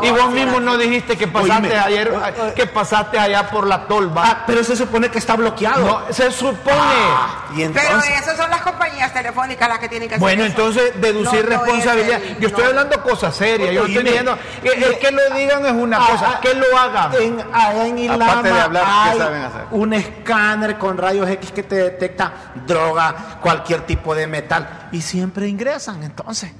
Y 0.02 0.10
vos 0.10 0.30
mismo 0.30 0.60
no 0.60 0.76
dijiste 0.78 1.16
que 1.16 1.26
pasaste 1.28 1.68
Oíme. 1.68 1.78
ayer, 1.78 2.08
Eh, 2.36 2.52
que 2.56 2.66
pasaste 2.66 3.18
allá 3.18 3.50
por 3.50 3.66
la 3.66 3.86
tolva. 3.86 4.22
Ah, 4.26 4.44
pero 4.46 4.64
se 4.64 4.76
supone 4.76 5.10
que 5.10 5.18
está 5.18 5.36
bloqueado. 5.36 5.84
No, 6.06 6.12
se 6.12 6.30
supone. 6.30 6.76
Ah, 6.78 7.44
y 7.54 7.66
Pero 7.68 7.98
esas 7.98 8.36
son 8.36 8.50
las 8.50 8.62
compañías 8.62 9.12
telefónicas 9.12 9.68
las 9.68 9.78
que 9.78 9.88
tienen 9.88 10.08
que 10.08 10.14
hacer 10.14 10.20
Bueno, 10.20 10.44
eso. 10.44 10.50
entonces 10.52 11.00
deducir 11.00 11.24
No, 11.24 11.32
no 11.32 11.42
es 11.42 11.48
responsabilidad. 11.66 12.22
el- 12.22 12.38
Yo 12.38 12.48
estoy 12.48 12.62
no. 12.64 12.70
hablando 12.70 13.02
cosas 13.02 13.34
serias. 13.36 13.74
Yo 13.74 13.84
estoy 13.86 14.02
diciendo 14.02 14.38
que 14.62 14.68
el 14.70 14.98
que 14.98 15.10
lo 15.10 15.30
digan 15.36 15.66
es 15.66 15.72
una 15.72 15.98
Ah, 15.98 16.08
cosa, 16.10 16.30
ah, 16.36 16.40
que 16.40 16.54
lo 16.54 16.78
hagan. 16.78 17.12
En, 17.20 17.40
en 17.86 17.98
Ilama 17.98 18.24
Aparte 18.26 18.52
de 18.52 18.60
hablar, 18.60 18.84
¿qué 19.12 19.18
saben 19.18 19.42
hacer? 19.42 19.60
un 19.72 19.92
escáner 19.92 20.78
con 20.78 20.96
rayos 20.96 21.28
X 21.28 21.52
que 21.52 21.62
te 21.62 21.74
detecta 21.76 22.32
droga, 22.66 23.14
cualquier 23.40 23.82
tipo 23.82 24.14
de 24.14 24.26
metal. 24.26 24.88
Y 24.92 25.02
siempre 25.02 25.48
ingresan, 25.48 26.02
entonces. 26.02 26.50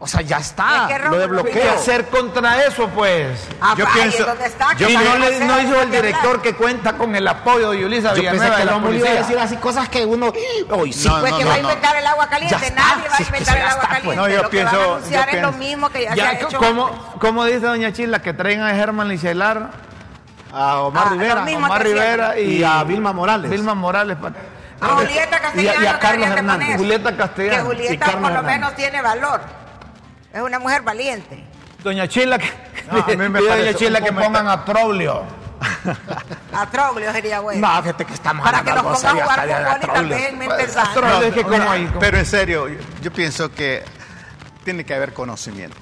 O 0.00 0.06
sea, 0.06 0.20
ya 0.20 0.36
está. 0.38 0.86
Es 0.88 0.96
que, 0.96 1.08
lo 1.08 1.18
de 1.18 1.26
Rómulo, 1.26 1.42
¿Qué 1.44 1.50
bloqueo. 1.54 1.72
hacer 1.74 2.06
contra 2.06 2.62
eso, 2.64 2.88
pues? 2.90 3.48
Ah, 3.60 3.74
Yo 3.76 3.84
pienso-. 3.92 4.24
Y 4.78 4.84
que 4.84 4.94
no, 4.96 5.18
le- 5.18 5.40
no 5.40 5.56
dijo 5.58 5.74
el 5.80 5.90
que 5.90 5.96
director 5.96 6.26
hablar. 6.26 6.42
que 6.42 6.54
cuenta 6.54 6.92
con 6.92 7.16
el 7.16 7.26
apoyo 7.26 7.72
de 7.72 7.80
Yulisa 7.80 8.10
Yo 8.10 8.22
pensé 8.22 8.30
Villanueva 8.30 8.56
que 8.58 8.64
Rómulo 8.64 8.94
iba 8.94 9.08
a 9.10 9.14
decir 9.14 9.38
así 9.40 9.56
cosas 9.56 9.88
que 9.88 10.06
uno. 10.06 10.32
Hoy 10.70 10.92
sí. 10.92 11.08
No, 11.08 11.18
Pues 11.18 11.32
que 11.32 11.42
no, 11.42 11.48
va 11.50 11.54
a 11.54 11.58
no. 11.58 11.62
inventar 11.68 11.96
el 11.96 12.06
agua 12.06 12.28
caliente. 12.28 12.56
Ya 12.60 12.66
está, 12.68 12.80
Nadie 12.80 13.08
va 13.08 13.14
a 13.14 13.18
que 13.18 13.22
inventar 13.24 13.56
el 13.56 13.62
agua 13.64 13.72
está, 13.82 13.88
pues. 13.88 13.98
caliente. 13.98 14.16
No, 14.16 14.28
yo 14.28 14.36
lo 14.36 14.42
que 14.44 14.56
pienso- 14.56 14.76
van 14.76 15.02
a 15.02 15.08
yo 15.10 15.20
es 15.36 15.42
lo 15.42 15.52
mismo 15.52 15.90
que 15.90 16.02
ya, 16.04 16.10
se 16.10 16.16
Ya, 16.16 16.28
ha 16.28 16.32
hecho. 16.34 16.58
¿cómo, 16.58 17.14
cómo 17.18 17.44
dice 17.44 17.58
doña 17.60 17.92
Chila 17.92 18.22
que 18.22 18.32
traen 18.32 18.60
a 18.62 18.70
Germán 18.76 19.08
Licelar, 19.08 19.70
A 20.52 20.78
Omar 20.82 21.04
Ah, 21.08 21.10
Rivera. 21.10 21.34
lo. 21.44 21.56
Omar 21.56 21.82
que 21.82 21.88
Rivera 21.88 22.38
y, 22.38 22.42
Y 22.58 22.62
a 22.64 22.84
Vilma 22.84 23.12
Morales. 23.12 23.50
Vilma 23.50 23.74
Morales. 23.74 24.16
pa- 24.16 24.32
A 24.80 24.88
Julieta 24.94 25.40
Castellano. 25.40 25.82
Y 25.82 25.86
a- 25.86 25.98
Carlos 25.98 26.28
Hernández. 26.28 26.76
Julieta 26.76 27.16
Castellano. 27.16 27.56
Que 27.56 27.62
Julieta 27.76 28.06
por 28.12 28.30
lo 28.32 28.42
menos 28.44 28.74
tiene 28.76 29.02
valor. 29.02 29.40
Es 30.32 30.40
una 30.42 30.58
mujer 30.58 30.82
valiente. 30.82 31.42
Doña 31.82 32.06
Chila 32.08 32.38
que, 32.38 32.50
No, 32.90 32.98
a 33.02 33.06
mí 33.06 33.16
me 33.28 33.40
doña 33.40 33.74
Chila 33.74 34.00
que 34.00 34.12
pongan 34.12 34.48
a 34.48 34.64
Troglio. 34.64 35.22
A 36.52 36.66
Troglio 36.70 37.12
sería 37.12 37.40
bueno. 37.40 37.66
No, 37.66 37.82
fíjate 37.82 38.04
que 38.04 38.14
estamos 38.14 38.44
Para 38.44 38.62
que 38.62 38.70
nos 38.70 38.78
hablando 38.78 38.98
ponga 39.00 39.08
a 39.08 39.12
jugar 39.24 39.80
fútbol 39.80 40.06
y 40.06 40.08
también 40.10 40.38
Pues, 40.38 40.62
pensando. 40.64 41.98
Pero 42.00 42.18
en 42.18 42.26
serio, 42.26 42.68
yo, 42.68 42.78
yo 43.02 43.12
pienso 43.12 43.52
que 43.52 43.82
tiene 44.64 44.84
que 44.84 44.94
haber 44.94 45.12
conocimiento. 45.14 45.76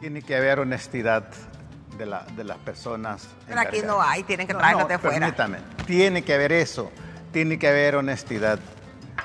Tiene 0.00 0.22
que 0.22 0.36
haber 0.36 0.60
honestidad 0.60 1.24
de, 1.98 2.06
la- 2.06 2.24
de 2.36 2.44
las 2.44 2.58
personas. 2.58 3.28
Pero 3.48 3.60
aquí 3.60 3.80
no 3.84 4.00
hay, 4.00 4.22
tienen 4.22 4.46
que 4.46 4.52
No, 4.52 4.58
traerlos 4.58 4.82
no, 4.84 4.88
de 4.88 4.98
fuera. 4.98 5.18
permítame. 5.18 5.58
Tiene 5.86 6.22
que 6.22 6.34
haber 6.34 6.52
eso. 6.52 6.90
Tiene 7.32 7.58
que 7.58 7.68
haber 7.68 7.96
honestidad. 7.96 8.58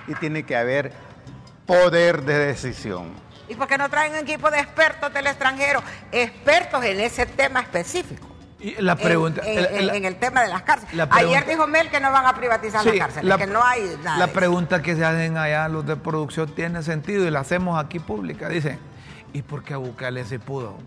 Y 0.07 0.15
tiene 0.15 0.43
que 0.43 0.55
haber 0.55 0.93
poder 1.65 2.23
de 2.23 2.37
decisión. 2.47 3.11
¿Y 3.47 3.55
por 3.55 3.67
qué 3.67 3.77
no 3.77 3.89
traen 3.89 4.13
un 4.13 4.19
equipo 4.19 4.49
de 4.49 4.59
expertos 4.59 5.13
del 5.13 5.27
extranjero? 5.27 5.81
Expertos 6.11 6.83
en 6.85 6.99
ese 7.01 7.25
tema 7.25 7.59
específico. 7.61 8.27
Y 8.59 8.75
la 8.81 8.93
En- 8.93 8.97
pregunta. 8.99 9.41
En, 9.43 9.57
el- 9.57 9.65
en- 9.65 9.75
el- 9.75 9.89
en 9.89 10.05
el 10.05 10.15
tema 10.17 10.43
de 10.43 10.49
las 10.49 10.61
cárceles. 10.61 10.93
la 10.93 11.09
pregunta- 11.09 11.37
Ayer 11.39 11.49
dijo 11.49 11.67
Mel 11.67 11.89
que 11.89 11.99
no 11.99 12.11
van 12.11 12.25
a 12.27 12.35
privatizar 12.35 12.81
Sí, 12.83 12.89
las 12.89 12.97
cárceles, 12.99 13.25
la- 13.25 13.37
que 13.37 13.47
no 13.47 13.63
hay 13.63 13.97
nada. 14.03 14.17
La 14.19 14.27
pregunta 14.27 14.81
que 14.81 14.95
se 14.95 15.03
hacen 15.03 15.35
allá 15.37 15.67
los 15.67 15.85
de 15.85 15.95
producción 15.97 16.53
tiene 16.53 16.81
sentido 16.83 17.25
y 17.27 17.31
la 17.31 17.39
hacemos 17.41 17.83
aquí 17.83 17.99
pública. 17.99 18.47
Dicen, 18.49 18.79
¿y 19.33 19.41
por 19.41 19.63
qué 19.63 19.73
a 19.73 19.77
Bukele 19.77 20.23
se 20.25 20.37
pudo? 20.39 20.77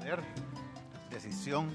Poder, 0.00 0.20
decisión. 1.10 1.70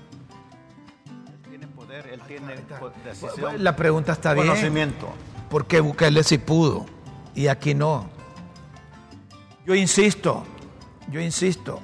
Él 2.03 2.21
tiene 2.27 2.55
poder, 2.55 2.93
él 2.93 2.93
tiene 3.01 3.03
decisión. 3.05 3.63
La 3.63 3.75
pregunta 3.75 4.11
está 4.13 4.33
bien. 4.33 4.47
conocimiento. 4.47 5.07
¿Por 5.49 5.65
qué 5.65 5.79
Bukele 5.79 6.23
sí 6.23 6.37
pudo 6.37 6.85
y 7.33 7.47
aquí 7.47 7.73
no? 7.73 8.09
Yo 9.65 9.73
insisto, 9.75 10.43
yo 11.09 11.19
insisto, 11.21 11.79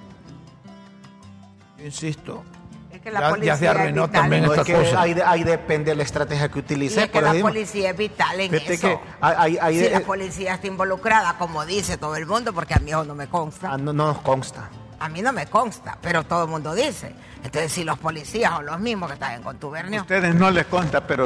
yo 1.78 1.86
insisto. 1.86 2.44
Es 2.92 3.00
que 3.02 3.10
la 3.12 3.20
Ya- 3.22 3.26
ya 3.26 3.30
policía 3.32 3.56
se 3.58 3.66
es 3.66 3.72
arruinó 3.72 4.08
vital 4.08 4.22
también 4.22 4.44
No, 4.44 4.54
es 4.54 4.60
esta 4.60 4.74
que 4.74 4.84
cosa. 4.86 5.02
ahí, 5.02 5.16
ahí 5.26 5.44
depende 5.44 5.92
de 5.92 5.96
la 5.96 6.04
estrategia 6.04 6.50
que 6.50 6.60
Y 6.60 6.62
utilice. 6.62 7.04
es 7.04 7.10
que 7.10 7.22
la 7.22 7.34
policía 7.34 7.90
es 7.92 7.98
vital 7.98 8.40
en 8.40 8.52
Fíjate 8.52 8.74
eso. 8.74 8.88
que 8.88 9.00
hay- 9.22 9.36
hay- 9.38 9.58
hay- 9.60 9.80
si 9.86 9.90
la 9.90 10.00
policía 10.02 10.54
está 10.56 10.68
involucrada, 10.68 11.38
como 11.38 11.66
dice 11.66 11.98
todo 11.98 12.16
el 12.18 12.26
mundo, 12.28 12.54
porque 12.54 12.74
a 12.76 12.80
mí 12.80 12.92
eso 12.92 13.04
no 13.06 13.16
me 13.16 13.28
consta. 13.28 13.72
Ah, 13.74 13.78
no, 13.78 13.94
no 13.94 14.08
nos 14.08 14.20
consta. 14.20 14.70
A 15.02 15.10
mí 15.10 15.22
no 15.22 15.34
me 15.34 15.48
consta, 15.48 15.98
pero 16.02 16.24
todo 16.24 16.44
el 16.46 16.50
mundo 16.50 16.74
dice. 16.76 17.14
Entonces, 17.44 17.72
si 17.72 17.84
los 17.84 17.98
policías 17.98 18.54
son 18.54 18.66
los 18.68 18.80
mismos 18.80 19.10
que 19.10 19.16
están 19.16 19.34
en 19.34 19.42
contubernio, 19.44 20.02
ustedes 20.02 20.34
no 20.36 20.50
les 20.52 20.68
consta, 20.68 21.06
pero, 21.08 21.26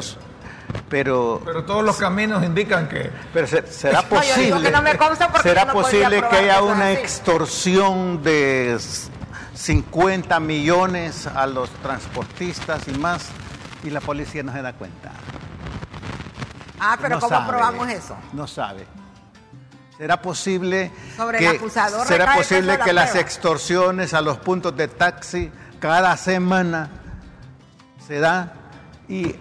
pero, 0.90 1.42
Pero 1.44 1.66
todos 1.66 1.84
los 1.84 1.98
caminos 1.98 2.44
indican 2.44 2.88
que 2.88 3.12
pero 3.34 3.46
se- 3.48 3.68
será 3.68 4.02
No, 4.02 4.10
yo 4.10 4.36
digo 4.38 4.56
posible. 4.56 4.62
que 4.62 4.72
no 4.72 4.82
me 4.82 4.98
consta 4.98 5.28
porque 5.30 5.50
será 5.50 5.66
no 5.66 5.74
posible 5.74 6.24
que 6.30 6.36
haya 6.38 6.62
una 6.62 6.88
así. 6.92 6.98
extorsión 7.02 8.24
de 8.24 8.76
s- 8.76 9.10
50 9.56 10.40
millones 10.40 11.28
a 11.28 11.46
los 11.46 11.70
transportistas 11.82 12.88
y 12.88 12.92
más, 12.98 13.26
y 13.84 13.90
la 13.90 14.00
policía 14.02 14.42
no 14.44 14.54
se 14.54 14.62
da 14.62 14.74
cuenta. 14.74 15.12
ah, 16.80 16.98
pero 17.02 17.16
No 17.16 17.20
¿cómo 17.22 17.30
sabe, 17.36 17.48
probamos 17.50 17.90
eso? 17.90 18.16
No 18.34 18.48
sabe. 18.48 18.86
¿Será 19.98 20.22
posible 20.22 20.92
Sobre 21.16 21.40
que, 21.40 21.48
el 21.48 21.56
acusador 21.56 22.06
será 22.06 22.36
posible 22.36 22.78
que 22.84 22.92
las 22.92 23.16
extorsiones 23.16 24.14
a 24.14 24.22
los 24.22 24.38
puntos 24.38 24.76
de 24.76 24.90
taxi 24.90 25.52
cada 25.80 26.18
semana 26.18 26.90
se 28.06 28.20
da 28.20 28.54
y 29.08 29.36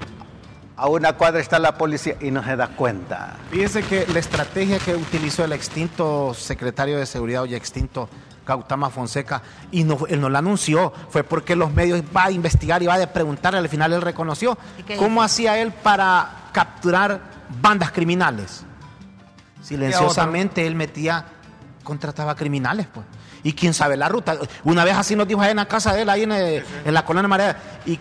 a 0.76 0.88
una 0.88 1.14
cuadra 1.14 1.40
está 1.40 1.58
la 1.58 1.76
policía 1.76 2.16
y 2.20 2.30
no 2.30 2.44
se 2.44 2.54
da 2.54 2.68
cuenta? 2.68 3.36
Fíjese 3.50 3.82
que 3.82 4.06
la 4.06 4.20
estrategia 4.20 4.78
que 4.78 4.94
utilizó 4.94 5.44
el 5.44 5.52
extinto 5.52 6.34
secretario 6.34 6.98
de 6.98 7.06
Seguridad 7.06 7.44
ya 7.44 7.56
extinto 7.56 8.08
Cautama 8.44 8.90
Fonseca, 8.90 9.42
y 9.70 9.84
no, 9.84 9.98
él 10.06 10.20
no 10.20 10.28
la 10.28 10.38
anunció, 10.38 10.92
fue 11.08 11.24
porque 11.24 11.56
los 11.56 11.72
medios 11.72 12.02
va 12.14 12.24
a 12.24 12.30
investigar 12.30 12.82
y 12.82 12.86
va 12.86 12.94
a 12.94 13.06
preguntar, 13.06 13.56
al 13.56 13.68
final 13.68 13.94
él 13.94 14.02
reconoció 14.02 14.58
¿Y 14.78 14.82
qué 14.82 14.96
cómo 14.96 15.22
hacía 15.22 15.58
él 15.58 15.72
para 15.72 16.50
capturar 16.52 17.22
bandas 17.60 17.90
criminales. 17.90 18.64
Silenciosamente 19.64 20.66
él 20.66 20.74
metía, 20.74 21.24
contrataba 21.82 22.34
criminales, 22.34 22.86
pues. 22.92 23.06
Y 23.42 23.52
quién 23.52 23.74
sabe 23.74 23.96
la 23.96 24.08
ruta. 24.08 24.36
Una 24.64 24.84
vez 24.84 24.94
así 24.96 25.16
nos 25.16 25.26
dijo 25.28 25.40
ahí 25.40 25.50
en 25.50 25.56
la 25.58 25.66
casa 25.66 25.92
de 25.92 26.02
él, 26.02 26.10
ahí 26.10 26.22
en, 26.22 26.32
el- 26.32 26.64
en 26.84 26.94
la 26.94 27.04
colonia 27.04 27.28
Marea, 27.28 27.56
y 27.86 27.98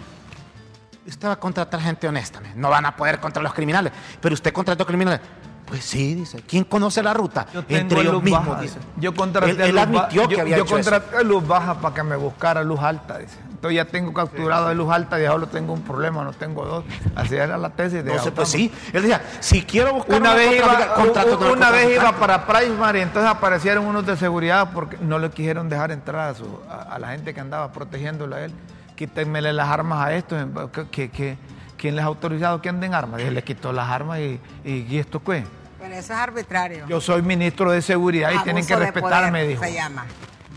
usted 1.07 1.27
va 1.27 1.33
a 1.33 1.39
contratar 1.39 1.81
gente 1.81 2.07
honesta, 2.07 2.39
me. 2.39 2.53
no 2.55 2.69
van 2.69 2.85
a 2.85 2.95
poder 2.95 3.19
contra 3.19 3.41
los 3.43 3.53
criminales, 3.53 3.91
pero 4.21 4.33
usted 4.35 4.53
contrató 4.53 4.85
criminales. 4.85 5.19
Pues 5.65 5.83
sí, 5.85 6.13
dice. 6.13 6.41
¿Quién 6.47 6.65
conoce 6.65 7.01
la 7.01 7.13
ruta? 7.13 7.47
yo 7.53 7.63
Entre 7.67 8.01
ellos 8.01 8.13
luz 8.13 8.23
mismos, 8.23 8.47
baja. 8.47 8.61
dice. 8.61 8.77
Yo 8.97 9.13
contraté 9.15 9.51
Él, 9.51 9.61
a 9.61 9.65
él 9.65 9.77
admitió 9.77 10.21
ba- 10.23 10.27
que 10.29 10.35
yo- 10.35 10.41
había 10.41 10.57
yo 10.57 10.63
hecho 10.63 10.77
eso. 10.77 10.91
contraté 10.91 11.17
a 11.17 11.23
luz 11.23 11.47
baja 11.47 11.79
para 11.79 11.95
que 11.95 12.03
me 12.03 12.15
buscara 12.17 12.63
luz 12.63 12.79
alta, 12.81 13.17
dice. 13.17 13.37
Entonces 13.63 13.77
ya 13.77 13.85
tengo 13.85 14.11
capturado 14.11 14.67
de 14.67 14.75
luz 14.75 14.91
alta 14.91 15.17
y 15.21 15.23
ahora 15.23 15.45
tengo 15.47 15.71
un 15.71 15.83
problema, 15.83 16.21
no 16.25 16.33
tengo 16.33 16.65
dos. 16.65 16.83
Así 17.15 17.35
era 17.37 17.57
la 17.57 17.69
tesis 17.69 18.03
de 18.03 18.13
No 18.13 18.21
sé, 18.21 18.29
pues 18.33 18.49
sí. 18.49 18.69
Él 18.91 19.03
decía, 19.03 19.21
si 19.39 19.61
quiero 19.63 19.93
buscar 19.93 20.19
Una 20.19 20.33
vez 20.33 20.57
iba, 20.57 20.93
contrato 20.95 21.49
una 21.49 21.71
vez 21.71 21.95
iba 21.95 22.11
para 22.11 22.45
Primary, 22.45 22.99
entonces 22.99 23.31
aparecieron 23.31 23.85
unos 23.85 24.05
de 24.05 24.17
seguridad 24.17 24.71
porque 24.73 24.97
no 24.99 25.17
le 25.17 25.29
quisieron 25.29 25.69
dejar 25.69 25.91
entrar 25.91 26.31
a, 26.31 26.35
su- 26.35 26.59
a, 26.69 26.93
a 26.93 26.99
la 26.99 27.11
gente 27.11 27.33
que 27.33 27.39
andaba 27.39 27.71
protegiéndolo 27.71 28.35
a 28.35 28.41
él. 28.41 28.51
Quítenmele 28.97 29.53
las 29.53 29.69
armas 29.69 30.05
a 30.07 30.13
estos. 30.13 30.45
¿Qué, 30.73 30.85
qué- 30.91 31.09
qué- 31.09 31.37
quién 31.77 31.95
les 31.95 32.03
ha 32.03 32.07
autorizado 32.07 32.61
que 32.61 32.67
anden 32.67 32.93
armas? 32.93 33.19
Dije, 33.19 33.31
le 33.31 33.45
quitó 33.45 33.71
las 33.71 33.89
armas 33.89 34.19
y, 34.19 34.41
y, 34.65 34.71
¿y 34.89 34.97
esto 34.99 35.23
qué? 35.23 35.45
Pero 35.79 35.93
eso 35.93 36.11
es 36.11 36.19
arbitrario. 36.19 36.85
Yo 36.89 36.99
soy 36.99 37.21
ministro 37.21 37.71
de 37.71 37.81
seguridad 37.81 38.29
y 38.33 38.39
tienen 38.39 38.65
que 38.67 38.75
respetarme, 38.75 39.29
poder, 39.39 39.47
dijo. 39.47 39.63
Se 39.63 39.73
llama. 39.73 40.03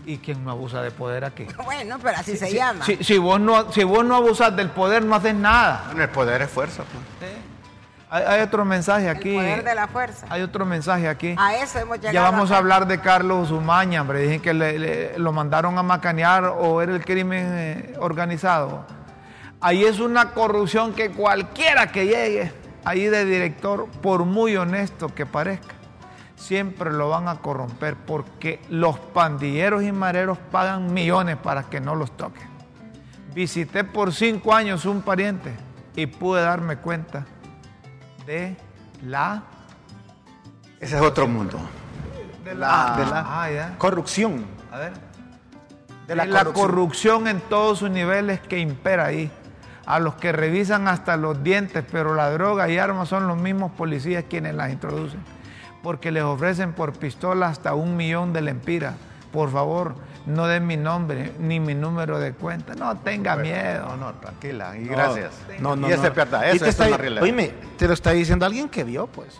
¿Y 0.07 0.17
quién 0.19 0.43
no 0.43 0.51
abusa 0.51 0.81
de 0.81 0.89
poder 0.91 1.23
aquí? 1.25 1.45
Bueno, 1.65 1.97
pero 2.01 2.17
así 2.17 2.35
se 2.37 2.47
Si- 2.47 2.55
llama. 2.55 2.83
Si, 2.85 3.03
si 3.03 3.17
vos 3.17 3.39
no, 3.39 3.71
si 3.71 3.83
vos 3.83 4.03
no 4.05 4.15
abusas 4.15 4.55
del 4.55 4.69
poder, 4.69 5.03
no 5.03 5.15
haces 5.15 5.35
nada. 5.35 5.83
Bueno, 5.87 6.01
el 6.03 6.09
poder 6.09 6.41
es 6.41 6.49
fuerza. 6.49 6.83
pues. 7.19 7.31
Hay, 8.09 8.23
hay 8.23 8.41
otro 8.41 8.63
mensaje 8.63 9.09
aquí. 9.09 9.31
El 9.35 9.43
poder 9.43 9.63
de 9.65 9.75
la 9.75 9.87
fuerza. 9.87 10.25
Hay 10.29 10.41
otro 10.41 10.65
mensaje 10.65 11.09
aquí. 11.09 11.35
A 11.37 11.55
eso 11.57 11.77
hemos 11.79 11.97
llegado. 11.97 12.13
Ya 12.13 12.21
vamos 12.21 12.51
a 12.51 12.57
hablar 12.57 12.87
de 12.87 13.01
Carlos 13.01 13.51
Umaña, 13.51 14.01
hombre. 14.01 14.21
Dicen 14.21 14.39
que 14.41 14.53
le- 14.53 14.79
le- 14.79 15.19
lo 15.19 15.33
mandaron 15.33 15.77
a 15.77 15.83
macanear 15.83 16.45
o 16.45 16.81
era 16.81 16.95
el 16.95 17.03
crimen 17.03 17.45
eh, 17.51 17.93
organizado. 17.99 18.85
Ahí 19.59 19.83
es 19.83 19.99
una 19.99 20.31
corrupción 20.31 20.93
que 20.93 21.09
cualquiera 21.11 21.91
que 21.91 22.05
llegue 22.05 22.53
ahí 22.85 23.07
de 23.07 23.25
director, 23.25 23.87
por 24.01 24.23
muy 24.23 24.55
honesto 24.55 25.13
que 25.13 25.25
parezca, 25.25 25.75
siempre 26.37 26.93
lo 26.93 27.09
van 27.09 27.27
a 27.27 27.39
corromper 27.39 27.95
porque 27.97 28.61
los 28.69 28.97
pandilleros 28.99 29.83
y 29.83 29.91
mareros 29.91 30.37
pagan 30.51 30.93
millones 30.93 31.35
para 31.35 31.63
que 31.63 31.81
no 31.81 31.93
los 31.95 32.15
toquen. 32.15 32.47
Visité 33.33 33.83
por 33.83 34.13
cinco 34.13 34.53
años 34.53 34.85
un 34.85 35.01
pariente 35.01 35.51
y 35.95 36.05
pude 36.05 36.41
darme 36.41 36.77
cuenta 36.77 37.25
de 38.25 38.55
la 39.03 39.43
Ese 40.79 40.95
es 40.95 41.01
otro 41.01 41.27
mundo. 41.27 41.59
de 42.45 42.55
la- 42.55 42.95
de 42.97 43.05
la- 43.07 43.25
ah, 43.43 43.51
ya. 43.51 43.75
Corrupción. 43.77 44.45
A 44.71 44.77
ver. 44.77 44.93
De 46.07 46.15
la 46.15 46.25
corrupción. 46.25 46.53
corrupción 46.53 47.27
en 47.27 47.41
todos 47.41 47.79
sus 47.79 47.89
niveles 47.89 48.39
que 48.39 48.59
impera 48.59 49.05
ahí. 49.07 49.29
A 49.85 49.99
los 49.99 50.15
que 50.15 50.31
revisan 50.31 50.87
hasta 50.87 51.17
los 51.17 51.43
dientes, 51.43 51.83
pero 51.91 52.13
la 52.15 52.29
droga 52.31 52.69
y 52.69 52.77
armas 52.77 53.09
son 53.09 53.27
los 53.27 53.37
mismos 53.37 53.71
policías 53.73 54.25
quienes 54.29 54.53
las 54.55 54.71
introducen. 54.71 55.19
Porque 55.87 56.11
les 56.11 56.23
ofrecen 56.23 56.73
por 56.73 56.91
pistola 56.99 57.47
hasta 57.47 57.73
un 57.73 57.95
millón 57.95 58.33
de 58.33 58.41
lempiras. 58.41 58.95
Por 59.31 59.49
favor, 59.49 59.95
no 60.25 60.45
den 60.45 60.67
mi 60.67 60.75
nombre 60.75 61.31
ni 61.39 61.61
mi 61.61 61.75
número 61.75 62.19
de 62.19 62.33
cuenta. 62.33 62.75
No 62.75 62.97
tenga 62.97 63.37
miedo. 63.37 63.85
No, 63.87 63.95
no, 63.95 64.13
tranquila. 64.15 64.77
Y 64.77 64.83
gracias. 64.83 65.31
No, 65.61 65.77
no, 65.77 65.87
y 65.87 65.93
eso 65.93 66.01
no. 66.01 66.09
es 66.09 66.13
verdad. 66.13 66.41
Y 66.43 66.47
Eso, 66.47 66.51
te 66.51 66.55
eso 66.57 66.65
está, 66.65 66.83
es 66.83 66.89
una 66.89 66.97
realidad. 66.97 67.23
oíme, 67.23 67.53
te 67.77 67.87
lo 67.87 67.93
está 67.93 68.11
diciendo 68.11 68.45
alguien 68.45 68.67
que 68.67 68.83
vio, 68.83 69.07
pues. 69.07 69.39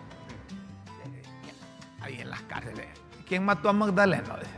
Ahí 2.00 2.22
en 2.22 2.30
las 2.30 2.42
cárceles. 2.44 2.86
¿Quién 3.28 3.44
mató 3.44 3.68
a 3.68 3.74
Magdaleno? 3.74 4.38
Dice. 4.38 4.52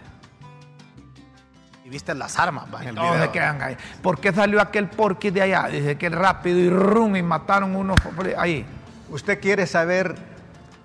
Y 1.86 1.90
viste 1.90 2.14
las 2.14 2.38
armas, 2.38 2.66
va, 2.72 2.84
en 2.84 2.90
el 2.90 2.94
video. 2.94 3.20
se 3.20 3.32
quedan 3.32 3.64
ahí. 3.64 3.76
¿Por 4.04 4.20
qué 4.20 4.32
salió 4.32 4.62
aquel 4.62 4.90
porqui 4.90 5.32
de 5.32 5.42
allá? 5.42 5.64
Dice 5.70 5.98
que 5.98 6.10
rápido 6.10 6.60
y 6.60 6.70
rum 6.70 7.16
y 7.16 7.24
mataron 7.24 7.76
unos 7.76 7.98
ahí. 8.38 8.64
Usted 9.10 9.42
quiere 9.42 9.66
saber, 9.66 10.16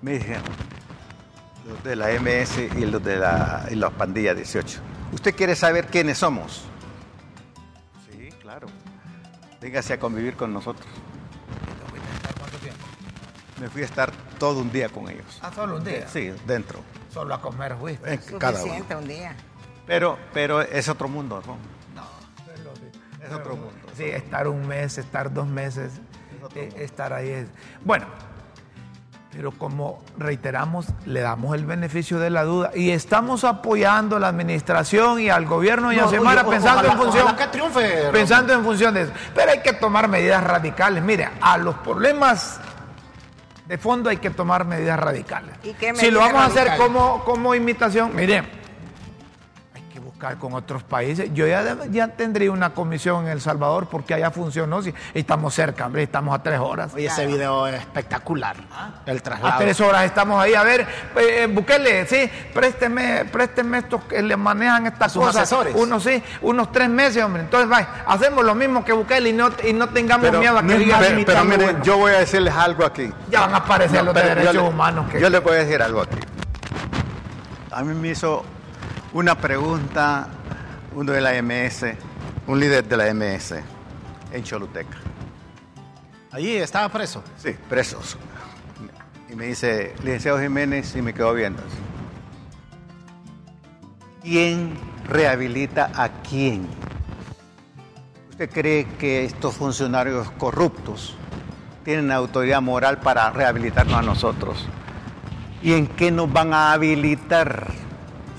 me 0.01 0.13
dijeron, 0.13 0.45
los 1.67 1.83
de 1.83 1.97
la 1.97 2.09
MS 2.21 2.59
y 2.77 2.87
los 2.87 3.03
de 3.03 3.17
la 3.17 3.67
y 3.71 3.75
las 3.75 3.93
pandillas 3.93 4.37
18. 4.37 4.81
¿Usted 5.13 5.35
quiere 5.35 5.55
saber 5.55 5.87
quiénes 5.87 6.19
somos? 6.19 6.65
Sí, 8.11 8.29
claro. 8.41 8.67
Véngase 9.61 9.95
a 9.95 9.99
convivir 9.99 10.35
con 10.37 10.53
nosotros. 10.53 10.87
¿Cuánto 12.39 12.59
tiempo? 12.59 12.85
Me 13.61 13.69
fui 13.69 13.83
a 13.83 13.85
estar 13.87 14.13
todo 14.39 14.61
un 14.61 14.71
día 14.71 14.89
con 14.89 15.09
ellos. 15.09 15.39
Ah, 15.43 15.51
solo 15.55 15.77
un 15.77 15.85
día. 15.85 16.07
Sí, 16.09 16.33
dentro. 16.47 16.81
Solo 17.13 17.35
a 17.35 17.41
comer 17.41 17.77
fuiste. 17.79 18.15
Eh, 18.15 18.21
cada 18.39 18.53
uno. 18.53 18.59
Suficiente 18.61 18.97
un 18.97 19.07
día. 19.09 19.37
Pero, 19.87 20.19
pero 20.33 20.61
es 20.61 20.89
otro 20.89 21.09
mundo, 21.09 21.43
¿no? 21.47 21.57
No, 21.95 23.25
Es 23.25 23.33
otro 23.33 23.57
mundo. 23.57 23.75
Sí, 23.97 24.05
estar 24.05 24.49
un 24.49 24.67
mes, 24.67 24.99
estar 24.99 25.33
dos 25.33 25.47
meses, 25.47 25.93
eh, 26.55 26.73
estar 26.79 27.13
ahí 27.13 27.29
es. 27.29 27.47
Bueno, 27.85 28.07
pero 29.35 29.51
como 29.51 30.01
reiteramos, 30.17 30.87
le 31.07 31.21
damos 31.21 31.55
el 31.57 31.67
beneficio 31.67 32.19
de 32.19 32.31
la 32.31 32.45
duda 32.45 32.71
y 32.75 32.91
estamos 32.91 33.43
apoyando 33.45 34.17
a 34.17 34.21
la 34.21 34.29
administración 34.29 35.19
y 35.21 35.29
al 35.29 35.45
gobierno 35.47 35.93
y 35.93 35.99
a 35.99 36.03
No, 36.03 36.11
Semana 36.11 36.43
oye, 36.43 36.51
pensando 36.51 36.81
ojalá- 36.81 36.93
en 36.93 36.99
función. 36.99 37.37
que 37.37 37.47
triunfe, 37.49 38.11
pensando 38.13 38.53
en 38.53 38.63
función 38.65 38.95
de 38.95 39.03
eso. 39.03 39.13
Pero 39.35 39.51
hay 39.51 39.61
que 39.61 39.73
tomar 39.73 40.07
medidas 40.09 40.43
radicales. 40.45 41.03
Mire, 41.03 41.29
a 41.41 41.59
los 41.59 41.75
problemas 41.77 42.61
de 43.67 43.77
fondo 43.79 44.09
hay 44.11 44.19
que 44.19 44.31
tomar 44.31 44.65
medidas 44.67 45.01
radicales. 45.01 45.57
¿Y 45.65 45.73
qué 45.75 45.95
si 45.97 46.11
lo 46.11 46.21
vamos 46.21 46.43
a 46.43 46.47
hacer 46.47 46.77
como, 46.77 47.25
como 47.25 47.55
imitación, 47.55 48.15
mire, 48.15 48.45
buscar 50.25 50.39
con 50.39 50.55
otros 50.55 50.83
países. 50.83 51.31
Yo 51.35 51.47
ya, 51.47 51.77
ya 51.91 52.09
tendría 52.09 52.51
una 52.51 52.71
comisión 52.71 53.27
en 53.27 53.33
El 53.33 53.41
Salvador 53.41 53.89
porque 53.91 54.15
allá 54.15 54.31
funcionó. 54.31 54.81
Si, 54.83 54.93
estamos 55.13 55.55
cerca, 55.55 55.87
hombre, 55.87 56.03
estamos 56.05 56.35
a 56.35 56.43
tres 56.43 56.59
horas. 56.61 56.95
Oye, 56.95 57.07
ese 57.07 57.27
video 57.27 57.67
es 57.67 57.75
espectacular. 57.81 58.57
El 59.07 59.23
traslado. 59.23 59.55
A 59.55 59.59
tres 59.59 59.79
horas 59.81 60.05
estamos 60.05 60.41
ahí. 60.43 60.55
A 60.55 60.63
ver, 60.63 60.87
eh, 61.17 61.47
Bukele, 61.51 62.07
sí, 62.07 62.31
présteme, 62.55 63.25
présteme 63.27 63.79
estos 63.79 64.03
que 64.05 64.23
le 64.23 64.37
manejan 64.37 64.87
estas 64.87 65.13
Sus 65.13 65.25
cosas. 65.25 65.43
asesores. 65.43 65.75
Unos 65.77 66.03
sí, 66.03 66.23
unos 66.43 66.73
tres 66.73 66.89
meses, 66.89 67.23
hombre. 67.23 67.43
Entonces, 67.43 67.71
va, 67.71 67.87
hacemos 68.07 68.45
lo 68.45 68.55
mismo 68.55 68.85
que 68.85 68.93
Bukele 68.93 69.29
y 69.31 69.33
no, 69.33 69.51
y 69.63 69.73
no 69.73 69.89
tengamos 69.91 70.33
miedo 70.33 70.59
a 70.59 70.63
que 70.63 70.79
digan 70.79 71.01
pero, 71.01 71.11
pero 71.11 71.15
imitando 71.15 71.45
mire, 71.45 71.65
bueno. 71.65 71.85
yo 71.85 71.99
voy 71.99 72.13
a 72.13 72.19
decirles 72.21 72.55
algo 72.55 72.85
aquí. 72.85 73.13
Ya 73.31 73.41
van 73.41 73.55
a 73.55 73.59
aparecer 73.59 73.99
No, 73.99 74.05
los 74.07 74.15
de 74.15 74.21
pero 74.23 74.35
yo 74.35 74.41
derechos 74.41 74.63
le- 74.63 74.69
humanos. 74.69 75.11
Que... 75.11 75.21
Yo 75.21 75.29
le 75.29 75.39
voy 75.41 75.53
a 75.53 75.57
decir 75.57 75.83
algo 75.83 76.01
aquí. 76.03 76.19
A 77.71 77.83
mí 77.83 77.93
me 77.95 78.09
hizo 78.09 78.45
una 79.15 79.37
pregunta 79.37 80.29
uno 80.97 81.13
de 81.13 81.21
la 81.21 81.41
MS, 81.41 81.87
un 82.49 82.59
líder 82.59 82.85
de 82.87 82.97
la 82.97 83.15
MS 83.15 83.55
en 84.33 84.43
Choluteca. 84.43 84.99
Allí 86.33 86.57
estaba 86.57 86.89
preso. 86.89 87.23
Sí, 87.39 87.55
presos. 87.69 88.17
Y 89.31 89.37
me 89.37 89.47
dice, 89.47 89.95
licenciado 90.03 90.41
Jiménez, 90.41 90.95
y 90.97 91.03
me 91.03 91.15
quedo 91.15 91.33
viendo. 91.33 91.63
¿Quién 94.21 94.75
rehabilita 95.09 95.93
a 95.95 96.09
quién? 96.09 96.67
¿Usted 98.31 98.51
cree 98.51 98.85
que 98.99 99.25
estos 99.25 99.55
funcionarios 99.55 100.29
corruptos 100.33 101.15
tienen 101.85 102.11
autoridad 102.11 102.61
moral 102.61 102.99
para 102.99 103.31
rehabilitarnos 103.31 103.95
a 103.95 104.03
nosotros? 104.03 104.67
¿Y 105.63 105.75
en 105.75 105.87
qué 105.87 106.11
nos 106.11 106.33
van 106.33 106.53
a 106.53 106.73
habilitar 106.73 107.84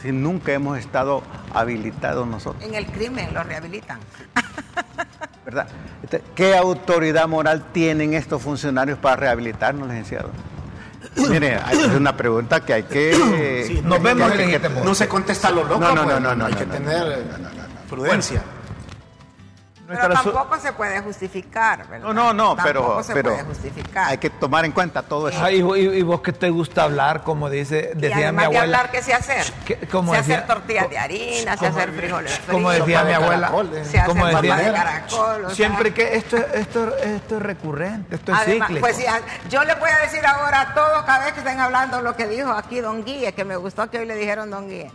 si 0.05 0.11
nunca 0.11 0.53
hemos 0.53 0.77
estado 0.77 1.23
habilitados 1.53 2.27
nosotros? 2.27 2.63
En 2.63 2.75
el 2.75 2.85
crimen 2.85 3.33
lo 3.33 3.43
rehabilitan. 3.43 3.99
¿verdad? 5.45 5.67
Este, 6.03 6.21
¿Qué 6.33 6.55
autoridad 6.55 7.27
moral 7.27 7.65
tienen 7.71 8.13
estos 8.13 8.41
funcionarios 8.41 8.97
para 8.97 9.15
rehabilitarnos, 9.15 9.87
licenciado? 9.87 10.29
Mire, 11.29 11.59
es 11.71 11.87
una 11.87 12.15
pregunta 12.17 12.61
que 12.61 12.73
hay 12.73 12.83
que... 12.83 13.63
Sí, 13.67 13.75
Nos 13.75 13.99
no, 13.99 14.03
vemos 14.03 14.31
que- 14.31 14.55
este 14.55 14.69
No 14.69 14.93
se 14.95 15.07
contesta 15.07 15.47
a 15.49 15.51
lo 15.51 15.63
loco. 15.63 15.79
No, 15.79 15.93
no, 15.95 16.03
pues, 16.03 16.15
no, 16.15 16.19
no, 16.19 16.35
no, 16.35 16.45
Hay 16.45 16.53
no, 16.53 16.57
que 16.59 16.65
no, 16.65 16.71
tener 16.73 17.23
prudencia. 17.89 18.43
Pero 19.87 20.09
tampoco 20.09 20.57
se 20.59 20.73
puede 20.73 20.99
justificar, 21.01 21.87
¿verdad? 21.87 22.07
No, 22.07 22.13
no, 22.13 22.33
no, 22.33 22.55
pero, 22.63 23.03
se 23.03 23.13
pero 23.13 23.31
puede 23.31 23.43
justificar. 23.43 24.09
hay 24.09 24.17
que 24.17 24.29
tomar 24.29 24.65
en 24.65 24.71
cuenta 24.71 25.03
todo 25.03 25.29
eso. 25.29 25.43
Ay, 25.43 25.57
y, 25.61 25.79
y 25.97 26.01
vos 26.01 26.21
que 26.21 26.33
te 26.33 26.49
gusta 26.49 26.83
hablar, 26.83 27.21
como 27.23 27.49
dice, 27.49 27.91
y 27.95 27.99
decía 27.99 28.31
mi 28.31 28.39
de 28.39 28.45
abuela. 28.45 28.61
hablar, 28.63 28.91
¿qué 28.91 29.01
sé 29.03 29.13
hacer? 29.13 29.45
¿Qué- 29.65 29.77
cómo 29.91 30.13
sé 30.13 30.19
decía? 30.19 30.35
hacer 30.37 30.47
tortillas 30.47 30.89
de 30.89 30.97
harina, 30.97 31.51
sé 31.57 31.65
¿Cómo- 31.67 31.77
hacer 31.77 31.91
frijoles 31.91 32.31
fritos. 32.33 32.53
Como 32.53 32.69
decía 32.71 33.01
mi 33.03 33.07
de 33.09 33.15
abuela, 33.15 33.51
sé 33.83 33.99
hacer 33.99 34.05
como 34.05 34.25
decía, 34.25 34.55
de 34.57 34.71
caracol. 34.73 35.45
o 35.45 35.47
sea, 35.47 35.55
siempre 35.55 35.93
que 35.93 36.15
esto, 36.15 36.37
esto, 36.37 36.97
esto 36.97 37.35
es 37.37 37.41
recurrente, 37.43 38.15
esto 38.15 38.31
es 38.31 38.37
Además, 38.39 38.67
cíclico. 38.69 38.85
pues 38.87 38.95
sí, 38.97 39.05
yo 39.49 39.63
le 39.63 39.75
voy 39.75 39.89
a 39.91 39.97
decir 40.03 40.25
ahora 40.25 40.61
a 40.61 40.73
todos, 40.73 41.03
cada 41.03 41.25
vez 41.25 41.33
que 41.33 41.39
estén 41.41 41.59
hablando 41.59 42.01
lo 42.01 42.15
que 42.15 42.27
dijo 42.27 42.51
aquí 42.51 42.79
Don 42.79 43.03
Guille, 43.05 43.33
que 43.33 43.45
me 43.45 43.55
gustó 43.55 43.89
que 43.89 43.99
hoy 43.99 44.05
le 44.05 44.15
dijeron 44.15 44.49
Don 44.49 44.67
Guille. 44.67 44.91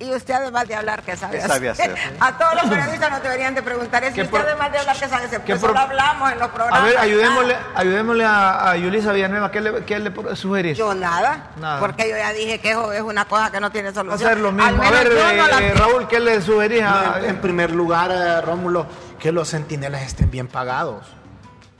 Y 0.00 0.12
usted 0.14 0.32
además 0.34 0.68
de 0.68 0.76
hablar, 0.76 1.02
¿qué 1.02 1.16
sabe 1.16 1.40
¿Qué 1.40 1.46
sabe 1.48 1.70
hacer? 1.70 1.92
A 2.20 2.38
todos 2.38 2.54
los 2.54 2.64
periodistas 2.66 3.10
nos 3.10 3.20
deberían 3.20 3.52
de 3.54 3.62
preguntar 3.62 4.04
eso. 4.04 4.14
¿Qué 4.14 4.20
Y 4.20 4.24
usted 4.24 4.30
por- 4.38 4.46
además 4.46 4.70
de 4.70 4.78
hablar, 4.78 4.96
¿qué 4.96 5.08
sabe 5.08 5.24
hacer? 5.24 5.40
qué 5.40 5.54
Porque 5.54 5.56
por- 5.56 5.70
solo 5.70 5.80
hablamos 5.80 6.32
en 6.32 6.38
los 6.38 6.48
programas. 6.50 6.80
a 6.80 6.84
ver, 6.84 6.98
ayudémosle, 6.98 7.56
ayudémosle 7.74 8.24
a, 8.24 8.70
a 8.70 8.76
Yulisa 8.76 9.12
Villanueva, 9.12 9.50
¿qué 9.50 9.60
le, 9.60 9.84
qué 9.84 9.98
le 9.98 10.36
sugerís? 10.36 10.78
Yo 10.78 10.94
nada, 10.94 11.48
Nada. 11.56 11.80
porque 11.80 12.08
yo 12.08 12.16
ya 12.16 12.32
dije 12.32 12.60
que 12.60 12.70
eso 12.70 12.92
es 12.92 13.00
una 13.02 13.24
cosa 13.24 13.50
que 13.50 13.58
no 13.58 13.72
tiene 13.72 13.92
solución. 13.92 14.28
Hacer 14.28 14.38
lo 14.40 14.52
mismo. 14.52 14.82
A 14.84 14.90
ver, 14.90 15.08
yo 15.10 15.32
no 15.36 15.48
la 15.48 15.60
eh. 15.62 15.74
Raúl, 15.74 16.06
¿qué 16.06 16.20
le 16.20 16.40
sugerís 16.42 16.82
a, 16.84 16.90
No, 16.90 17.16
en, 17.18 17.24
en 17.30 17.40
primer 17.40 17.72
lugar, 17.72 18.12
eh, 18.12 18.40
Rómulo, 18.40 18.86
que 19.18 19.32
los 19.32 19.48
centinelas 19.50 20.02
estén 20.02 20.30
bien 20.30 20.46
pagados. 20.46 21.06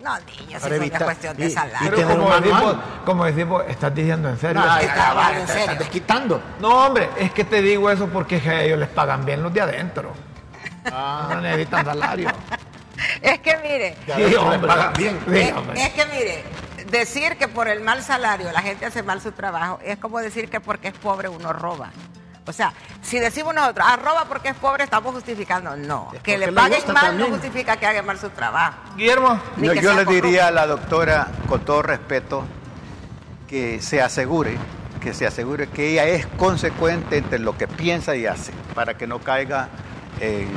No, 0.08 0.18
niños, 0.20 0.62
Para 0.62 0.74
eso 0.76 0.84
es 0.84 1.02
cuestión 1.02 1.36
y- 1.36 1.42
de 1.42 1.46
y 1.48 1.50
salario. 1.50 1.90
Pero 1.90 1.96
tener 2.08 2.16
como 2.18 2.34
decimos, 2.40 2.76
como 3.04 3.24
decimos, 3.26 3.62
estás 3.68 3.94
diciendo 3.94 4.28
en 4.28 4.38
serio. 4.38 4.60
No, 4.62 4.66
ya, 4.80 5.32
en 5.38 5.46
serio. 5.46 5.60
estás 5.62 5.78
desquitando. 5.78 6.42
No, 6.60 6.86
hombre, 6.86 7.10
es 7.18 7.32
que 7.32 7.44
te 7.44 7.60
digo 7.62 7.90
eso 7.90 8.06
porque 8.08 8.36
es 8.36 8.42
que 8.42 8.50
a 8.50 8.62
ellos 8.62 8.78
les 8.78 8.88
pagan 8.88 9.24
bien 9.24 9.42
los 9.42 9.52
de 9.52 9.60
adentro. 9.60 10.12
No 10.90 11.40
necesitan 11.40 11.84
salario. 11.84 12.30
Es 13.22 13.38
que 13.38 13.56
mire, 13.58 13.96
Sí, 14.06 14.34
hombre. 14.34 14.72
bien. 14.98 15.20
Sí, 15.30 15.38
es, 15.38 15.52
hombre. 15.52 15.80
es 15.82 15.90
que 15.92 16.06
mire, 16.06 16.44
decir 16.90 17.36
que 17.36 17.46
por 17.46 17.68
el 17.68 17.80
mal 17.80 18.02
salario 18.02 18.50
la 18.50 18.60
gente 18.60 18.86
hace 18.86 19.04
mal 19.04 19.20
su 19.22 19.30
trabajo 19.30 19.78
es 19.84 19.98
como 19.98 20.18
decir 20.18 20.50
que 20.50 20.58
porque 20.58 20.88
es 20.88 20.94
pobre 20.94 21.28
uno 21.28 21.52
roba. 21.52 21.90
O 22.48 22.52
sea, 22.52 22.72
si 23.02 23.18
decimos 23.18 23.54
nosotros, 23.54 23.86
ah, 23.86 23.96
roba 23.96 24.24
porque 24.26 24.48
es 24.48 24.54
pobre, 24.54 24.82
estamos 24.82 25.14
justificando. 25.14 25.76
No, 25.76 26.10
Es 26.14 26.22
que 26.22 26.38
le 26.38 26.50
paguen 26.50 26.80
mal 26.86 26.94
también. 26.94 27.28
no 27.30 27.36
justifica 27.36 27.76
que 27.76 27.86
haga 27.86 28.02
mal 28.02 28.18
su 28.18 28.30
trabajo. 28.30 28.78
Guillermo, 28.96 29.38
Ni 29.58 29.68
Yo, 29.80 29.92
le 29.92 30.06
diría 30.06 30.46
a 30.46 30.50
la 30.50 30.66
doctora, 30.66 31.28
con 31.46 31.60
todo 31.60 31.82
respeto, 31.82 32.44
que 33.46 33.82
se 33.82 34.00
asegure 34.00 34.56
que 34.98 35.14
se 35.14 35.26
asegure 35.26 35.68
que 35.68 35.92
ella 35.92 36.06
es 36.06 36.26
consecuente 36.26 37.18
entre 37.18 37.38
lo 37.38 37.56
que 37.56 37.68
piensa 37.68 38.16
y 38.16 38.26
hace, 38.26 38.52
para 38.74 38.96
que 38.96 39.06
no 39.06 39.20
caiga 39.20 39.68
en... 40.18 40.48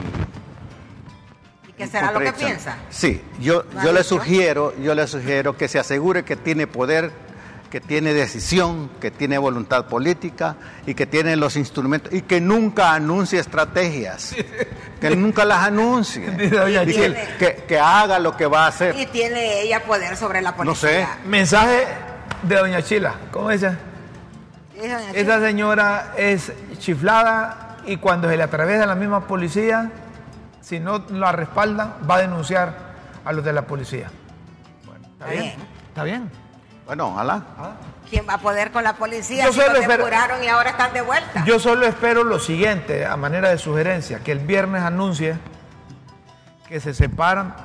¿Y 1.67 1.73
qué 1.73 1.85
será 1.85 2.11
lo 2.11 2.19
que 2.19 2.33
piensa? 2.33 2.77
Sí, 2.89 3.23
yo, 3.39 3.63
¿Lo 3.71 3.79
ha 3.79 3.83
yo 3.83 3.93
le 3.93 4.03
sugiero, 4.03 4.73
yo 4.79 4.95
le 4.95 5.05
sugiero 5.05 5.55
que 5.55 5.67
se 5.67 5.77
asegure 5.77 6.23
que 6.23 6.35
tiene 6.35 6.65
poder, 6.65 7.11
que 7.71 7.79
tiene 7.81 8.13
decisión, 8.13 8.89
que 8.99 9.09
tiene 9.11 9.37
voluntad 9.37 9.85
política 9.85 10.57
y 10.85 10.93
que 10.93 11.05
tiene 11.07 11.35
los 11.37 11.55
instrumentos 11.55 12.13
y 12.13 12.21
que 12.21 12.39
nunca 12.41 12.93
anuncie 12.93 13.39
estrategias, 13.39 14.35
que 14.99 15.15
nunca 15.15 15.45
las 15.45 15.63
anuncie, 15.63 16.21
Y 16.25 16.49
que, 16.49 17.15
que- 17.39 17.63
que 17.67 17.79
haga 17.79 18.19
lo 18.19 18.35
que 18.37 18.45
va 18.45 18.65
a 18.65 18.67
hacer. 18.67 18.95
Y 18.97 19.05
tiene 19.07 19.61
ella 19.61 19.83
poder 19.85 20.17
sobre 20.17 20.41
la 20.41 20.51
No 20.51 20.57
policía. 20.57 20.89
sé. 20.89 21.07
Mensaje 21.27 21.87
de 22.43 22.55
doña 22.55 22.81
Chila. 22.83 23.15
¿Cómo 23.31 23.49
doña 24.89 25.11
Chila. 25.11 25.19
Esa 25.19 25.39
señora 25.39 26.13
es 26.17 26.51
chiflada 26.77 27.77
y 27.85 27.97
cuando 27.97 28.29
se 28.29 28.35
le 28.35 28.43
atraviesa 28.43 28.85
la 28.85 28.95
misma 28.95 29.27
policía, 29.27 29.91
si 30.59 30.79
no 30.79 31.05
la 31.09 31.31
respaldan, 31.31 31.93
va 32.09 32.15
a 32.15 32.19
denunciar 32.21 32.75
a 33.23 33.31
los 33.31 33.45
de 33.45 33.53
la 33.53 33.61
policía. 33.61 34.09
Bueno, 34.85 35.07
¿Está 35.13 35.25
bien. 35.27 35.53
¿Está 35.87 36.03
bien? 36.03 36.40
Bueno, 36.91 37.07
ojalá. 37.07 37.41
¿Quién 38.09 38.25
va 38.27 38.33
a 38.33 38.37
poder 38.37 38.69
con 38.73 38.83
la 38.83 38.97
policía 38.97 39.45
Yo 39.45 39.53
si 39.53 39.61
solo 39.61 39.71
los 39.75 39.81
espero- 39.83 40.03
depuraron 40.03 40.43
y 40.43 40.47
ahora 40.49 40.71
están 40.71 40.91
de 40.91 40.99
vuelta? 40.99 41.45
Yo 41.45 41.57
solo 41.57 41.85
espero 41.85 42.25
lo 42.25 42.37
siguiente, 42.37 43.05
a 43.05 43.15
manera 43.15 43.47
de 43.47 43.57
sugerencia, 43.57 44.19
que 44.19 44.33
el 44.33 44.39
viernes 44.39 44.81
anuncie 44.83 45.37
que 46.67 46.81
se 46.81 46.93
separan 46.93 47.55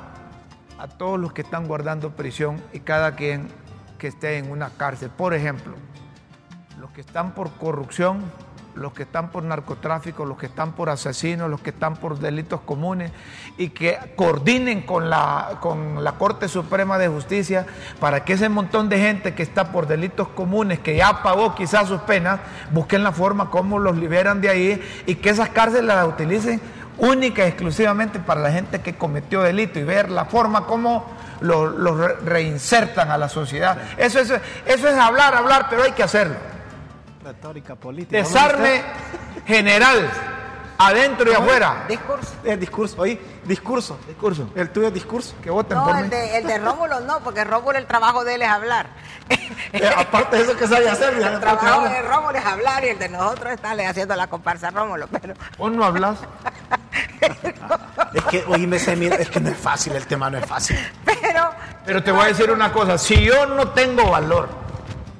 a 0.79 0.87
todos 0.87 1.19
los 1.19 1.33
que 1.33 1.41
están 1.41 1.67
guardando 1.67 2.11
prisión 2.11 2.63
y 2.71 2.79
cada 2.79 3.17
quien 3.17 3.49
que 3.97 4.07
esté 4.07 4.37
en 4.37 4.49
una 4.49 4.69
cárcel. 4.69 5.09
Por 5.09 5.33
ejemplo, 5.33 5.75
los 6.79 6.89
que 6.91 7.01
están 7.01 7.31
por 7.33 7.51
corrupción, 7.57 8.21
los 8.77 8.93
que 8.93 9.03
están 9.03 9.29
por 9.31 9.43
narcotráfico, 9.43 10.25
los 10.25 10.37
que 10.37 10.45
están 10.45 10.73
por 10.73 10.89
asesinos, 10.89 11.49
los 11.49 11.61
que 11.61 11.71
están 11.71 11.95
por 11.97 12.19
delitos 12.19 12.61
comunes 12.61 13.11
y 13.57 13.69
que 13.69 13.97
coordinen 14.15 14.81
con 14.83 15.09
la, 15.09 15.57
con 15.59 16.03
la 16.03 16.13
Corte 16.13 16.47
Suprema 16.47 16.97
de 16.97 17.07
Justicia 17.07 17.65
para 17.99 18.23
que 18.23 18.33
ese 18.33 18.49
montón 18.49 18.87
de 18.89 18.99
gente 18.99 19.33
que 19.33 19.43
está 19.43 19.71
por 19.71 19.87
delitos 19.87 20.27
comunes, 20.29 20.79
que 20.79 20.95
ya 20.95 21.23
pagó 21.23 21.55
quizás 21.55 21.87
sus 21.87 22.01
penas, 22.01 22.39
busquen 22.71 23.03
la 23.03 23.11
forma 23.11 23.49
como 23.49 23.79
los 23.79 23.97
liberan 23.97 24.41
de 24.41 24.49
ahí 24.49 25.03
y 25.05 25.15
que 25.15 25.29
esas 25.31 25.49
cárceles 25.49 25.85
las 25.85 26.07
utilicen 26.07 26.61
única 26.99 27.43
y 27.45 27.47
exclusivamente 27.49 28.19
para 28.19 28.41
la 28.41 28.51
gente 28.51 28.81
que 28.81 28.95
cometió 28.95 29.41
delito 29.41 29.79
y 29.79 29.83
ver 29.83 30.09
la 30.09 30.25
forma 30.25 30.65
como 30.65 31.05
los 31.41 31.75
los 31.75 31.97
re- 31.97 32.15
reinsertan 32.25 33.11
a 33.11 33.17
la 33.17 33.29
sociedad. 33.29 33.77
Eso, 33.97 34.19
es, 34.19 34.29
eso 34.65 34.87
es 34.87 34.97
hablar, 34.97 35.35
hablar, 35.35 35.67
pero 35.69 35.83
hay 35.83 35.91
que 35.91 36.01
hacerlo. 36.01 36.35
Retórica 37.31 37.75
política. 37.75 38.17
Desarme 38.17 38.81
general, 39.45 40.09
adentro 40.77 41.29
y 41.29 41.33
afuera. 41.35 41.83
Discurso. 41.89 42.33
El 42.45 42.59
discurso, 42.59 43.01
oí, 43.01 43.19
discurso. 43.43 43.97
Discurso. 44.07 44.49
El 44.55 44.69
tuyo 44.69 44.87
es 44.87 44.93
discurso. 44.93 45.35
Que 45.43 45.49
voten 45.49 45.77
No, 45.77 45.83
por 45.85 45.97
el 45.97 46.03
mí. 46.05 46.09
de, 46.09 46.37
el 46.37 46.47
de 46.47 46.57
Rómulo 46.65 47.01
no, 47.01 47.19
porque 47.19 47.43
Rómulo 47.43 47.77
el 47.77 47.85
trabajo 47.85 48.23
de 48.23 48.35
él 48.35 48.41
es 48.43 48.47
hablar. 48.49 48.87
Eh, 49.73 49.89
aparte 49.97 50.37
de 50.37 50.43
eso 50.43 50.55
que 50.55 50.67
sabe 50.67 50.89
hacer, 50.89 51.13
el 51.15 51.39
trabajo 51.41 51.67
habla. 51.67 51.89
de 51.89 52.01
Rómulo 52.03 52.37
es 52.37 52.45
hablar 52.45 52.85
y 52.85 52.89
el 52.89 52.99
de 52.99 53.09
nosotros 53.09 53.47
es 53.47 53.55
estarle 53.55 53.85
haciendo 53.85 54.15
la 54.15 54.27
comparsa 54.27 54.69
a 54.69 54.71
Rómulo. 54.71 55.07
Pero 55.07 55.33
Vos 55.57 55.71
no 55.71 55.83
hablas. 55.83 56.19
Es 58.13 58.23
que, 58.25 58.43
oíme, 58.47 58.79
se 58.79 58.95
mira, 58.95 59.17
es 59.17 59.29
que 59.29 59.39
no 59.39 59.49
es 59.49 59.57
fácil, 59.57 59.93
el 59.95 60.07
tema 60.07 60.29
no 60.29 60.37
es 60.37 60.45
fácil. 60.45 60.77
pero 61.03 61.49
Pero 61.85 62.01
te 62.03 62.11
voy 62.11 62.21
a 62.23 62.27
decir 62.27 62.49
una 62.49 62.71
cosa, 62.71 62.97
si 62.97 63.21
yo 63.25 63.45
no 63.45 63.67
tengo 63.71 64.09
valor, 64.09 64.47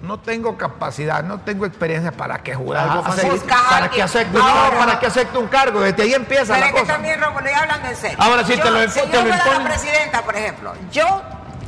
no 0.07 0.19
tengo 0.19 0.57
capacidad, 0.57 1.21
no 1.23 1.39
tengo 1.41 1.65
experiencia 1.65 2.11
para 2.11 2.39
que 2.39 2.55
jugar, 2.55 2.87
Algo 2.89 3.03
para 3.03 3.89
que 3.89 4.01
acepte, 4.01 4.37
ahora. 4.39 4.71
no, 4.71 4.79
para 4.79 4.99
que 4.99 5.05
acepte 5.07 5.37
un 5.37 5.47
cargo, 5.47 5.81
desde 5.81 6.03
ahí 6.03 6.13
empieza 6.13 6.53
Pero 6.53 6.59
la 6.59 6.65
es 6.67 6.73
que 6.73 6.79
cosa. 6.81 6.93
también, 6.93 7.21
Rómulo, 7.21 7.45
ya 7.45 7.59
hablando 7.59 7.87
en 7.89 7.95
serio. 7.95 8.17
Ahora 8.19 8.43
sí, 8.45 8.53
te 8.57 8.71
lo 8.71 8.81
impo- 8.83 8.89
si 8.89 8.99
te 9.01 9.11
yo 9.11 9.23
lo 9.23 9.29
imponen. 9.35 9.63
la 9.63 9.69
presidenta, 9.69 10.21
por 10.23 10.35
ejemplo, 10.35 10.73
yo 10.91 11.21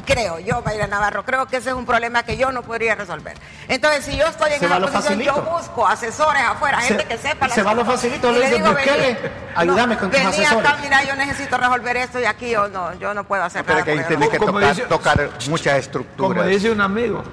creo, 0.06 0.40
yo, 0.40 0.64
Mayra 0.66 0.88
Navarro, 0.88 1.24
creo 1.24 1.46
que 1.46 1.58
ese 1.58 1.70
es 1.70 1.76
un 1.76 1.86
problema 1.86 2.24
que 2.24 2.36
yo 2.36 2.52
no 2.52 2.64
podría 2.64 2.96
resolver. 2.96 3.38
Entonces, 3.68 4.06
si 4.06 4.18
yo 4.18 4.26
estoy 4.26 4.54
en 4.54 4.64
esa 4.64 4.80
posición, 4.80 5.20
yo 5.20 5.36
busco 5.44 5.86
asesores 5.88 6.42
afuera, 6.42 6.82
Se- 6.82 6.88
gente 6.88 7.06
que 7.06 7.18
sepa 7.20 7.48
se 7.50 7.62
va 7.62 7.76
lo 7.76 7.86
facilito, 7.86 8.32
le 8.32 8.40
le 8.40 8.50
digo, 8.50 8.70
"Bukele, 8.70 8.98
vení, 9.14 9.18
ayúdame 9.56 9.98
con 9.98 10.10
tus 10.10 10.20
asesores". 10.20 10.66
acá, 10.66 10.78
mira, 10.82 11.04
yo 11.04 11.16
necesito 11.16 11.58
resolver 11.58 11.98
esto 11.98 12.20
y 12.20 12.26
aquí 12.26 12.50
yo 12.50 12.68
no, 12.70 12.94
yo 12.96 13.14
no 13.14 13.24
puedo 13.26 13.44
hacer 13.44 13.64
Pero 13.64 13.80
nada. 13.80 13.86
que 13.86 13.92
ahí 13.92 14.04
tiene 14.08 14.26
no- 14.26 14.32
que 14.32 14.40
tocar, 14.40 14.70
dice- 14.76 14.82
tocar 14.88 15.30
muchas 15.48 15.78
estructuras. 15.78 16.38
Como 16.40 16.44
dice 16.50 16.72
un 16.72 16.82
amigo, 16.82 17.24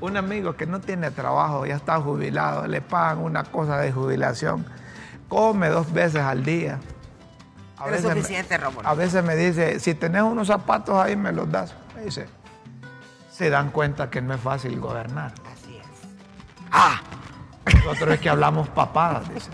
un 0.00 0.16
amigo 0.16 0.56
que 0.56 0.66
no 0.66 0.80
tiene 0.80 1.10
trabajo, 1.10 1.66
ya 1.66 1.76
está 1.76 2.00
jubilado, 2.00 2.66
le 2.66 2.80
pagan 2.80 3.18
una 3.18 3.44
cosa 3.44 3.78
de 3.78 3.92
jubilación, 3.92 4.64
come 5.28 5.68
dos 5.68 5.92
veces 5.92 6.22
al 6.22 6.44
día. 6.44 6.78
A 7.78 7.84
Pero 7.84 7.96
es 7.96 8.04
me- 8.04 8.10
suficiente. 8.14 8.58
A 8.84 8.94
veces 8.94 9.22
me 9.24 9.36
dice, 9.36 9.78
si 9.80 9.94
tenés 9.94 10.22
unos 10.22 10.48
zapatos 10.48 10.96
ahí, 10.96 11.14
me 11.16 11.30
los 11.32 11.50
das. 11.50 11.74
Me 11.94 12.02
dice, 12.02 12.26
se 13.30 13.50
dan 13.50 13.70
cuenta 13.70 14.10
que 14.10 14.20
no 14.20 14.34
es 14.34 14.40
fácil 14.40 14.80
gobernar. 14.80 15.32
Así 15.52 15.76
es. 15.76 15.86
Ah, 16.72 17.00
nosotros 17.84 18.14
es 18.14 18.20
que 18.20 18.28
hablamos 18.30 18.68
papadas, 18.68 19.32
dice. 19.32 19.50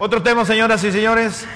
Otro 0.00 0.22
tema, 0.22 0.44
señoras 0.44 0.84
y 0.84 0.92
señores. 0.92 1.46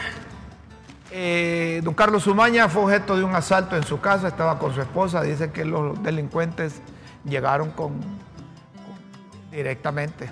Eh, 1.14 1.83
don 1.85 1.93
Carlos 1.93 2.26
Umaña 2.26 2.68
fue 2.70 2.85
objeto 2.85 3.16
de 3.16 3.22
un 3.22 3.35
asalto 3.35 3.76
en 3.76 3.85
su 3.85 4.01
casa, 4.01 4.28
estaba 4.28 4.59
con 4.59 4.74
su 4.74 4.80
esposa. 4.80 5.20
Dice 5.22 5.51
que 5.53 5.64
los 5.66 6.03
delincuentes 6.03 6.80
llegaron 7.24 7.70
con, 7.70 8.00
con- 8.00 9.50
directamente, 9.50 10.30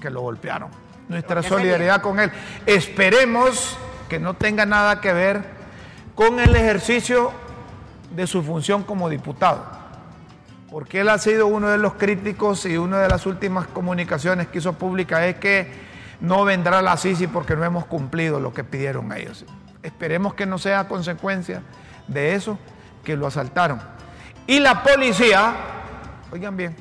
que 0.00 0.10
lo 0.10 0.20
golpearon. 0.20 0.70
Nuestra 1.08 1.36
¿Por 1.36 1.44
qué 1.44 1.48
solidaridad 1.48 2.02
con 2.02 2.20
él. 2.20 2.30
Esperemos 2.66 3.76
que 4.08 4.18
no 4.18 4.34
tenga 4.34 4.66
nada 4.66 5.00
que 5.00 5.12
ver 5.12 5.42
con 6.14 6.38
el 6.40 6.54
ejercicio 6.54 7.32
de 8.10 8.26
su 8.26 8.42
función 8.42 8.82
como 8.82 9.08
diputado 9.08 9.78
porque 10.70 11.00
él 11.00 11.08
ha 11.08 11.18
sido 11.18 11.46
uno 11.46 11.68
de 11.68 11.78
los 11.78 11.94
críticos 11.94 12.66
y 12.66 12.76
una 12.76 12.98
de 13.00 13.08
las 13.08 13.24
últimas 13.26 13.66
comunicaciones 13.68 14.48
que 14.48 14.58
hizo 14.58 14.74
pública 14.74 15.26
es 15.26 15.36
que 15.36 15.70
no 16.20 16.44
vendrá 16.44 16.82
la 16.82 16.96
Sisi 16.96 17.26
porque 17.26 17.56
no 17.56 17.64
hemos 17.64 17.86
cumplido 17.86 18.38
lo 18.38 18.52
que 18.52 18.64
pidieron 18.64 19.12
ellos. 19.12 19.46
Esperemos 19.82 20.34
que 20.34 20.44
no 20.44 20.58
sea 20.58 20.86
consecuencia 20.88 21.62
de 22.06 22.34
eso 22.34 22.58
que 23.02 23.16
lo 23.16 23.26
asaltaron. 23.26 23.80
Y 24.46 24.60
la 24.60 24.82
policía, 24.82 25.54
oigan 26.32 26.56
bien, 26.56 26.76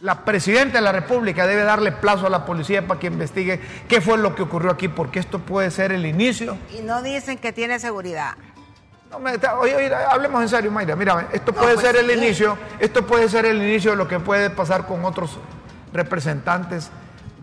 la 0.00 0.24
presidenta 0.24 0.78
de 0.78 0.82
la 0.82 0.92
República 0.92 1.46
debe 1.46 1.62
darle 1.62 1.92
plazo 1.92 2.26
a 2.26 2.30
la 2.30 2.46
policía 2.46 2.86
para 2.86 2.98
que 2.98 3.08
investigue 3.08 3.60
qué 3.88 4.00
fue 4.00 4.16
lo 4.18 4.34
que 4.34 4.42
ocurrió 4.42 4.70
aquí, 4.70 4.88
porque 4.88 5.18
esto 5.18 5.38
puede 5.40 5.70
ser 5.70 5.92
el 5.92 6.06
inicio 6.06 6.56
Y 6.76 6.80
no 6.82 7.02
dicen 7.02 7.36
que 7.38 7.52
tiene 7.52 7.78
seguridad. 7.78 8.32
no, 9.10 9.18
me- 9.18 9.36
ta- 9.38 9.58
oye, 9.58 9.74
oye, 9.76 9.94
hablemos 9.94 10.40
en 10.42 10.48
serio, 10.48 10.70
Mayra. 10.70 10.96
Mira, 10.96 11.28
esto 11.32 11.52
No, 11.52 11.58
puede 11.58 11.74
pues 11.74 11.86
ser 11.86 11.96
el 11.96 12.06
sí. 12.10 12.12
inicio, 12.16 12.56
esto 12.78 13.06
puede 13.06 13.28
ser 13.28 13.44
el 13.44 13.58
inicio 13.62 13.90
de 13.90 13.96
lo 13.98 14.08
que 14.08 14.20
puede 14.20 14.48
pasar 14.50 14.86
con 14.86 15.04
otros 15.04 15.38
representantes 15.92 16.90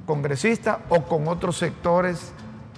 congresistas 0.06 0.78
o 0.90 1.04
con 1.04 1.28
otros 1.28 1.58
sectores 1.58 2.32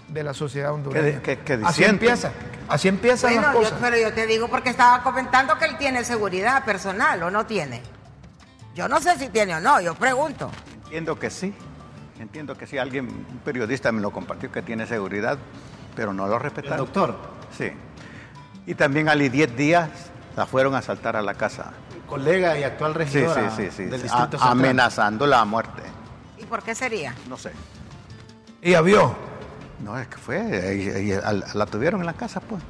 de 0.10 0.24
la 0.24 0.34
sociedad 0.34 0.74
hondureña. 0.74 1.22
Que- 1.22 1.40
que 1.40 1.60
así 1.64 1.84
empieza, 1.84 2.32
así 2.68 2.88
empiezan 2.88 3.36
las 3.36 3.44
Bueno, 3.46 3.54
yo- 3.62 3.70
cosas. 3.70 3.80
pero 3.82 3.98
yo 3.98 4.14
te 4.14 4.26
digo 4.28 4.48
porque 4.48 4.70
estaba 4.70 5.04
comentando 5.04 5.58
que 5.58 5.66
él 5.66 5.78
tiene 5.78 6.04
seguridad 6.04 6.66
personal 6.66 7.22
o 7.24 7.30
no 7.32 7.46
tiene. 7.46 7.82
Yo 8.76 8.88
no 8.88 9.00
sé 9.00 9.18
si 9.18 9.30
tiene 9.30 9.56
o 9.56 9.60
no, 9.60 9.82
yo 9.82 9.94
pregunto. 9.96 10.50
Entiendo 10.86 11.18
que 11.20 11.30
sí. 11.30 11.54
Entiendo 12.20 12.56
que 12.58 12.68
sí. 12.68 12.78
Alguien, 12.78 13.08
un 13.08 13.40
periodista 13.44 13.92
me 13.92 14.02
lo 14.02 14.12
compartió 14.12 14.52
que 14.52 14.62
tiene 14.62 14.86
seguridad, 14.88 15.38
pero 15.96 16.14
no 16.14 16.28
lo 16.28 16.36
El 16.36 16.42
respetaron. 16.42 16.78
doctor, 16.78 17.16
Sí. 17.58 17.72
Y 18.66 18.76
también 18.76 19.10
a 19.10 19.16
Lidiet 19.16 19.56
Díaz 19.56 19.90
la 20.36 20.46
fueron 20.46 20.76
a 20.76 20.80
asaltar 20.80 21.16
a 21.16 21.22
la 21.22 21.34
casa. 21.34 21.72
colega 22.08 22.58
y 22.58 22.64
actual 22.64 22.96
regidora 22.96 23.52
sí, 23.52 23.66
sí, 23.66 23.72
sí. 23.78 23.84
del 23.86 24.00
A- 24.00 24.04
distrito 24.04 24.30
central. 24.32 24.52
amenazándola 24.52 25.42
a 25.42 25.46
muerte. 25.46 25.84
¿Y 26.40 26.46
por 26.46 26.64
qué 26.64 26.74
sería? 26.74 27.14
No 27.28 27.38
sé. 27.38 27.52
Ella 28.64 28.82
vio. 28.82 29.16
No, 29.84 29.98
es 29.98 30.08
que 30.08 30.18
fue, 30.18 30.76
y- 30.76 31.10
y- 31.10 31.14
a- 31.14 31.32
la 31.54 31.66
tuvieron 31.66 32.02
en 32.02 32.06
la 32.06 32.14
casa, 32.14 32.40
pues. 32.42 32.62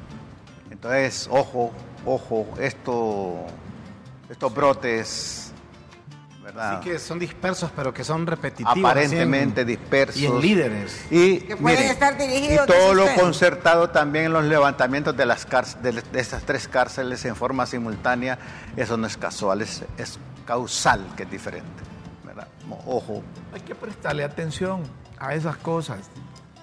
Entonces, 0.70 1.28
ojo, 1.30 1.72
ojo, 2.06 2.46
esto, 2.60 3.44
estos 4.30 4.54
brotes, 4.54 5.52
¿verdad? 6.42 6.78
Así 6.78 6.88
que 6.88 6.98
son 6.98 7.18
dispersos, 7.18 7.70
pero 7.74 7.92
que 7.92 8.04
son 8.04 8.26
repetitivos. 8.26 8.78
Aparentemente 8.78 9.62
así 9.62 9.68
dispersos. 9.70 10.16
Y 10.22 10.26
en 10.26 10.40
líderes. 10.40 11.04
Y, 11.10 11.40
Que 11.40 11.56
pueden 11.56 11.82
estar 11.90 12.16
dirigidos, 12.16 12.66
Y 12.68 12.72
todo 12.72 12.94
lo 12.94 13.06
concertado 13.14 13.90
también 13.90 14.26
en 14.26 14.32
los 14.32 14.44
levantamientos 14.44 15.16
de, 15.16 15.26
las 15.26 15.46
de, 15.82 15.92
de 15.92 16.20
estas 16.20 16.44
tres 16.44 16.68
cárceles 16.68 17.24
en 17.24 17.34
forma 17.36 17.66
simultánea, 17.66 18.38
eso 18.76 18.96
no 18.96 19.06
es 19.06 19.16
casual, 19.16 19.60
es, 19.62 19.82
es 19.98 20.18
causal, 20.46 21.04
que 21.16 21.24
es 21.24 21.30
diferente. 21.30 21.82
¿verdad? 22.24 22.46
Ojo, 22.86 23.22
Hay 23.52 23.60
que 23.60 23.74
prestarle 23.74 24.22
atención 24.24 24.82
a 25.18 25.34
esas 25.34 25.56
cosas. 25.56 25.98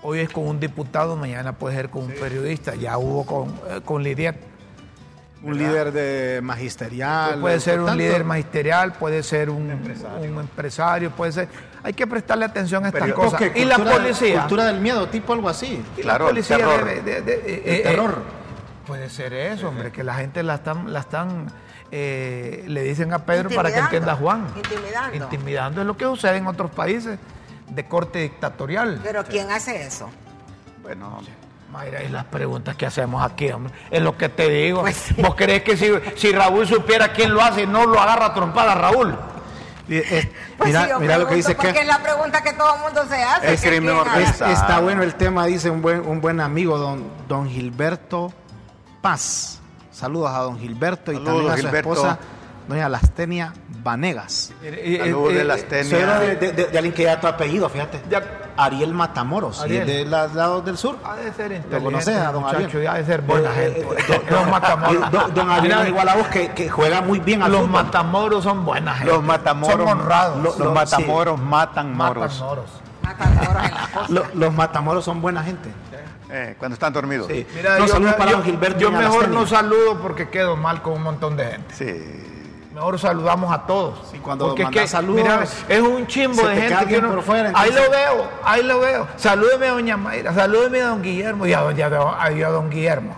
Hoy 0.10 0.20
es 0.22 0.30
con 0.30 0.48
un 0.48 0.58
diputado, 0.58 1.18
mañana 1.18 1.52
puede 1.52 1.76
ser 1.76 1.90
con 1.90 2.04
un 2.04 2.12
periodista. 2.14 2.74
Ya 2.76 2.98
hubo 2.98 3.26
con, 3.26 3.50
eh, 3.70 3.82
con 3.84 4.02
Lidiet. 4.04 4.38
Un 5.44 5.58
líder 5.58 5.92
de 5.92 6.40
magisterial. 6.42 7.42
Puede 7.42 7.60
ser 7.60 7.82
un 7.82 7.88
tanto- 7.88 7.98
líder 8.02 8.24
magisterial, 8.24 8.94
puede 8.94 9.22
ser 9.22 9.50
un 9.50 9.70
un 9.70 10.40
empresario, 10.40 11.12
puede 11.12 11.34
ser. 11.34 11.50
Hay 11.84 11.92
que 11.92 12.08
prestarle 12.08 12.46
atención 12.46 12.86
a 12.86 12.88
estas 12.88 13.02
Pero- 13.04 13.16
cosas. 13.16 13.42
Y 13.54 13.66
la 13.66 13.78
policía. 13.80 14.40
Cultura 14.40 14.64
del 14.68 14.80
miedo, 14.80 15.10
tipo 15.10 15.34
algo 15.34 15.50
así. 15.50 15.84
y 15.98 16.02
Claro, 16.04 16.24
la 16.24 16.30
el 16.30 16.36
policía 16.36 16.56
terror. 16.58 16.86
debe- 16.86 17.02
de- 17.02 17.22
de- 17.24 17.34
eh, 17.34 17.62
El 17.66 17.76
eh, 17.76 17.84
terror. 17.84 18.22
Puede 18.88 19.10
ser 19.10 19.34
eso, 19.34 19.68
hombre, 19.68 19.92
que 19.92 20.06
la 20.06 20.14
gente 20.14 20.42
la 20.42 20.56
están, 20.56 20.94
la 20.94 21.02
están, 21.02 21.48
eh, 21.92 22.64
le 22.66 22.82
dicen 22.84 23.12
a 23.12 23.20
Pedro 23.26 23.50
para 23.50 23.74
que 23.74 23.80
entienda 23.80 24.14
a 24.14 24.16
Juan. 24.16 24.48
Intimidando. 24.56 25.16
Intimidando 25.18 25.82
es 25.82 25.88
lo 25.88 25.98
que 25.98 26.06
sucede 26.06 26.38
en 26.38 26.48
otros 26.48 26.72
países 26.72 27.20
de 27.68 27.86
corte 27.88 28.20
dictatorial. 28.20 29.00
Pero 29.04 29.24
¿quién 29.26 29.52
hace 29.52 29.86
eso? 29.86 30.10
Bueno, 30.82 31.20
Mayra, 31.72 32.02
y 32.04 32.08
las 32.10 32.26
preguntas 32.26 32.76
que 32.76 32.86
hacemos 32.86 33.24
aquí, 33.24 33.52
hombre, 33.52 33.74
es 33.92 34.02
lo 34.02 34.18
que 34.18 34.30
te 34.30 34.50
digo. 34.50 34.82
Pues 34.82 34.96
sí. 34.96 35.22
¿Vos 35.22 35.36
crees 35.36 35.64
que 35.64 35.76
si, 35.76 35.92
si 36.16 36.32
Raúl 36.32 36.66
supiera 36.66 37.12
quién 37.12 37.34
lo 37.34 37.42
hace, 37.42 37.68
no 37.68 37.86
lo 37.86 38.00
agarra 38.00 38.28
a 38.28 38.34
trompada 38.34 38.74
Raúl? 38.76 39.16
Y, 39.90 39.98
eh, 39.98 40.32
Pues 40.58 40.68
mira 40.70 40.84
sí, 40.84 40.90
yo 40.90 41.00
mira 41.00 41.18
lo 41.18 41.28
que 41.28 41.36
dice 41.36 41.56
porque 41.56 41.74
que 41.74 41.80
es 41.82 41.88
la 41.88 42.00
pregunta 42.04 42.42
que 42.42 42.54
todo 42.54 42.76
el 42.76 42.82
mundo 42.82 43.06
se 43.08 43.22
hace. 43.24 43.54
Es 43.54 43.62
que 43.62 43.78
es- 43.78 44.42
está 44.42 44.80
bueno 44.80 45.04
el 45.04 45.16
tema, 45.16 45.46
dice 45.46 45.70
un 45.70 45.82
buen, 45.82 46.06
un 46.08 46.20
buen 46.20 46.40
amigo, 46.42 46.78
don, 46.78 47.06
don 47.28 47.50
Gilberto 47.50 48.34
Paz. 49.02 49.60
Saludos 49.92 50.32
a 50.32 50.40
don 50.40 50.60
Gilberto 50.60 51.12
y 51.12 51.16
Saludos, 51.16 51.34
también 51.36 51.52
a 51.52 51.56
su 51.58 51.62
Gilberto. 51.64 51.94
esposa, 51.94 52.20
doña 52.68 52.90
Lastenia 52.90 53.54
Vanegas. 53.84 54.54
Saludos 55.00 55.34
de 55.34 55.44
las 55.44 55.60
Soy 55.62 55.70
tenias. 55.70 56.20
de, 56.20 56.36
de- 56.36 56.52
de- 56.52 56.66
de 56.68 56.78
alguien 56.78 56.94
que 56.94 57.04
ya 57.04 57.20
tu 57.20 57.28
apellido, 57.28 57.70
fíjate. 57.70 58.02
Ya- 58.10 58.24
Ariel 58.60 58.92
Matamoros, 58.94 59.62
Ariel. 59.62 59.86
de 59.86 60.06
los 60.06 60.34
lados 60.34 60.66
del 60.66 60.78
sur. 60.78 60.98
Ha 61.04 61.16
de 61.16 61.32
ser 61.32 61.52
¿Lo 61.52 61.58
inteligente, 61.58 61.84
conoces 61.84 62.18
a 62.18 62.32
don 62.32 62.42
muchacho, 62.44 62.78
Ariel? 62.78 62.88
ha 62.88 62.94
de 62.96 63.06
ser 63.06 63.22
buena 63.22 63.50
Eh, 63.52 63.64
gente. 63.74 63.80
eh, 63.82 64.06
don- 64.08 64.22
los 64.40 64.48
matamoros. 64.50 65.12
Don, 65.12 65.34
don 65.36 65.52
Ariel 65.52 65.80
es 65.84 65.88
igual 65.90 66.10
a 66.10 66.16
vos 66.16 66.28
que, 66.28 66.50
que 66.52 66.68
juega 66.70 67.02
muy 67.02 67.20
bien 67.20 67.44
al 67.44 67.52
los 67.52 67.62
fútbol. 67.62 67.84
matamoros 67.84 68.44
son 68.44 68.66
buena 68.66 68.96
gente. 68.96 69.14
los 69.14 69.24
matamoros, 69.24 69.78
Son 69.78 69.88
honrados. 69.88 70.44
Los, 70.44 70.58
Lo- 70.58 70.72
matamoros 70.72 71.40
matan 71.40 71.96
moros. 71.96 72.42
Matan 72.42 72.48
moros. 72.48 72.70
Matan 73.04 73.36
moros 73.36 73.64
en 73.64 73.74
la 73.76 73.88
costa. 73.94 74.14
Lo- 74.14 74.26
los 74.34 74.54
Matamoros 74.54 75.06
son 75.06 75.22
buena 75.22 75.44
gente. 75.44 75.70
Eh, 76.30 76.56
cuando 76.60 76.74
están 76.74 76.92
dormidos. 76.92 77.28
Sí. 77.28 77.46
Mira, 77.56 77.78
No, 77.80 77.86
yo, 77.86 77.94
saludos 77.94 78.12
me- 78.14 78.18
para 78.18 78.32
yo- 78.32 78.38
don 78.38 78.46
Gilberto 78.46 78.80
yo 78.80 78.88
a 78.90 78.92
mejor 78.92 79.14
Lastenia. 79.22 79.40
no 79.40 79.48
saludo 79.48 80.00
porque 80.02 80.28
quedo 80.30 80.58
mal 80.58 80.82
con 80.82 80.94
un 80.94 81.04
montón 81.04 81.38
de 81.38 81.46
gente. 81.46 81.74
Sí. 81.74 82.37
Mejor 82.78 83.00
saludamos 83.00 83.52
a 83.52 83.66
todos. 83.66 83.96
Sí, 84.12 84.20
cuando 84.20 84.50
Porque 84.50 84.62
es 84.62 84.70
que, 84.70 84.88
saludos, 84.88 85.16
mira, 85.24 85.44
es 85.68 85.82
un 85.82 86.06
chimbo 86.06 86.44
de 86.48 86.54
te 86.54 86.62
gente 86.62 86.86
que 86.86 87.00
uno- 87.00 87.10
por 87.10 87.24
fuera, 87.24 87.52
ahí 87.56 87.72
lo 87.72 87.90
veo, 87.90 88.30
ahí 88.44 88.62
lo 88.62 88.80
veo. 88.80 89.08
Salúdeme 89.16 89.66
a 89.66 89.72
doña 89.72 89.98
Mayra, 89.98 90.32
salúdeme 90.32 90.82
a 90.84 90.90
don 90.90 91.02
Guillermo 91.02 91.48
y 91.48 91.54
a, 91.54 91.62
doña- 91.62 91.90
a- 92.20 92.32
y 92.32 92.44
a 92.44 92.50
don 92.50 92.70
Guillermo. 92.70 93.16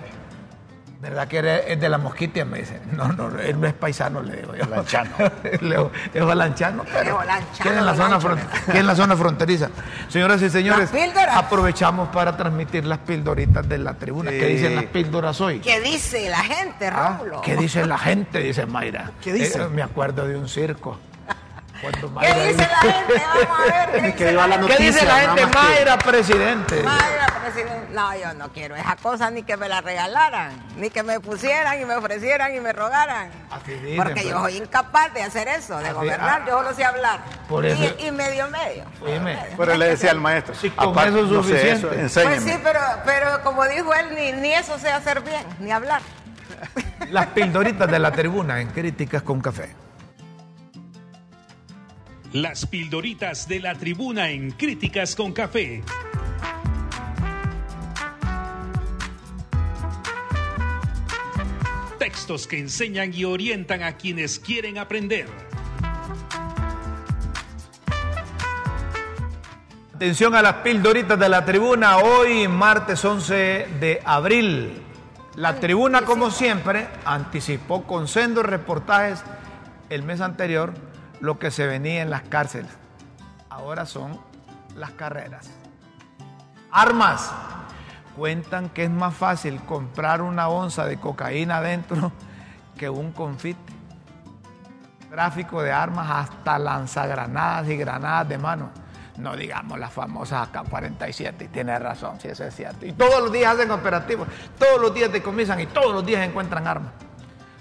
¿Verdad 1.01 1.29
que 1.29 1.37
eres- 1.37 1.63
es 1.67 1.79
de 1.79 1.87
la 1.87 1.97
mosquitia? 1.97 2.43
Me 2.43 2.59
dice. 2.59 2.81
No, 2.91 3.07
no, 3.13 3.39
él 3.39 3.59
no 3.61 3.67
es 3.67 3.73
paisano, 3.73 4.21
le 4.21 4.35
digo 4.35 4.53
yo. 4.53 4.65
Olanchano. 4.65 5.11
Le- 5.61 5.89
es 6.13 6.21
olanchano, 6.21 6.83
pero 6.91 7.17
olanchano, 7.19 7.63
queda 7.69 7.79
en 7.79 7.85
la 7.85 7.95
zona 7.95 8.19
queda 8.65 8.79
en 8.79 8.87
la 8.87 8.95
zona 8.95 9.15
fronteriza. 9.15 9.69
Señoras 10.09 10.41
y 10.41 10.49
señores, 10.49 10.89
aprovechamos 11.31 12.09
para 12.09 12.35
transmitir 12.35 12.85
las 12.85 12.99
pildoritas 12.99 13.67
de 13.69 13.77
la 13.77 13.93
tribuna. 13.93 14.29
¿Qué 14.31 14.47
Sí. 14.47 14.53
dicen 14.55 14.75
las 14.75 14.85
píldoras 14.85 15.39
hoy? 15.39 15.59
¿Qué 15.59 15.79
dice 15.79 16.29
la 16.29 16.43
gente, 16.43 16.87
Ah, 16.87 17.17
Rómulo? 17.19 17.41
¿Qué 17.41 17.55
dice 17.55 17.85
la 17.85 17.97
gente? 17.97 18.39
Dice 18.39 18.65
Mayra. 18.65 19.11
¿Qué 19.21 19.31
dice? 19.31 19.61
Eh, 19.61 19.67
me 19.69 19.81
acuerdo 19.81 20.27
de 20.27 20.35
un 20.35 20.49
circo. 20.49 20.99
¿Qué 21.81 22.07
Mayra 22.07 22.43
dice 22.45 22.67
la 22.67 22.91
gente? 22.91 23.13
Vamos 23.25 23.59
a 23.59 23.87
ver. 23.87 24.01
¿Qué 24.01 24.07
dice 24.11 24.31
la? 24.33 24.67
¿Qué 24.67 24.83
dice 24.83 25.05
la 25.05 25.15
gente? 25.19 25.45
más 25.45 25.51
que- 25.55 25.57
Mayra, 25.75 25.97
presidente. 25.97 26.83
Mayra, 26.83 27.27
presidente. 27.41 27.87
No, 27.93 28.15
yo 28.17 28.33
no 28.33 28.49
quiero 28.51 28.75
esa 28.75 28.95
cosa 28.97 29.31
ni 29.31 29.43
que 29.43 29.55
me 29.57 29.67
la 29.69 29.81
regalaran, 29.81 30.51
ni 30.77 30.89
que 30.89 31.03
me 31.03 31.19
pusieran 31.19 31.81
y 31.81 31.85
me 31.85 31.95
ofrecieran 31.95 32.53
y 32.55 32.59
me 32.59 32.73
rogaran. 32.73 33.31
Así 33.49 33.71
dicen, 33.73 33.97
Porque 33.97 34.23
yo 34.23 34.29
pero- 34.29 34.41
soy 34.41 34.57
incapaz 34.57 35.13
de 35.13 35.23
hacer 35.23 35.47
eso, 35.47 35.77
de 35.79 35.85
Así- 35.85 35.93
gobernar, 35.95 36.41
ah, 36.43 36.45
yo 36.47 36.57
solo 36.57 36.73
sé 36.73 36.83
hablar. 36.85 37.19
por 37.47 37.65
eso- 37.65 37.81
Y, 37.97 38.07
y 38.07 38.11
medio 38.11 38.47
medio. 38.49 38.83
Dime. 39.05 39.39
Pero 39.57 39.75
le 39.75 39.89
decía 39.89 40.11
al 40.11 40.19
maestro, 40.19 40.53
Sí, 40.55 40.69
con 40.71 40.89
aparte, 40.89 41.09
eso 41.09 41.19
es 41.19 41.25
no 41.31 41.43
sé 41.43 41.49
suficiente. 41.49 42.05
eso, 42.05 42.21
Pues 42.23 42.43
sí, 42.43 42.53
pero, 42.61 42.79
pero 43.05 43.41
como 43.43 43.65
dijo 43.65 43.93
él, 43.93 44.15
ni, 44.15 44.33
ni 44.33 44.53
eso 44.53 44.77
sé 44.77 44.89
hacer 44.91 45.21
bien, 45.21 45.43
ni 45.59 45.71
hablar. 45.71 46.01
Las 47.09 47.27
pildoritas 47.27 47.89
de 47.89 47.99
la 47.99 48.11
tribuna 48.11 48.59
en 48.59 48.67
Críticas 48.69 49.21
con 49.23 49.39
Café. 49.41 49.73
Las 52.33 52.67
pildoritas 52.67 53.47
de 53.47 53.59
la 53.59 53.73
tribuna 53.73 54.29
en 54.29 54.51
Críticas 54.51 55.15
con 55.15 55.33
Café. 55.33 55.81
Textos 61.97 62.45
que 62.45 62.59
enseñan 62.59 63.11
y 63.15 63.23
orientan 63.23 63.81
a 63.81 63.93
quienes 63.93 64.37
quieren 64.37 64.77
aprender. 64.77 65.25
Atención 69.95 70.35
a 70.35 70.43
las 70.43 70.53
pildoritas 70.57 71.17
de 71.17 71.29
la 71.29 71.43
tribuna. 71.43 71.97
Hoy, 71.97 72.47
martes 72.47 73.03
11 73.03 73.33
de 73.79 74.01
abril. 74.05 74.83
La 75.35 75.59
tribuna, 75.59 76.03
como 76.03 76.29
siempre, 76.29 76.89
anticipó 77.05 77.87
con 77.87 78.07
sendos 78.07 78.45
reportajes 78.45 79.23
el 79.89 80.03
mes 80.03 80.21
anterior 80.21 80.88
lo 81.19 81.39
que 81.39 81.51
se 81.51 81.67
venía 81.67 82.01
en 82.01 82.09
las 82.09 82.23
cárceles. 82.23 82.71
Ahora 83.49 83.85
son 83.85 84.19
las 84.75 84.91
carreras. 84.91 85.49
Armas. 86.71 87.31
Cuentan 88.15 88.69
que 88.69 88.83
es 88.83 88.89
más 88.89 89.13
fácil 89.13 89.61
comprar 89.61 90.21
una 90.21 90.49
onza 90.49 90.85
de 90.85 90.99
cocaína 90.99 91.57
adentro 91.57 92.11
que 92.77 92.89
un 92.89 93.11
confite. 93.11 93.73
Tráfico 95.09 95.61
de 95.61 95.71
armas 95.71 96.07
hasta 96.09 96.59
lanzagranadas 96.59 97.69
y 97.69 97.77
granadas 97.77 98.27
de 98.27 98.37
mano. 98.37 98.71
No 99.17 99.35
digamos 99.35 99.77
las 99.77 99.91
famosas 99.91 100.47
AK-47, 100.49 101.45
y 101.45 101.47
tiene 101.49 101.77
razón, 101.77 102.19
si 102.19 102.29
eso 102.29 102.45
es 102.45 102.55
cierto. 102.55 102.85
Y 102.85 102.93
todos 102.93 103.21
los 103.21 103.31
días 103.31 103.53
hacen 103.53 103.69
operativos, 103.71 104.27
todos 104.57 104.79
los 104.79 104.93
días 104.93 105.11
decomisan 105.11 105.59
y 105.59 105.65
todos 105.65 105.93
los 105.93 106.05
días 106.05 106.25
encuentran 106.25 106.65
armas. 106.67 106.93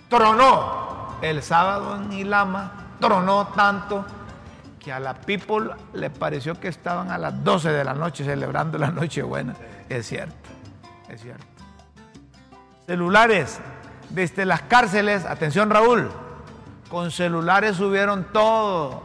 Tronó 0.09 1.17
el 1.21 1.43
sábado 1.43 1.97
en 1.97 2.13
Ilama, 2.13 2.88
tronó 3.01 3.49
tanto 3.49 4.05
que 4.79 4.93
a 4.93 5.01
la 5.01 5.15
people 5.15 5.71
le 5.93 6.11
pareció 6.11 6.59
que 6.59 6.69
estaban 6.69 7.11
a 7.11 7.19
las 7.19 7.43
12 7.45 7.71
de 7.71 7.85
la 7.85 7.95
noche 7.95 8.25
celebrando 8.25 8.79
la 8.79 8.91
Nochebuena. 8.91 9.55
Es 9.89 10.07
cierto, 10.07 10.35
es 11.09 11.21
cierto. 11.21 11.45
Celulares, 12.87 13.61
desde 14.11 14.45
las 14.47 14.63
cárceles, 14.63 15.25
atención 15.25 15.69
Raúl, 15.71 16.11
con 16.89 17.11
celulares 17.11 17.77
subieron 17.77 18.29
todo 18.33 19.03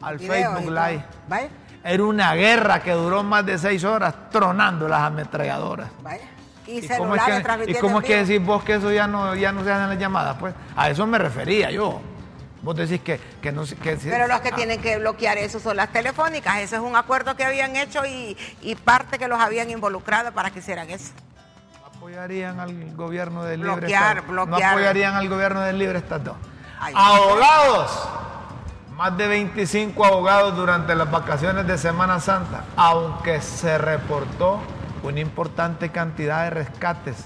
al 0.00 0.18
Facebook. 0.18 0.70
Live. 0.70 1.04
Vaya, 1.28 1.48
Era 1.84 2.02
una 2.04 2.34
guerra 2.34 2.80
que 2.80 2.92
duró 2.92 3.22
más 3.22 3.46
de 3.46 3.58
seis 3.58 3.84
horas 3.84 4.14
tronando 4.30 4.88
las 4.88 5.02
ametralladoras. 5.02 5.88
vaya. 6.02 6.24
Y, 6.66 6.78
¿Y 6.78 6.88
cómo 6.88 7.16
es 7.16 7.22
que, 7.22 7.70
y 7.72 7.74
cómo 7.74 7.98
es 8.00 8.06
que 8.06 8.24
decís 8.24 8.44
vos 8.46 8.62
que 8.62 8.74
eso 8.74 8.92
ya 8.92 9.08
no, 9.08 9.34
ya 9.34 9.50
no 9.50 9.64
se 9.64 9.72
hacen 9.72 9.88
las 9.88 9.98
llamadas? 9.98 10.36
Pues 10.38 10.54
a 10.76 10.88
eso 10.90 11.06
me 11.06 11.18
refería 11.18 11.70
yo. 11.72 12.00
Vos 12.62 12.76
decís 12.76 13.00
que, 13.00 13.18
que 13.40 13.50
no 13.50 13.64
que 13.64 13.96
Pero 13.96 14.28
los 14.28 14.40
que 14.40 14.50
ah, 14.50 14.54
tienen 14.54 14.80
que 14.80 14.98
bloquear 14.98 15.36
eso 15.36 15.58
son 15.58 15.76
las 15.76 15.92
telefónicas. 15.92 16.58
Ese 16.58 16.76
es 16.76 16.82
un 16.82 16.94
acuerdo 16.94 17.34
que 17.34 17.44
habían 17.44 17.74
hecho 17.74 18.06
y, 18.06 18.36
y 18.60 18.76
parte 18.76 19.18
que 19.18 19.26
los 19.26 19.40
habían 19.40 19.68
involucrado 19.70 20.30
para 20.32 20.50
que 20.50 20.60
hicieran 20.60 20.88
eso. 20.88 21.12
apoyarían 21.84 22.60
al 22.60 22.94
gobierno 22.94 23.42
del 23.42 23.60
libre 23.62 23.76
Bloquear, 23.76 24.18
Estado. 24.18 24.32
No 24.32 24.46
bloquear. 24.46 24.72
apoyarían 24.72 25.14
al 25.16 25.28
gobierno 25.28 25.60
del 25.62 25.78
libre 25.78 25.98
Estado. 25.98 26.36
Ay. 26.78 26.94
Abogados. 26.96 28.08
Más 28.96 29.16
de 29.16 29.26
25 29.26 30.04
abogados 30.04 30.54
durante 30.54 30.94
las 30.94 31.10
vacaciones 31.10 31.66
de 31.66 31.76
Semana 31.78 32.20
Santa, 32.20 32.64
aunque 32.76 33.40
se 33.40 33.76
reportó 33.78 34.60
una 35.02 35.18
importante 35.18 35.88
cantidad 35.88 36.44
de 36.44 36.50
rescates. 36.50 37.16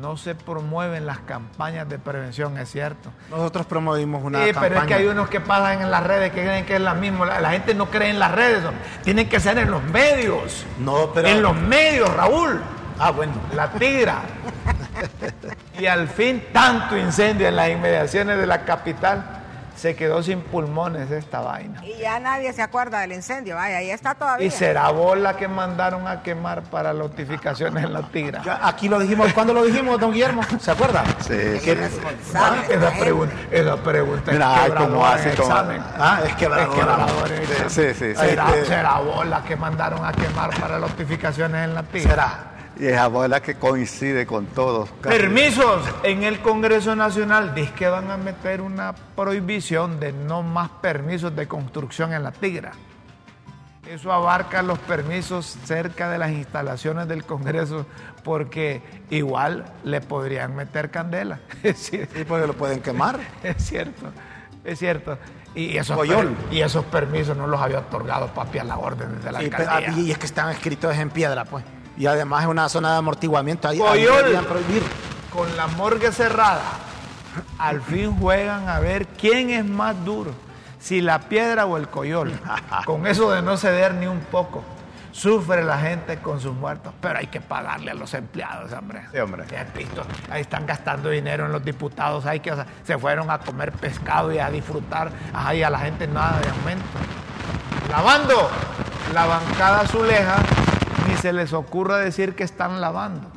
No 0.00 0.16
se 0.16 0.34
promueven 0.34 1.06
las 1.06 1.18
campañas 1.20 1.88
de 1.88 1.98
prevención, 1.98 2.56
es 2.58 2.70
cierto. 2.70 3.10
Nosotros 3.30 3.66
promovimos 3.66 4.22
una 4.22 4.40
Sí, 4.44 4.52
campaña. 4.52 4.68
pero 4.68 4.80
es 4.82 4.86
que 4.86 4.94
hay 4.94 5.06
unos 5.06 5.28
que 5.28 5.40
pasan 5.40 5.82
en 5.82 5.90
las 5.90 6.02
redes 6.02 6.32
que 6.32 6.42
creen 6.42 6.64
que 6.66 6.76
es 6.76 6.80
la 6.80 6.94
misma. 6.94 7.26
La, 7.26 7.40
la 7.40 7.50
gente 7.50 7.74
no 7.74 7.86
cree 7.86 8.10
en 8.10 8.18
las 8.18 8.32
redes, 8.32 8.64
hombre. 8.64 8.82
tienen 9.02 9.28
que 9.28 9.40
ser 9.40 9.58
en 9.58 9.70
los 9.70 9.82
medios. 9.84 10.64
No, 10.78 11.10
pero... 11.14 11.28
En 11.28 11.42
los 11.42 11.54
medios, 11.56 12.12
Raúl. 12.14 12.60
Ah, 12.98 13.10
bueno. 13.10 13.32
La 13.54 13.70
tigra. 13.72 14.20
y 15.78 15.86
al 15.86 16.08
fin, 16.08 16.42
tanto 16.52 16.96
incendio 16.96 17.48
en 17.48 17.56
las 17.56 17.68
inmediaciones 17.70 18.38
de 18.38 18.46
la 18.46 18.64
capital, 18.64 19.35
se 19.76 19.94
quedó 19.94 20.22
sin 20.22 20.40
pulmones 20.40 21.10
esta 21.10 21.40
vaina. 21.40 21.84
Y 21.84 21.98
ya 21.98 22.18
nadie 22.18 22.52
se 22.52 22.62
acuerda 22.62 23.00
del 23.00 23.12
incendio. 23.12 23.56
Vaya, 23.56 23.76
ahí 23.78 23.90
está 23.90 24.14
todavía. 24.14 24.46
Y 24.46 24.50
será 24.50 24.88
bola 24.90 25.36
que 25.36 25.46
mandaron 25.48 26.08
a 26.08 26.22
quemar 26.22 26.62
para 26.62 26.92
notificaciones 26.94 27.84
en 27.84 27.92
la 27.92 28.02
tigra. 28.02 28.42
Ya, 28.42 28.66
aquí 28.66 28.88
lo 28.88 28.98
dijimos, 28.98 29.32
¿cuándo 29.34 29.52
lo 29.52 29.64
dijimos, 29.64 30.00
don 30.00 30.12
Guillermo? 30.12 30.42
¿Se 30.58 30.70
acuerda? 30.70 31.04
Sí, 31.20 31.58
sí. 31.60 31.70
esta 31.70 32.56
esa, 32.68 32.90
pregunta, 32.98 33.34
esa 33.50 33.76
pregunta 33.76 34.32
Mira, 34.32 34.66
es 34.66 34.72
cómo 34.72 35.06
hace, 35.06 35.32
examen. 35.32 35.82
Ah, 35.98 36.20
es 36.26 36.34
quebradora. 36.36 36.72
Es 36.72 36.78
quebradora 36.78 37.36
en 37.36 37.46
Sí, 37.46 37.54
sí, 37.68 37.94
sí, 37.94 38.14
sí. 38.14 38.14
Será, 38.16 38.48
Este- 38.48 38.64
será 38.64 38.98
bola 39.00 39.42
que 39.42 39.56
mandaron 39.56 40.04
a 40.04 40.12
quemar 40.12 40.50
para 40.58 40.78
notificaciones 40.78 41.64
en 41.64 41.74
la 41.74 41.82
tigra. 41.82 42.10
Será. 42.10 42.55
Y 42.78 42.86
esa 42.86 43.08
bola 43.08 43.40
que 43.40 43.54
coincide 43.54 44.26
con 44.26 44.46
todos. 44.46 44.90
Permisos 45.02 45.82
en 46.02 46.24
el 46.24 46.40
Congreso 46.40 46.94
Nacional. 46.94 47.54
Dice 47.54 47.72
que 47.72 47.88
van 47.88 48.10
a 48.10 48.16
meter 48.16 48.60
una 48.60 48.94
prohibición 48.94 49.98
de 49.98 50.12
no 50.12 50.42
más 50.42 50.68
permisos 50.82 51.34
de 51.34 51.48
construcción 51.48 52.12
en 52.12 52.22
la 52.22 52.32
Tigra. 52.32 52.72
Eso 53.88 54.12
abarca 54.12 54.62
los 54.62 54.78
permisos 54.80 55.56
cerca 55.64 56.10
de 56.10 56.18
las 56.18 56.32
instalaciones 56.32 57.06
del 57.06 57.24
Congreso 57.24 57.86
porque 58.24 58.82
igual 59.10 59.64
le 59.84 60.00
podrían 60.00 60.54
meter 60.56 60.90
candela. 60.90 61.40
Sí, 61.74 62.00
porque 62.26 62.46
lo 62.46 62.54
pueden 62.54 62.80
quemar. 62.80 63.20
Es 63.42 63.64
cierto, 63.64 64.10
es 64.64 64.78
cierto. 64.78 65.18
Y 65.54 65.78
esos, 65.78 65.98
y 66.50 66.60
esos 66.60 66.84
permisos 66.84 67.34
no 67.34 67.46
los 67.46 67.58
había 67.58 67.78
otorgado 67.78 68.26
papi 68.26 68.58
a 68.58 68.64
la 68.64 68.76
orden 68.76 69.22
de 69.22 69.32
la 69.32 69.38
alcaldía. 69.38 69.90
y 69.96 70.10
es 70.10 70.18
que 70.18 70.26
están 70.26 70.50
escritos 70.50 70.94
en 70.96 71.08
piedra, 71.08 71.46
pues. 71.46 71.64
Y 71.96 72.06
además 72.06 72.42
es 72.42 72.48
una 72.48 72.68
zona 72.68 72.92
de 72.92 72.98
amortiguamiento. 72.98 73.68
Ahí, 73.68 73.76
ahí 73.78 74.04
Coyol. 74.04 74.16
deberían 74.18 74.44
prohibir. 74.44 74.82
Con 75.32 75.56
la 75.56 75.66
morgue 75.66 76.12
cerrada, 76.12 76.62
al 77.58 77.80
fin 77.82 78.16
juegan 78.18 78.68
a 78.68 78.78
ver 78.80 79.06
quién 79.06 79.50
es 79.50 79.64
más 79.64 80.02
duro, 80.04 80.32
si 80.80 81.00
la 81.02 81.20
piedra 81.20 81.66
o 81.66 81.76
el 81.76 81.88
coyol. 81.88 82.32
Con 82.86 83.06
eso 83.06 83.30
de 83.30 83.42
no 83.42 83.56
ceder 83.56 83.94
ni 83.94 84.06
un 84.06 84.20
poco. 84.20 84.64
Sufre 85.12 85.64
la 85.64 85.78
gente 85.78 86.18
con 86.18 86.40
sus 86.42 86.54
muertos, 86.54 86.92
pero 87.00 87.18
hay 87.18 87.28
que 87.28 87.40
pagarle 87.40 87.90
a 87.90 87.94
los 87.94 88.12
empleados, 88.12 88.70
hombre. 88.72 89.00
Sí, 89.10 89.18
hombre. 89.18 89.44
Ya 89.50 89.62
has 89.62 89.72
visto, 89.72 90.02
ahí 90.30 90.42
están 90.42 90.66
gastando 90.66 91.08
dinero 91.08 91.46
en 91.46 91.52
los 91.52 91.64
diputados, 91.64 92.26
hay 92.26 92.40
que, 92.40 92.52
o 92.52 92.54
sea, 92.56 92.66
se 92.84 92.98
fueron 92.98 93.30
a 93.30 93.38
comer 93.38 93.72
pescado 93.72 94.30
y 94.30 94.38
a 94.38 94.50
disfrutar, 94.50 95.10
ajá, 95.32 95.54
y 95.54 95.62
a 95.62 95.70
la 95.70 95.78
gente 95.78 96.06
nada 96.06 96.38
de 96.40 96.50
aumento. 96.50 96.84
Lavando 97.90 98.50
la 99.14 99.24
bancada 99.24 99.80
azuleja, 99.80 100.36
ni 101.16 101.22
se 101.22 101.32
les 101.32 101.52
ocurra 101.52 101.98
decir 101.98 102.34
que 102.34 102.44
están 102.44 102.80
lavando. 102.80 103.30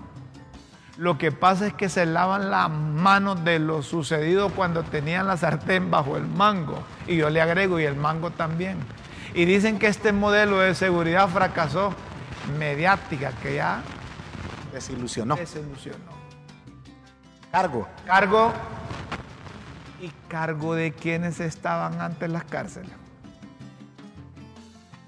Lo 0.97 1.17
que 1.17 1.31
pasa 1.31 1.67
es 1.67 1.73
que 1.73 1.87
se 1.87 2.05
lavan 2.05 2.51
las 2.51 2.69
manos 2.69 3.43
de 3.45 3.59
lo 3.59 3.81
sucedido 3.83 4.49
cuando 4.49 4.83
tenían 4.83 5.27
la 5.27 5.37
sartén 5.37 5.89
bajo 5.89 6.17
el 6.17 6.27
mango. 6.27 6.83
Y 7.07 7.15
yo 7.15 7.29
le 7.29 7.41
agrego, 7.41 7.79
y 7.79 7.85
el 7.85 7.95
mango 7.95 8.31
también. 8.31 8.77
Y 9.33 9.45
dicen 9.45 9.79
que 9.79 9.87
este 9.87 10.11
modelo 10.11 10.59
de 10.59 10.75
seguridad 10.75 11.29
fracasó 11.29 11.93
mediática, 12.57 13.31
que 13.41 13.55
ya 13.55 13.81
Desilusionó. 14.73 15.35
desilusionó. 15.35 16.19
Cargo. 17.51 17.87
Cargo 18.05 18.51
y 20.01 20.09
cargo 20.27 20.75
de 20.75 20.91
quienes 20.91 21.39
estaban 21.39 22.01
antes 22.01 22.29
las 22.29 22.43
cárceles. 22.43 22.91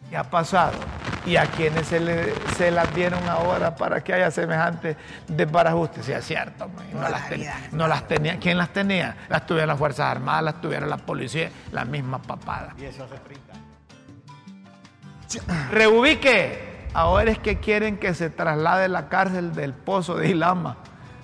¿Qué 0.09 0.17
ha 0.17 0.23
pasado? 0.23 0.73
Y 1.25 1.35
a 1.35 1.45
quienes 1.45 1.87
se, 1.87 1.99
le- 1.99 2.33
se 2.57 2.71
las 2.71 2.93
dieron 2.95 3.27
ahora 3.29 3.75
para 3.75 4.03
que 4.03 4.13
haya 4.13 4.31
semejante 4.31 4.97
desbarajuste. 5.27 6.01
Sí, 6.03 6.11
es 6.11 6.25
cierto. 6.25 6.67
man, 6.69 6.85
No, 6.93 7.01
las, 7.01 7.11
la 7.11 7.27
ten- 7.29 7.39
vida. 7.41 7.55
no 7.71 7.87
las 7.87 8.07
tenía. 8.07 8.39
¿Quién 8.39 8.57
las 8.57 8.69
tenía? 8.69 9.15
Las 9.29 9.45
tuvieron 9.45 9.67
las 9.69 9.77
Fuerzas 9.77 10.07
Armadas, 10.07 10.43
las 10.43 10.61
tuvieron 10.61 10.89
la 10.89 10.97
policía, 10.97 11.51
la 11.71 11.85
misma 11.85 12.19
papada. 12.19 12.73
Y 12.77 12.85
eso 12.85 13.03
hace 13.03 13.17
30 13.17 13.53
Reubique. 15.71 16.69
Ahora 16.93 17.31
es 17.31 17.39
que 17.39 17.59
quieren 17.59 17.97
que 17.97 18.13
se 18.13 18.29
traslade 18.29 18.89
la 18.89 19.07
cárcel 19.07 19.53
del 19.53 19.73
Pozo 19.73 20.15
de 20.15 20.27
Ilama, 20.29 20.75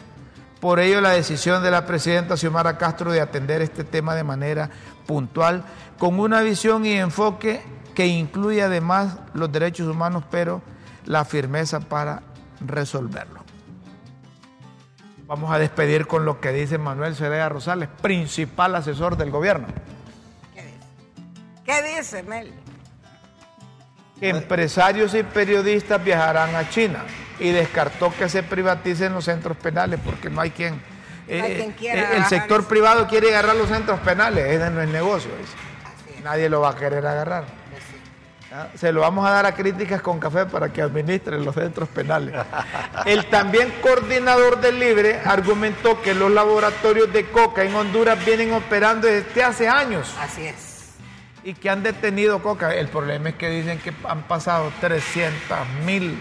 Por 0.60 0.80
ello, 0.80 1.00
la 1.00 1.10
decisión 1.10 1.62
de 1.62 1.70
la 1.70 1.86
presidenta 1.86 2.36
Xiomara 2.36 2.78
Castro 2.78 3.12
de 3.12 3.20
atender 3.20 3.62
este 3.62 3.84
tema 3.84 4.14
de 4.14 4.24
manera 4.24 4.70
puntual, 5.06 5.64
con 5.98 6.18
una 6.18 6.40
visión 6.40 6.84
y 6.84 6.92
enfoque 6.92 7.62
que 7.94 8.06
incluye 8.06 8.62
además 8.62 9.16
los 9.34 9.50
derechos 9.50 9.86
humanos, 9.86 10.24
pero 10.30 10.60
la 11.04 11.24
firmeza 11.24 11.80
para 11.80 12.22
resolverlo. 12.60 13.37
Vamos 15.28 15.52
a 15.52 15.58
despedir 15.58 16.06
con 16.06 16.24
lo 16.24 16.40
que 16.40 16.52
dice 16.52 16.78
Manuel 16.78 17.14
Cerea 17.14 17.50
Rosales, 17.50 17.90
principal 18.00 18.74
asesor 18.74 19.18
del 19.18 19.30
gobierno. 19.30 19.68
¿Qué 20.54 20.62
dice? 20.62 20.78
¿Qué 21.64 21.96
dice, 21.96 22.22
Mel? 22.22 22.52
empresarios 24.20 25.14
y 25.14 25.22
periodistas 25.22 26.02
viajarán 26.02 26.54
a 26.56 26.68
China 26.70 27.04
y 27.38 27.50
descartó 27.50 28.12
que 28.18 28.28
se 28.28 28.42
privaticen 28.42 29.12
los 29.12 29.26
centros 29.26 29.56
penales 29.56 30.00
porque 30.04 30.28
no 30.30 30.40
hay 30.40 30.50
quien. 30.50 30.74
No 30.74 31.44
hay 31.44 31.52
eh, 31.52 31.56
quien 31.56 31.72
quiera 31.72 32.14
eh, 32.14 32.16
el 32.16 32.24
sector 32.24 32.60
eso. 32.60 32.68
privado 32.68 33.06
quiere 33.06 33.28
agarrar 33.28 33.54
los 33.54 33.68
centros 33.68 34.00
penales, 34.00 34.44
ese 34.46 34.70
no 34.70 34.80
es 34.80 34.88
negocio. 34.88 35.30
Nadie 36.24 36.48
lo 36.48 36.62
va 36.62 36.70
a 36.70 36.76
querer 36.76 37.06
agarrar. 37.06 37.44
¿Ah? 38.52 38.68
Se 38.74 38.92
lo 38.92 39.00
vamos 39.00 39.26
a 39.26 39.30
dar 39.30 39.46
a 39.46 39.54
críticas 39.54 40.00
con 40.02 40.18
café 40.18 40.46
para 40.46 40.72
que 40.72 40.82
administren 40.82 41.44
los 41.44 41.54
centros 41.54 41.88
penales. 41.88 42.34
El 43.06 43.26
también 43.26 43.72
coordinador 43.82 44.60
del 44.60 44.78
Libre 44.78 45.20
argumentó 45.24 46.00
que 46.02 46.14
los 46.14 46.30
laboratorios 46.30 47.12
de 47.12 47.26
coca 47.30 47.64
en 47.64 47.74
Honduras 47.74 48.24
vienen 48.24 48.52
operando 48.52 49.06
desde 49.06 49.42
hace 49.44 49.68
años 49.68 50.14
Así 50.20 50.46
es. 50.46 50.94
y 51.44 51.54
que 51.54 51.70
han 51.70 51.82
detenido 51.82 52.42
coca. 52.42 52.74
El 52.74 52.88
problema 52.88 53.30
es 53.30 53.34
que 53.36 53.48
dicen 53.48 53.78
que 53.78 53.92
han 54.08 54.22
pasado 54.22 54.72
300 54.80 55.58
mil 55.84 56.16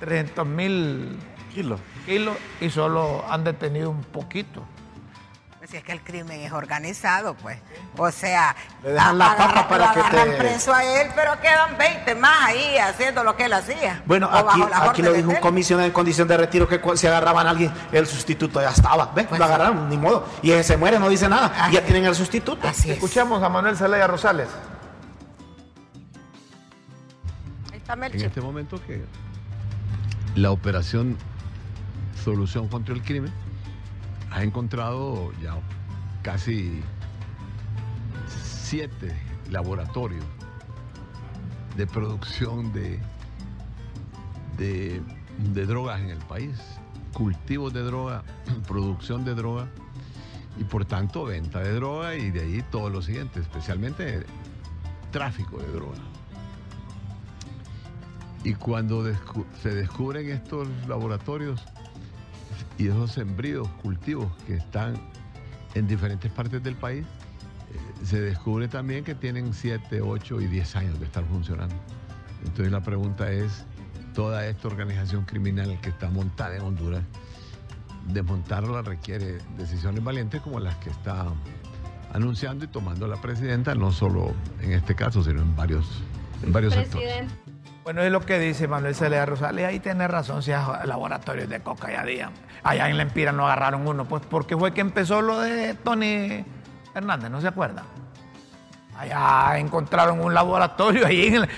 300 0.00 0.46
mil 0.46 1.18
Kilo. 1.52 1.78
kilos 2.06 2.36
y 2.60 2.70
solo 2.70 3.24
han 3.28 3.42
detenido 3.42 3.90
un 3.90 4.02
poquito. 4.04 4.64
Si 5.70 5.76
es 5.76 5.84
que 5.84 5.92
el 5.92 6.00
crimen 6.00 6.40
es 6.40 6.50
organizado, 6.52 7.34
pues. 7.34 7.58
O 7.98 8.10
sea, 8.10 8.56
Le 8.82 8.92
dejan 8.92 9.18
la 9.18 9.32
agarran- 9.32 9.54
papa 9.54 9.68
para 9.68 9.92
que 9.92 10.00
te- 10.16 10.36
preso 10.38 10.72
a 10.72 10.82
él, 10.82 11.08
pero 11.14 11.38
quedan 11.42 11.76
20 11.76 12.14
más 12.14 12.46
ahí 12.46 12.78
haciendo 12.78 13.22
lo 13.22 13.36
que 13.36 13.44
él 13.44 13.52
hacía. 13.52 14.02
Bueno, 14.06 14.30
aquí, 14.32 15.02
lo 15.02 15.12
dijo 15.12 15.28
un 15.28 15.36
comisionado 15.36 15.86
en 15.86 15.92
condición 15.92 16.26
de 16.26 16.38
retiro 16.38 16.66
que 16.66 16.80
si 16.96 17.06
agarraban 17.06 17.46
a 17.46 17.50
alguien, 17.50 17.70
el 17.92 18.06
sustituto 18.06 18.62
ya 18.62 18.70
estaba. 18.70 19.12
¿Ves? 19.14 19.26
Pues 19.26 19.38
lo 19.38 19.46
sí. 19.46 19.52
agarraron, 19.52 19.90
ni 19.90 19.98
modo. 19.98 20.26
Y 20.40 20.52
ese 20.52 20.62
se 20.64 20.76
muere, 20.78 20.98
no 20.98 21.06
dice 21.10 21.28
nada. 21.28 21.52
Así 21.64 21.74
ya 21.74 21.84
tienen 21.84 22.06
el 22.06 22.14
sustituto. 22.14 22.66
Así 22.66 22.88
es. 22.90 22.96
Escuchamos 22.96 23.42
a 23.42 23.50
Manuel 23.50 23.76
Zelaya 23.76 24.06
Rosales. 24.06 24.48
Ahí 27.72 27.76
está 27.78 27.92
en 27.92 28.22
este 28.24 28.40
momento 28.40 28.80
que 28.86 29.04
la 30.34 30.50
operación 30.50 31.18
Solución 32.24 32.68
contra 32.68 32.94
el 32.94 33.02
Crimen 33.02 33.32
ha 34.38 34.44
encontrado 34.44 35.32
ya 35.42 35.56
casi 36.22 36.80
siete 38.28 39.12
laboratorios 39.50 40.24
de 41.76 41.86
producción 41.88 42.72
de, 42.72 43.00
de, 44.56 45.66
drogas 45.66 46.00
en 46.00 46.10
el 46.10 46.18
país, 46.18 46.56
cultivos 47.12 47.72
de 47.72 47.82
droga, 47.82 48.22
producción 48.68 49.24
de 49.24 49.34
droga 49.34 49.68
y 50.56 50.62
por 50.62 50.84
tanto 50.84 51.24
venta 51.24 51.58
de 51.58 51.72
droga 51.72 52.14
y 52.14 52.30
de 52.30 52.42
ahí 52.42 52.64
todo 52.70 52.90
lo 52.90 53.02
siguiente, 53.02 53.40
especialmente 53.40 54.24
tráfico 55.10 55.58
de 55.58 55.72
droga. 55.72 55.98
Y 58.44 58.54
cuando 58.54 59.04
se 59.60 59.74
descubren 59.74 60.30
estos 60.30 60.68
laboratorios 60.86 61.60
y 62.78 62.88
esos 62.88 63.12
sembríos, 63.12 63.68
cultivos 63.82 64.30
que 64.46 64.54
están 64.54 64.94
en 65.74 65.86
diferentes 65.86 66.30
partes 66.30 66.62
del 66.62 66.76
país, 66.76 67.04
eh, 67.04 68.04
se 68.04 68.20
descubre 68.20 68.68
también 68.68 69.04
que 69.04 69.14
tienen 69.14 69.52
7, 69.52 70.00
8 70.00 70.40
y 70.40 70.46
10 70.46 70.76
años 70.76 70.98
de 70.98 71.06
estar 71.06 71.24
funcionando. 71.24 71.74
Entonces 72.44 72.70
la 72.70 72.80
pregunta 72.80 73.30
es, 73.30 73.66
toda 74.14 74.46
esta 74.46 74.68
organización 74.68 75.24
criminal 75.24 75.78
que 75.80 75.90
está 75.90 76.08
montada 76.08 76.56
en 76.56 76.62
Honduras, 76.62 77.02
desmontarla 78.12 78.82
requiere 78.82 79.38
decisiones 79.56 80.02
valientes 80.02 80.40
como 80.40 80.60
las 80.60 80.76
que 80.76 80.90
está 80.90 81.26
anunciando 82.12 82.64
y 82.64 82.68
tomando 82.68 83.06
la 83.06 83.20
presidenta, 83.20 83.74
no 83.74 83.92
solo 83.92 84.32
en 84.62 84.72
este 84.72 84.94
caso, 84.94 85.22
sino 85.22 85.42
en 85.42 85.54
varios, 85.54 86.02
en 86.42 86.52
varios 86.52 86.74
sectores. 86.74 87.26
Bueno, 87.88 88.02
es 88.02 88.12
lo 88.12 88.20
que 88.20 88.38
dice 88.38 88.68
Manuel 88.68 88.94
Celeda 88.94 89.24
Rosales. 89.24 89.64
Ahí 89.64 89.80
tiene 89.80 90.06
razón, 90.06 90.42
si 90.42 90.52
hay 90.52 90.62
laboratorios 90.84 91.48
de 91.48 91.60
coca 91.60 91.90
ya 91.90 92.02
había. 92.02 92.30
Allá 92.62 92.90
en 92.90 92.98
la 92.98 93.04
Empira 93.04 93.32
no 93.32 93.46
agarraron 93.46 93.88
uno, 93.88 94.04
pues 94.04 94.22
porque 94.28 94.58
fue 94.58 94.74
que 94.74 94.82
empezó 94.82 95.22
lo 95.22 95.40
de 95.40 95.72
Tony 95.72 96.44
Hernández, 96.94 97.30
¿no 97.30 97.40
se 97.40 97.48
acuerda? 97.48 97.84
Allá 98.94 99.58
encontraron 99.58 100.20
un 100.20 100.34
laboratorio 100.34 101.06
ahí 101.06 101.34
en 101.34 101.48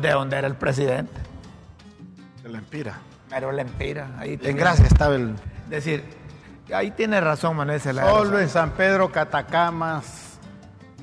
de 0.00 0.10
donde 0.10 0.36
era 0.36 0.46
el 0.46 0.54
presidente. 0.54 1.20
De 2.44 2.50
la 2.50 2.58
Empira. 2.58 2.94
Pero 3.28 3.50
la 3.50 3.62
Empira, 3.62 4.10
ahí 4.16 4.38
En 4.44 4.56
Gracia 4.56 4.86
estaba 4.86 5.16
el... 5.16 5.34
Es 5.64 5.70
decir, 5.70 6.04
ahí 6.72 6.92
tiene 6.92 7.20
razón 7.20 7.56
Manuel 7.56 7.80
Celeda 7.80 8.08
Solo 8.08 8.38
en 8.38 8.48
San 8.48 8.70
Pedro, 8.74 9.10
Catacamas, 9.10 10.38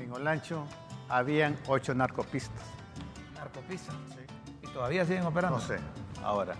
en 0.00 0.10
Olancho, 0.10 0.64
habían 1.10 1.58
ocho 1.66 1.94
narcopistas. 1.94 2.64
Narcopista. 3.34 3.92
Todavía 4.74 5.04
siguen 5.04 5.24
operando. 5.24 5.58
No 5.58 5.64
sé, 5.64 5.78
ahora. 6.24 6.54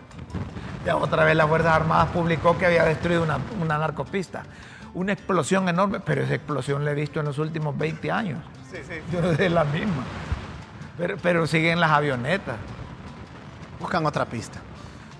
Ya 0.84 0.96
otra 0.96 1.24
vez 1.24 1.36
las 1.36 1.48
Fuerzas 1.48 1.72
Armadas 1.74 2.09
publicó 2.09 2.56
que 2.59 2.66
había 2.66 2.84
destruido 2.84 3.22
una, 3.22 3.38
una 3.61 3.78
narcopista. 3.78 4.42
Una 4.94 5.12
explosión 5.12 5.68
enorme, 5.68 6.00
pero 6.00 6.22
esa 6.22 6.34
explosión 6.34 6.84
la 6.84 6.92
he 6.92 6.94
visto 6.94 7.20
en 7.20 7.26
los 7.26 7.38
últimos 7.38 7.76
20 7.76 8.11
años. 8.11 8.42
Sí, 8.70 8.78
sí. 8.86 8.94
Yo 9.12 9.20
no 9.20 9.34
sé 9.34 9.48
la 9.50 9.64
misma. 9.64 10.02
Pero, 10.96 11.16
pero 11.22 11.46
siguen 11.46 11.78
las 11.80 11.90
avionetas. 11.90 12.56
Buscan 13.78 14.04
otra 14.06 14.24
pista. 14.24 14.59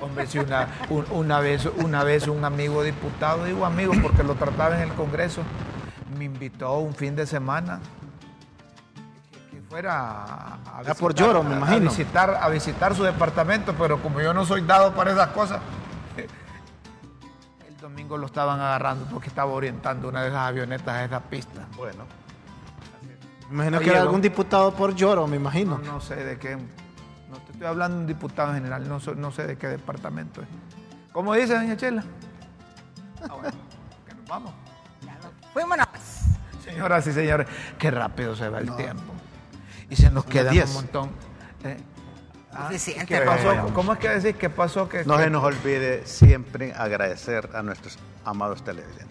Hombre, 0.01 0.27
si 0.27 0.39
una, 0.39 0.69
un- 0.91 1.07
una, 1.11 1.41
vez, 1.41 1.67
una 1.77 2.03
vez 2.05 2.27
un 2.29 2.45
amigo 2.45 2.83
diputado, 2.83 3.45
digo 3.45 3.65
amigo 3.67 3.93
porque 4.03 4.23
lo 4.23 4.35
trataba 4.37 4.77
en 4.77 4.83
el 4.89 4.95
Congreso, 4.95 5.43
me 6.17 6.25
invitó 6.25 6.79
un 6.79 6.95
fin 6.95 7.15
de 7.15 7.27
semana 7.27 7.81
fuera 9.69 10.55
a, 10.77 10.83
Ya 10.85 10.95
por 10.95 11.15
lloro, 11.15 11.43
me 11.43 11.55
a- 11.55 11.59
imagino. 11.59 11.87
A 11.89 11.91
visitar, 11.91 12.39
a 12.41 12.49
visitar 12.49 12.95
su 12.95 13.03
departamento, 13.03 13.75
pero 13.75 14.01
como 14.01 14.21
yo 14.21 14.33
no 14.33 14.45
soy 14.45 14.63
dado 14.63 14.95
para 14.95 15.13
esas 15.13 15.29
cosas, 15.29 15.61
el 16.17 17.77
domingo 17.81 18.17
lo 18.17 18.27
estaban 18.27 18.61
agarrando 18.61 19.05
porque 19.07 19.29
estaba 19.29 19.53
orientando 19.53 20.09
una 20.09 20.23
de 20.23 20.29
esas 20.29 20.41
avionetas 20.49 20.89
a 20.89 21.05
esa 21.05 21.21
pista. 21.21 21.67
Bueno, 21.77 22.05
Me 23.51 23.55
imagino 23.55 23.81
que 23.81 23.91
era 23.91 24.01
algún 24.03 24.21
diputado 24.21 24.73
por 24.75 24.95
lloro, 24.95 25.27
me 25.27 25.37
No, 25.37 25.43
imagino. 25.43 25.79
no 25.79 26.01
sé 26.01 26.17
de 26.17 26.39
qué, 26.39 26.57
no 26.57 27.37
te 27.47 27.53
estoy 27.53 27.67
hablando 27.67 27.97
de 27.97 28.01
un 28.03 28.07
diputado 28.07 28.51
en 28.51 28.57
general, 28.57 28.89
no, 28.89 29.01
so- 29.01 29.15
no 29.15 29.31
sé 29.31 29.47
de 29.47 29.57
qué 29.57 29.69
departamento 29.69 30.43
es. 30.43 30.49
¿Cómo 31.13 31.35
dice, 31.35 31.55
doña 31.55 31.77
Chela? 31.77 32.05
Ah, 33.23 33.35
bueno, 33.35 33.57
que 34.07 34.15
nos 34.15 34.27
vamos. 34.29 34.53
Fuímonos. 35.53 35.87
Señoras 36.63 37.07
y 37.07 37.13
señores, 37.13 37.49
qué 37.79 37.91
rápido 37.91 38.37
se 38.37 38.49
va 38.51 38.59
el 38.59 38.75
tiempo. 38.77 39.15
Y 39.91 39.97
se 39.97 40.11
nos 40.11 40.25
queda 40.25 40.49
un 40.51 40.55
10. 40.55 40.75
montón. 40.75 41.11
eh, 41.65 41.77
ah, 42.53 42.71
¿Qué 43.07 43.21
pasó? 43.21 43.73
¿Cómo 43.75 43.93
es 43.95 43.99
que 43.99 44.09
decís? 44.11 44.37
¿Qué 44.39 44.51
pasó? 44.51 44.89
Que, 44.89 45.05
no 45.05 45.17
que- 45.17 45.25
se 45.25 45.31
nos 45.31 45.43
olvide 45.45 46.07
siempre 46.07 46.73
agradecer 46.75 47.51
a 47.55 47.63
nuestros 47.63 47.99
amados 48.25 48.63
televidentes. 48.63 49.09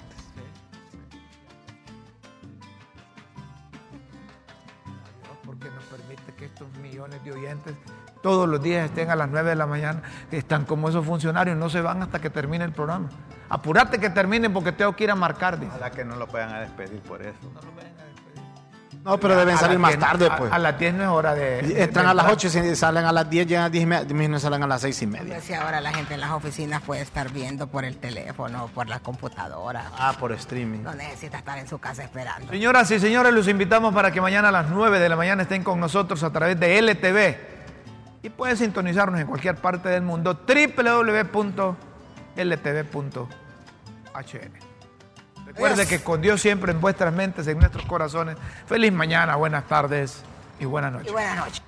porque 5.45 5.69
nos 5.69 5.83
permite 5.85 6.33
que 6.33 6.45
estos 6.45 6.67
millones 6.81 7.23
de 7.23 7.31
oyentes 7.31 7.73
todos 8.21 8.49
los 8.49 8.61
días 8.61 8.85
estén 8.85 9.09
a 9.09 9.15
las 9.15 9.29
9 9.29 9.51
de 9.51 9.55
la 9.55 9.65
mañana, 9.67 10.01
que 10.29 10.37
están 10.37 10.65
como 10.65 10.89
esos 10.89 11.05
funcionarios, 11.05 11.55
no 11.55 11.69
se 11.69 11.79
van 11.81 12.01
hasta 12.03 12.19
que 12.19 12.29
termine 12.29 12.65
el 12.65 12.73
programa. 12.73 13.09
Apurate 13.49 13.99
que 13.99 14.09
termine 14.09 14.49
porque 14.49 14.71
tengo 14.73 14.93
que 14.95 15.05
ir 15.05 15.11
a 15.11 15.15
marcar, 15.15 15.57
dice. 15.59 15.71
Ojalá 15.71 15.91
que 15.91 16.03
no 16.03 16.15
lo 16.17 16.27
puedan 16.27 16.59
despedir 16.59 16.99
por 17.01 17.21
eso. 17.21 17.37
No, 17.53 17.61
pero 19.15 19.37
deben 19.37 19.57
salir 19.57 19.79
más 19.79 19.91
10 19.91 19.99
tarde, 19.99 20.29
pues. 20.37 20.51
A, 20.51 20.59
las 20.59 20.77
10 20.77 20.95
no 20.95 21.03
es 21.03 21.09
hora 21.09 21.33
de... 21.33 21.59
Entran 21.81 22.05
de 22.05 22.11
a 22.11 22.13
las 22.13 22.25
entrar. 22.29 22.51
8 22.51 22.71
y 22.71 22.75
salen 22.75 23.05
a 23.05 23.13
las 23.13 23.29
10, 23.29 23.47
llegan 23.47 23.61
a 23.61 23.65
las 23.67 23.71
10 23.71 23.83
y 23.83 23.85
media, 23.85 24.05
imagino 24.09 24.39
salen 24.39 24.63
a 24.63 24.67
las 24.67 24.81
6 24.81 25.01
y 25.01 25.07
media. 25.07 25.39
Si 25.39 25.53
ahora 25.53 25.79
la 25.79 25.93
gente 25.93 26.15
en 26.15 26.19
las 26.19 26.31
oficinas 26.31 26.81
puede 26.81 27.01
estar 27.01 27.31
viendo 27.31 27.67
por 27.67 27.85
el 27.85 27.95
teléfono, 27.97 28.69
por 28.75 28.89
la 28.89 28.99
computadora. 28.99 29.91
Ah, 29.97 30.13
por 30.19 30.33
streaming. 30.33 30.79
No 30.83 30.93
necesita 30.93 31.37
estar 31.37 31.57
en 31.57 31.69
su 31.69 31.79
casa 31.79 32.03
esperando. 32.03 32.49
Señoras 32.51 32.91
y 32.91 32.99
señores, 32.99 33.33
los 33.33 33.47
invitamos 33.47 33.93
para 33.93 34.11
que 34.11 34.19
mañana 34.19 34.49
a 34.49 34.51
las 34.51 34.69
9 34.69 34.99
de 34.99 35.07
la 35.07 35.15
mañana 35.15 35.43
estén 35.43 35.63
con 35.63 35.79
nosotros 35.79 36.21
a 36.23 36.31
través 36.31 36.59
de 36.59 36.77
LTV. 36.81 37.37
Y 38.23 38.29
pueden 38.29 38.57
sintonizarnos 38.57 39.21
en 39.21 39.27
cualquier 39.27 39.55
parte 39.55 39.87
del 39.87 40.01
mundo, 40.01 40.43
www.ltv.hn. 40.45 41.47
Recuerde 45.57 45.83
Yes. 45.83 45.87
que 45.89 46.03
con 46.03 46.21
Dios 46.21 46.39
siempre 46.39 46.71
en 46.71 46.79
vuestras 46.79 47.11
mentes, 47.11 47.47
en 47.47 47.57
nuestros 47.57 47.83
corazones. 47.85 48.37
Feliz 48.67 48.91
mañana, 48.93 49.35
buenas 49.35 49.67
tardes 49.67 50.21
y 50.59 50.65
buenas 50.65 50.91
noches. 50.93 51.09
Y 51.09 51.11
buenas 51.11 51.35
noches. 51.35 51.61